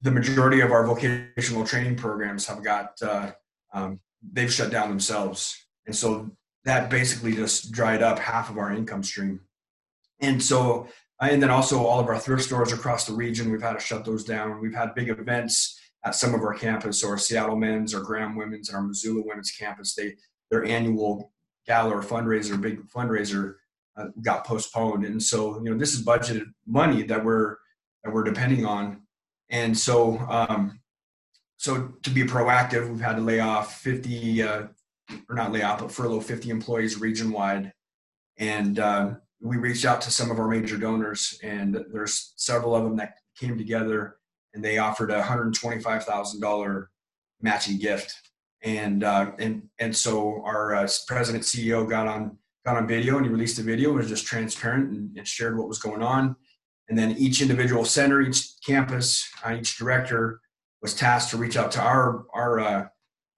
the 0.00 0.10
majority 0.10 0.60
of 0.60 0.72
our 0.72 0.84
vocational 0.84 1.64
training 1.64 1.96
programs 1.96 2.46
have 2.46 2.64
got 2.64 3.00
uh, 3.02 3.30
um, 3.72 4.00
they've 4.32 4.52
shut 4.52 4.70
down 4.70 4.88
themselves, 4.88 5.66
and 5.86 5.94
so 5.94 6.30
that 6.64 6.90
basically 6.90 7.34
just 7.34 7.72
dried 7.72 8.02
up 8.02 8.18
half 8.18 8.50
of 8.50 8.58
our 8.58 8.72
income 8.72 9.02
stream. 9.02 9.40
And 10.20 10.42
so, 10.42 10.88
and 11.30 11.42
then 11.42 11.50
also 11.50 11.84
all 11.84 12.00
of 12.00 12.08
our 12.08 12.18
thrift 12.18 12.44
stores 12.44 12.72
across 12.72 13.06
the 13.06 13.12
region, 13.12 13.50
we've 13.50 13.62
had 13.62 13.74
to 13.74 13.80
shut 13.80 14.04
those 14.04 14.24
down. 14.24 14.60
We've 14.60 14.74
had 14.74 14.94
big 14.94 15.08
events 15.08 15.80
at 16.04 16.14
some 16.14 16.34
of 16.34 16.40
our 16.40 16.54
campus, 16.54 17.00
so 17.00 17.08
our 17.08 17.18
Seattle 17.18 17.56
Men's, 17.56 17.94
our 17.94 18.00
Graham 18.00 18.34
Women's, 18.34 18.68
and 18.68 18.76
our 18.76 18.82
Missoula 18.82 19.22
Women's 19.24 19.52
campus. 19.52 19.94
They 19.94 20.16
their 20.50 20.64
annual 20.64 21.32
gala 21.66 21.96
or 21.96 22.02
fundraiser, 22.02 22.60
big 22.60 22.86
fundraiser, 22.88 23.54
uh, 23.96 24.06
got 24.20 24.46
postponed. 24.46 25.04
And 25.04 25.22
so, 25.22 25.56
you 25.62 25.70
know, 25.70 25.78
this 25.78 25.94
is 25.94 26.04
budgeted 26.04 26.46
money 26.66 27.02
that 27.04 27.24
we're 27.24 27.56
that 28.04 28.12
we're 28.12 28.24
depending 28.24 28.66
on. 28.66 29.02
And 29.48 29.76
so, 29.76 30.18
um, 30.28 30.80
so 31.56 31.92
to 32.02 32.10
be 32.10 32.24
proactive, 32.24 32.88
we've 32.88 33.00
had 33.00 33.16
to 33.16 33.22
lay 33.22 33.40
off 33.40 33.80
50 33.80 34.42
uh, 34.42 34.62
or 35.28 35.34
not 35.34 35.52
lay 35.52 35.62
off, 35.62 35.80
but 35.80 35.92
furlough 35.92 36.20
50 36.20 36.50
employees 36.50 37.00
region 37.00 37.30
wide. 37.30 37.72
And 38.38 38.78
uh, 38.78 39.14
we 39.42 39.56
reached 39.56 39.84
out 39.84 40.00
to 40.02 40.10
some 40.10 40.30
of 40.30 40.38
our 40.38 40.48
major 40.48 40.76
donors, 40.76 41.38
and 41.42 41.84
there's 41.92 42.32
several 42.36 42.76
of 42.76 42.84
them 42.84 42.96
that 42.96 43.14
came 43.38 43.58
together 43.58 44.16
and 44.54 44.64
they 44.64 44.78
offered 44.78 45.10
a 45.10 45.22
$125,000 45.22 46.86
matching 47.40 47.78
gift. 47.78 48.14
And 48.64 49.02
uh, 49.02 49.32
and 49.40 49.64
and 49.80 49.96
so 49.96 50.40
our 50.44 50.74
uh, 50.74 50.88
president 51.08 51.42
CEO 51.42 51.88
got 51.88 52.06
on 52.06 52.38
got 52.64 52.76
on 52.76 52.86
video 52.86 53.16
and 53.16 53.26
he 53.26 53.32
released 53.32 53.58
a 53.58 53.62
video. 53.62 53.90
It 53.90 53.94
was 53.94 54.08
just 54.08 54.24
transparent 54.24 54.90
and, 54.90 55.16
and 55.16 55.26
shared 55.26 55.58
what 55.58 55.66
was 55.66 55.80
going 55.80 56.00
on. 56.00 56.36
And 56.88 56.96
then 56.96 57.16
each 57.18 57.42
individual 57.42 57.84
center, 57.84 58.20
each 58.20 58.52
campus, 58.64 59.28
uh, 59.44 59.56
each 59.58 59.76
director 59.76 60.40
was 60.80 60.94
tasked 60.94 61.30
to 61.30 61.38
reach 61.38 61.56
out 61.56 61.72
to 61.72 61.80
our 61.80 62.24
our 62.32 62.60
uh, 62.60 62.86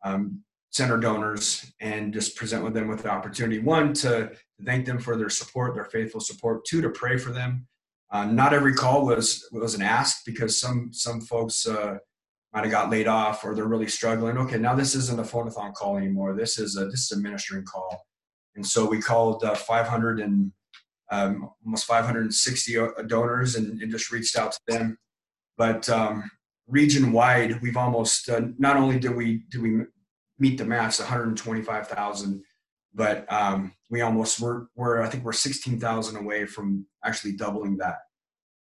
um, 0.04 0.42
center 0.74 0.96
donors 0.98 1.72
and 1.80 2.12
just 2.12 2.36
present 2.36 2.64
with 2.64 2.74
them 2.74 2.88
with 2.88 3.04
the 3.04 3.08
opportunity 3.08 3.60
one 3.60 3.92
to 3.92 4.28
thank 4.64 4.84
them 4.84 4.98
for 4.98 5.16
their 5.16 5.30
support 5.30 5.72
their 5.72 5.84
faithful 5.84 6.20
support 6.20 6.64
two 6.64 6.82
to 6.82 6.90
pray 6.90 7.16
for 7.16 7.30
them. 7.30 7.66
Uh, 8.10 8.24
not 8.24 8.52
every 8.52 8.74
call 8.74 9.06
was 9.06 9.48
was 9.52 9.74
an 9.74 9.82
ask 9.82 10.24
because 10.26 10.60
some 10.60 10.90
some 10.92 11.20
folks 11.20 11.66
uh, 11.66 11.96
might 12.52 12.64
have 12.64 12.72
got 12.72 12.90
laid 12.90 13.06
off 13.06 13.44
or 13.44 13.54
they're 13.54 13.66
really 13.66 13.88
struggling. 13.88 14.36
Okay 14.36 14.58
now 14.58 14.74
this 14.74 14.96
isn't 14.96 15.20
a 15.20 15.22
phonathon 15.22 15.72
call 15.74 15.96
anymore. 15.96 16.34
This 16.34 16.58
is 16.58 16.76
a 16.76 16.86
this 16.86 17.04
is 17.04 17.12
a 17.12 17.20
ministering 17.20 17.64
call. 17.64 18.04
And 18.56 18.66
so 18.66 18.88
we 18.88 19.00
called 19.00 19.44
uh, 19.44 19.54
500 19.54 20.20
and 20.20 20.52
um, 21.10 21.50
almost 21.64 21.86
560 21.86 22.78
uh, 22.78 22.88
donors 23.06 23.54
and, 23.56 23.80
and, 23.80 23.90
just 23.90 24.10
reached 24.10 24.36
out 24.36 24.52
to 24.52 24.60
them. 24.68 24.96
But 25.58 25.88
um, 25.88 26.30
region 26.66 27.12
wide 27.12 27.60
we've 27.62 27.76
almost 27.76 28.28
uh, 28.28 28.40
not 28.58 28.76
only 28.76 28.98
did 28.98 29.14
we 29.14 29.44
did 29.50 29.60
we 29.60 29.82
meet 30.44 30.58
the 30.58 30.64
match, 30.64 30.98
125,000. 30.98 32.42
But 32.94 33.32
um, 33.32 33.72
we 33.90 34.02
almost 34.02 34.40
were, 34.40 34.68
we're, 34.76 35.00
I 35.00 35.08
think 35.08 35.24
we're 35.24 35.32
16,000 35.32 36.16
away 36.16 36.44
from 36.44 36.86
actually 37.02 37.32
doubling 37.32 37.78
that. 37.78 37.98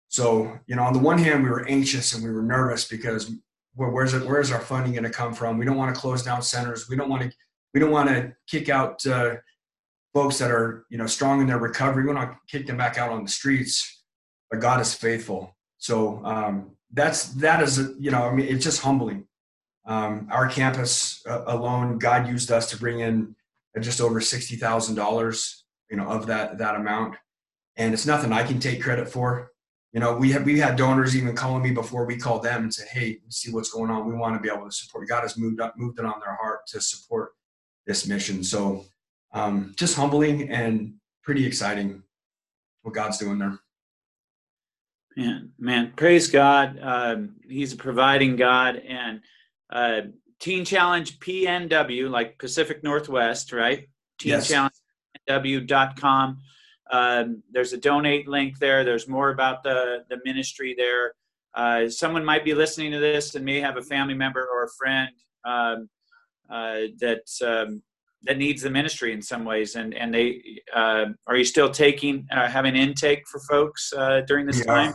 So, 0.09 0.59
you 0.67 0.75
know, 0.75 0.83
on 0.83 0.93
the 0.93 0.99
one 0.99 1.17
hand, 1.17 1.43
we 1.43 1.49
were 1.49 1.67
anxious 1.67 2.13
and 2.13 2.23
we 2.23 2.31
were 2.31 2.43
nervous 2.43 2.87
because 2.87 3.31
well, 3.75 3.89
where's 3.89 4.13
it, 4.13 4.25
where's 4.25 4.51
our 4.51 4.59
funding 4.59 4.93
going 4.93 5.05
to 5.05 5.09
come 5.09 5.33
from? 5.33 5.57
We 5.57 5.65
don't 5.65 5.77
want 5.77 5.93
to 5.93 5.99
close 5.99 6.23
down 6.23 6.41
centers. 6.41 6.89
We 6.89 6.95
don't 6.97 7.09
want 7.09 7.23
to, 7.23 7.31
we 7.73 7.79
don't 7.79 7.91
want 7.91 8.09
to 8.09 8.33
kick 8.47 8.69
out 8.69 9.05
uh, 9.07 9.35
folks 10.13 10.37
that 10.39 10.51
are, 10.51 10.85
you 10.89 10.97
know, 10.97 11.07
strong 11.07 11.41
in 11.41 11.47
their 11.47 11.57
recovery. 11.57 12.03
We 12.03 12.13
want 12.13 12.31
to 12.31 12.37
kick 12.51 12.67
them 12.67 12.77
back 12.77 12.97
out 12.97 13.11
on 13.11 13.23
the 13.23 13.29
streets. 13.29 14.03
But 14.49 14.59
God 14.59 14.81
is 14.81 14.93
faithful. 14.93 15.55
So 15.77 16.21
um, 16.25 16.71
that's 16.91 17.29
that 17.45 17.63
is, 17.63 17.91
you 17.97 18.11
know, 18.11 18.23
I 18.23 18.33
mean, 18.35 18.47
it's 18.47 18.65
just 18.65 18.81
humbling 18.81 19.25
um, 19.85 20.27
our 20.31 20.47
campus 20.47 21.23
uh, 21.27 21.43
alone, 21.47 21.97
God 21.97 22.27
used 22.27 22.51
us 22.51 22.69
to 22.69 22.77
bring 22.77 22.99
in 22.99 23.35
just 23.79 24.01
over 24.01 24.21
sixty 24.21 24.55
thousand 24.55 24.95
dollars, 24.95 25.65
you 25.89 25.97
know, 25.97 26.07
of 26.07 26.27
that 26.27 26.57
that 26.57 26.75
amount, 26.75 27.15
and 27.77 27.93
it's 27.93 28.05
nothing 28.05 28.31
I 28.31 28.43
can 28.43 28.59
take 28.59 28.81
credit 28.81 29.07
for. 29.07 29.51
You 29.93 29.99
know, 29.99 30.15
we 30.15 30.31
have 30.31 30.45
we 30.45 30.59
had 30.59 30.77
donors 30.77 31.17
even 31.17 31.35
calling 31.35 31.63
me 31.63 31.71
before 31.71 32.05
we 32.05 32.17
called 32.17 32.43
them 32.43 32.63
and 32.63 32.73
said, 32.73 32.87
"Hey, 32.87 33.19
see 33.29 33.51
what's 33.51 33.71
going 33.71 33.89
on. 33.89 34.07
We 34.07 34.15
want 34.15 34.35
to 34.35 34.41
be 34.41 34.53
able 34.53 34.65
to 34.65 34.71
support." 34.71 35.07
God 35.07 35.21
has 35.21 35.37
moved 35.37 35.59
up, 35.59 35.75
moved 35.77 35.99
it 35.99 36.05
on 36.05 36.19
their 36.19 36.35
heart 36.35 36.67
to 36.67 36.79
support 36.79 37.31
this 37.85 38.07
mission. 38.07 38.43
So, 38.43 38.85
um, 39.33 39.73
just 39.75 39.95
humbling 39.95 40.49
and 40.49 40.93
pretty 41.23 41.45
exciting 41.45 42.03
what 42.83 42.93
God's 42.93 43.17
doing 43.17 43.39
there. 43.39 43.57
Man, 45.17 45.51
man, 45.59 45.93
praise 45.95 46.29
God. 46.29 46.79
Um, 46.81 47.35
he's 47.47 47.73
a 47.73 47.77
providing 47.77 48.37
God, 48.37 48.77
and 48.77 49.21
uh, 49.71 50.01
Teen 50.39 50.65
Challenge 50.65 51.19
PNW, 51.19 52.09
like 52.09 52.37
Pacific 52.39 52.83
Northwest, 52.83 53.53
right? 53.53 53.87
Teen 54.19 54.31
yes. 54.31 54.47
Challenge 54.47 54.73
PNW.com. 55.29 56.39
Um, 56.91 57.43
there's 57.51 57.73
a 57.73 57.77
donate 57.77 58.27
link 58.27 58.59
there. 58.59 58.83
There's 58.83 59.07
more 59.07 59.29
about 59.29 59.63
the, 59.63 60.03
the 60.09 60.17
ministry 60.25 60.75
there. 60.77 61.13
Uh, 61.53 61.89
someone 61.89 62.23
might 62.23 62.43
be 62.43 62.53
listening 62.53 62.91
to 62.91 62.99
this 62.99 63.35
and 63.35 63.45
may 63.45 63.59
have 63.59 63.77
a 63.77 63.81
family 63.81 64.13
member 64.13 64.47
or 64.51 64.65
a 64.65 64.69
friend 64.77 65.09
um, 65.45 65.89
uh, 66.49 66.87
that 66.99 67.23
um, 67.45 67.81
that 68.23 68.37
needs 68.37 68.61
the 68.61 68.69
ministry 68.69 69.13
in 69.13 69.21
some 69.21 69.43
ways. 69.45 69.75
And 69.75 69.93
and 69.93 70.13
they 70.13 70.41
uh, 70.73 71.05
are 71.27 71.35
you 71.35 71.45
still 71.45 71.69
taking 71.69 72.27
uh, 72.31 72.47
having 72.47 72.75
intake 72.75 73.27
for 73.27 73.39
folks 73.49 73.93
uh, 73.93 74.21
during 74.27 74.45
this 74.45 74.65
time? 74.65 74.93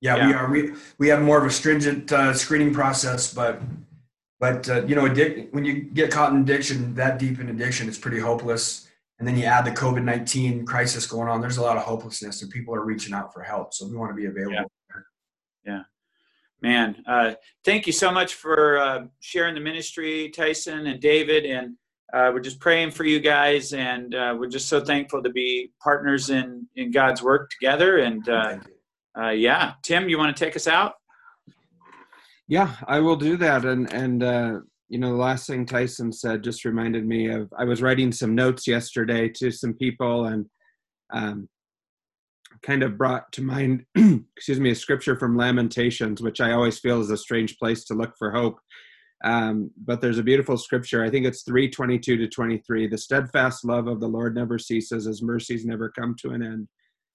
Yeah, 0.00 0.16
yeah, 0.16 0.26
we 0.26 0.32
are. 0.32 0.50
We 0.50 0.72
we 0.98 1.08
have 1.08 1.22
more 1.22 1.38
of 1.38 1.44
a 1.44 1.50
stringent 1.50 2.10
uh, 2.12 2.32
screening 2.32 2.72
process, 2.72 3.32
but 3.32 3.60
but 4.40 4.68
uh, 4.68 4.84
you 4.84 4.94
know, 4.94 5.02
addic- 5.02 5.52
when 5.52 5.64
you 5.64 5.82
get 5.82 6.10
caught 6.10 6.32
in 6.32 6.42
addiction, 6.42 6.94
that 6.94 7.18
deep 7.18 7.40
in 7.40 7.48
addiction, 7.48 7.88
it's 7.88 7.98
pretty 7.98 8.20
hopeless. 8.20 8.88
And 9.18 9.26
then 9.26 9.36
you 9.36 9.44
add 9.44 9.64
the 9.64 9.72
COVID 9.72 10.04
nineteen 10.04 10.64
crisis 10.64 11.04
going 11.06 11.28
on. 11.28 11.40
There's 11.40 11.56
a 11.56 11.62
lot 11.62 11.76
of 11.76 11.82
hopelessness, 11.82 12.42
and 12.42 12.50
people 12.50 12.72
are 12.74 12.84
reaching 12.84 13.12
out 13.12 13.34
for 13.34 13.42
help. 13.42 13.74
So 13.74 13.86
we 13.88 13.96
want 13.96 14.12
to 14.12 14.14
be 14.14 14.26
available. 14.26 14.70
Yeah, 14.94 15.00
yeah. 15.64 15.82
man. 16.62 17.02
Uh, 17.04 17.34
thank 17.64 17.88
you 17.88 17.92
so 17.92 18.12
much 18.12 18.34
for 18.34 18.78
uh, 18.78 19.06
sharing 19.18 19.54
the 19.54 19.60
ministry, 19.60 20.30
Tyson 20.30 20.86
and 20.86 21.00
David, 21.00 21.46
and 21.46 21.74
uh, 22.12 22.30
we're 22.32 22.38
just 22.38 22.60
praying 22.60 22.92
for 22.92 23.04
you 23.04 23.18
guys, 23.18 23.72
and 23.72 24.14
uh, 24.14 24.36
we're 24.38 24.48
just 24.48 24.68
so 24.68 24.84
thankful 24.84 25.20
to 25.20 25.30
be 25.30 25.72
partners 25.82 26.30
in 26.30 26.68
in 26.76 26.92
God's 26.92 27.20
work 27.20 27.50
together. 27.50 27.98
And 27.98 28.28
uh, 28.28 28.58
yeah, 29.30 29.72
Tim, 29.82 30.08
you 30.08 30.16
want 30.16 30.36
to 30.36 30.44
take 30.44 30.54
us 30.54 30.68
out? 30.68 30.94
Yeah, 32.48 32.74
I 32.86 33.00
will 33.00 33.16
do 33.16 33.36
that. 33.36 33.64
And 33.64 33.92
and 33.92 34.22
uh, 34.22 34.60
you 34.88 34.98
know, 34.98 35.10
the 35.10 35.18
last 35.18 35.46
thing 35.46 35.66
Tyson 35.66 36.12
said 36.12 36.42
just 36.42 36.64
reminded 36.64 37.06
me 37.06 37.28
of 37.28 37.52
I 37.56 37.64
was 37.64 37.82
writing 37.82 38.10
some 38.10 38.34
notes 38.34 38.66
yesterday 38.66 39.28
to 39.36 39.50
some 39.50 39.74
people 39.74 40.26
and 40.26 40.46
um, 41.12 41.48
kind 42.62 42.82
of 42.82 42.98
brought 42.98 43.30
to 43.32 43.42
mind, 43.42 43.84
excuse 44.36 44.60
me, 44.60 44.70
a 44.70 44.74
scripture 44.74 45.18
from 45.18 45.36
Lamentations, 45.36 46.22
which 46.22 46.40
I 46.40 46.52
always 46.52 46.78
feel 46.78 47.00
is 47.00 47.10
a 47.10 47.16
strange 47.16 47.58
place 47.58 47.84
to 47.84 47.94
look 47.94 48.14
for 48.18 48.30
hope. 48.32 48.58
Um, 49.24 49.70
but 49.84 50.00
there's 50.00 50.18
a 50.18 50.22
beautiful 50.22 50.56
scripture. 50.56 51.04
I 51.04 51.10
think 51.10 51.26
it's 51.26 51.42
322 51.42 52.16
to 52.16 52.28
23. 52.28 52.86
The 52.86 52.96
steadfast 52.96 53.64
love 53.64 53.88
of 53.88 54.00
the 54.00 54.06
Lord 54.08 54.34
never 54.34 54.58
ceases, 54.58 55.04
his 55.04 55.22
mercies 55.22 55.64
never 55.64 55.90
come 55.90 56.14
to 56.20 56.30
an 56.30 56.42
end. 56.42 56.68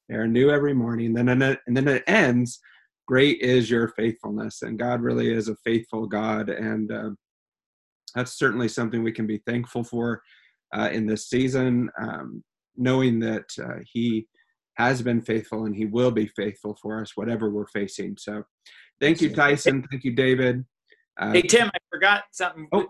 They 0.09 0.15
are 0.15 0.27
new 0.27 0.51
every 0.51 0.73
morning. 0.73 1.13
Then 1.13 1.29
and 1.29 1.41
then 1.41 1.87
it 1.87 2.03
ends. 2.07 2.59
Great 3.07 3.41
is 3.41 3.69
your 3.69 3.89
faithfulness, 3.89 4.61
and 4.61 4.79
God 4.79 5.01
really 5.01 5.31
is 5.31 5.49
a 5.49 5.55
faithful 5.57 6.07
God, 6.07 6.49
and 6.49 6.91
uh, 6.91 7.09
that's 8.15 8.37
certainly 8.37 8.67
something 8.67 9.03
we 9.03 9.11
can 9.11 9.27
be 9.27 9.41
thankful 9.45 9.83
for 9.83 10.21
uh, 10.73 10.89
in 10.91 11.05
this 11.05 11.27
season, 11.27 11.89
um, 11.99 12.43
knowing 12.77 13.19
that 13.19 13.45
uh, 13.61 13.79
He 13.85 14.27
has 14.75 15.01
been 15.01 15.21
faithful 15.21 15.65
and 15.65 15.75
He 15.75 15.85
will 15.85 16.11
be 16.11 16.27
faithful 16.27 16.77
for 16.81 17.01
us, 17.01 17.11
whatever 17.15 17.49
we're 17.49 17.67
facing. 17.67 18.15
So, 18.17 18.43
thank 19.01 19.21
you, 19.21 19.33
Tyson. 19.33 19.85
Thank 19.91 20.03
you, 20.03 20.15
David. 20.15 20.63
Uh, 21.19 21.33
hey 21.33 21.41
Tim, 21.43 21.67
I 21.67 21.77
forgot 21.91 22.23
something. 22.31 22.67
Oh. 22.71 22.87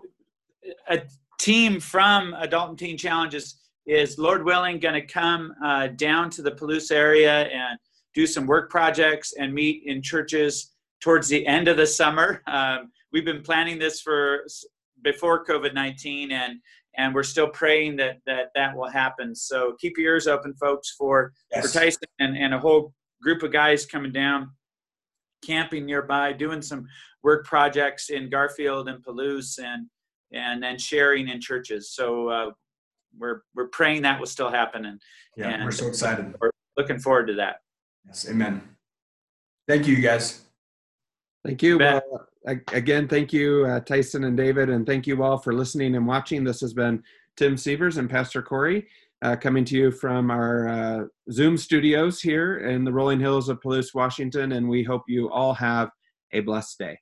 A 0.88 1.02
team 1.38 1.78
from 1.78 2.34
Adult 2.38 2.70
and 2.70 2.78
Teen 2.78 2.96
Challenges 2.96 3.56
is, 3.86 4.18
Lord 4.18 4.44
willing, 4.44 4.78
going 4.78 4.94
to 4.94 5.06
come 5.06 5.54
uh, 5.62 5.88
down 5.88 6.30
to 6.30 6.42
the 6.42 6.52
Palouse 6.52 6.90
area 6.90 7.42
and 7.48 7.78
do 8.14 8.26
some 8.26 8.46
work 8.46 8.70
projects 8.70 9.34
and 9.38 9.52
meet 9.52 9.82
in 9.86 10.02
churches 10.02 10.72
towards 11.00 11.28
the 11.28 11.46
end 11.46 11.68
of 11.68 11.76
the 11.76 11.86
summer. 11.86 12.42
Um, 12.54 12.92
we've 13.12 13.24
been 13.24 13.42
planning 13.42 13.78
this 13.78 14.00
for 14.00 14.46
before 15.02 15.44
COVID 15.44 15.74
nineteen, 15.74 16.32
and 16.32 16.60
and 16.96 17.14
we're 17.14 17.22
still 17.22 17.48
praying 17.48 17.96
that 17.96 18.18
that 18.26 18.50
that 18.54 18.76
will 18.76 18.88
happen. 18.88 19.34
So 19.34 19.76
keep 19.80 19.98
your 19.98 20.14
ears 20.14 20.26
open, 20.26 20.54
folks, 20.54 20.94
for 20.96 21.32
yes. 21.52 21.66
for 21.72 21.80
Tyson 21.80 22.02
and, 22.20 22.36
and 22.36 22.54
a 22.54 22.58
whole 22.58 22.92
group 23.22 23.42
of 23.42 23.52
guys 23.52 23.86
coming 23.86 24.12
down 24.12 24.50
camping 25.44 25.84
nearby, 25.84 26.32
doing 26.32 26.62
some 26.62 26.86
work 27.22 27.46
projects 27.46 28.10
in 28.10 28.30
Garfield 28.30 28.88
and 28.88 29.04
Palouse, 29.04 29.58
and 29.58 29.86
and 30.32 30.62
then 30.62 30.78
sharing 30.78 31.28
in 31.28 31.40
churches. 31.40 31.92
So 31.92 32.28
uh, 32.28 32.50
we're 33.18 33.42
we're 33.54 33.68
praying 33.68 34.02
that 34.02 34.18
will 34.18 34.26
still 34.26 34.50
happen, 34.50 34.84
and 34.86 35.00
yeah, 35.36 35.50
and 35.50 35.64
we're 35.64 35.70
so 35.70 35.86
excited. 35.86 36.34
We're 36.40 36.50
looking 36.76 36.98
forward 36.98 37.26
to 37.26 37.34
that. 37.34 37.56
Yes, 38.06 38.28
Amen. 38.28 38.62
Thank 39.66 39.86
you, 39.86 39.96
guys. 39.96 40.42
Thank 41.44 41.62
you. 41.62 41.78
Well, 41.78 42.02
again, 42.72 43.08
thank 43.08 43.32
you, 43.32 43.66
uh, 43.66 43.80
Tyson 43.80 44.24
and 44.24 44.36
David, 44.36 44.70
and 44.70 44.86
thank 44.86 45.06
you 45.06 45.22
all 45.22 45.38
for 45.38 45.52
listening 45.52 45.94
and 45.94 46.06
watching. 46.06 46.44
This 46.44 46.60
has 46.60 46.74
been 46.74 47.02
Tim 47.36 47.56
Sievers 47.56 47.96
and 47.98 48.08
Pastor 48.08 48.42
Corey 48.42 48.86
uh, 49.22 49.36
coming 49.36 49.64
to 49.64 49.76
you 49.76 49.90
from 49.90 50.30
our 50.30 50.68
uh, 50.68 51.04
Zoom 51.32 51.56
studios 51.56 52.20
here 52.20 52.58
in 52.58 52.84
the 52.84 52.92
rolling 52.92 53.20
hills 53.20 53.48
of 53.48 53.60
Palouse, 53.60 53.94
Washington, 53.94 54.52
and 54.52 54.68
we 54.68 54.82
hope 54.82 55.02
you 55.08 55.30
all 55.30 55.54
have 55.54 55.90
a 56.32 56.40
blessed 56.40 56.78
day. 56.78 56.98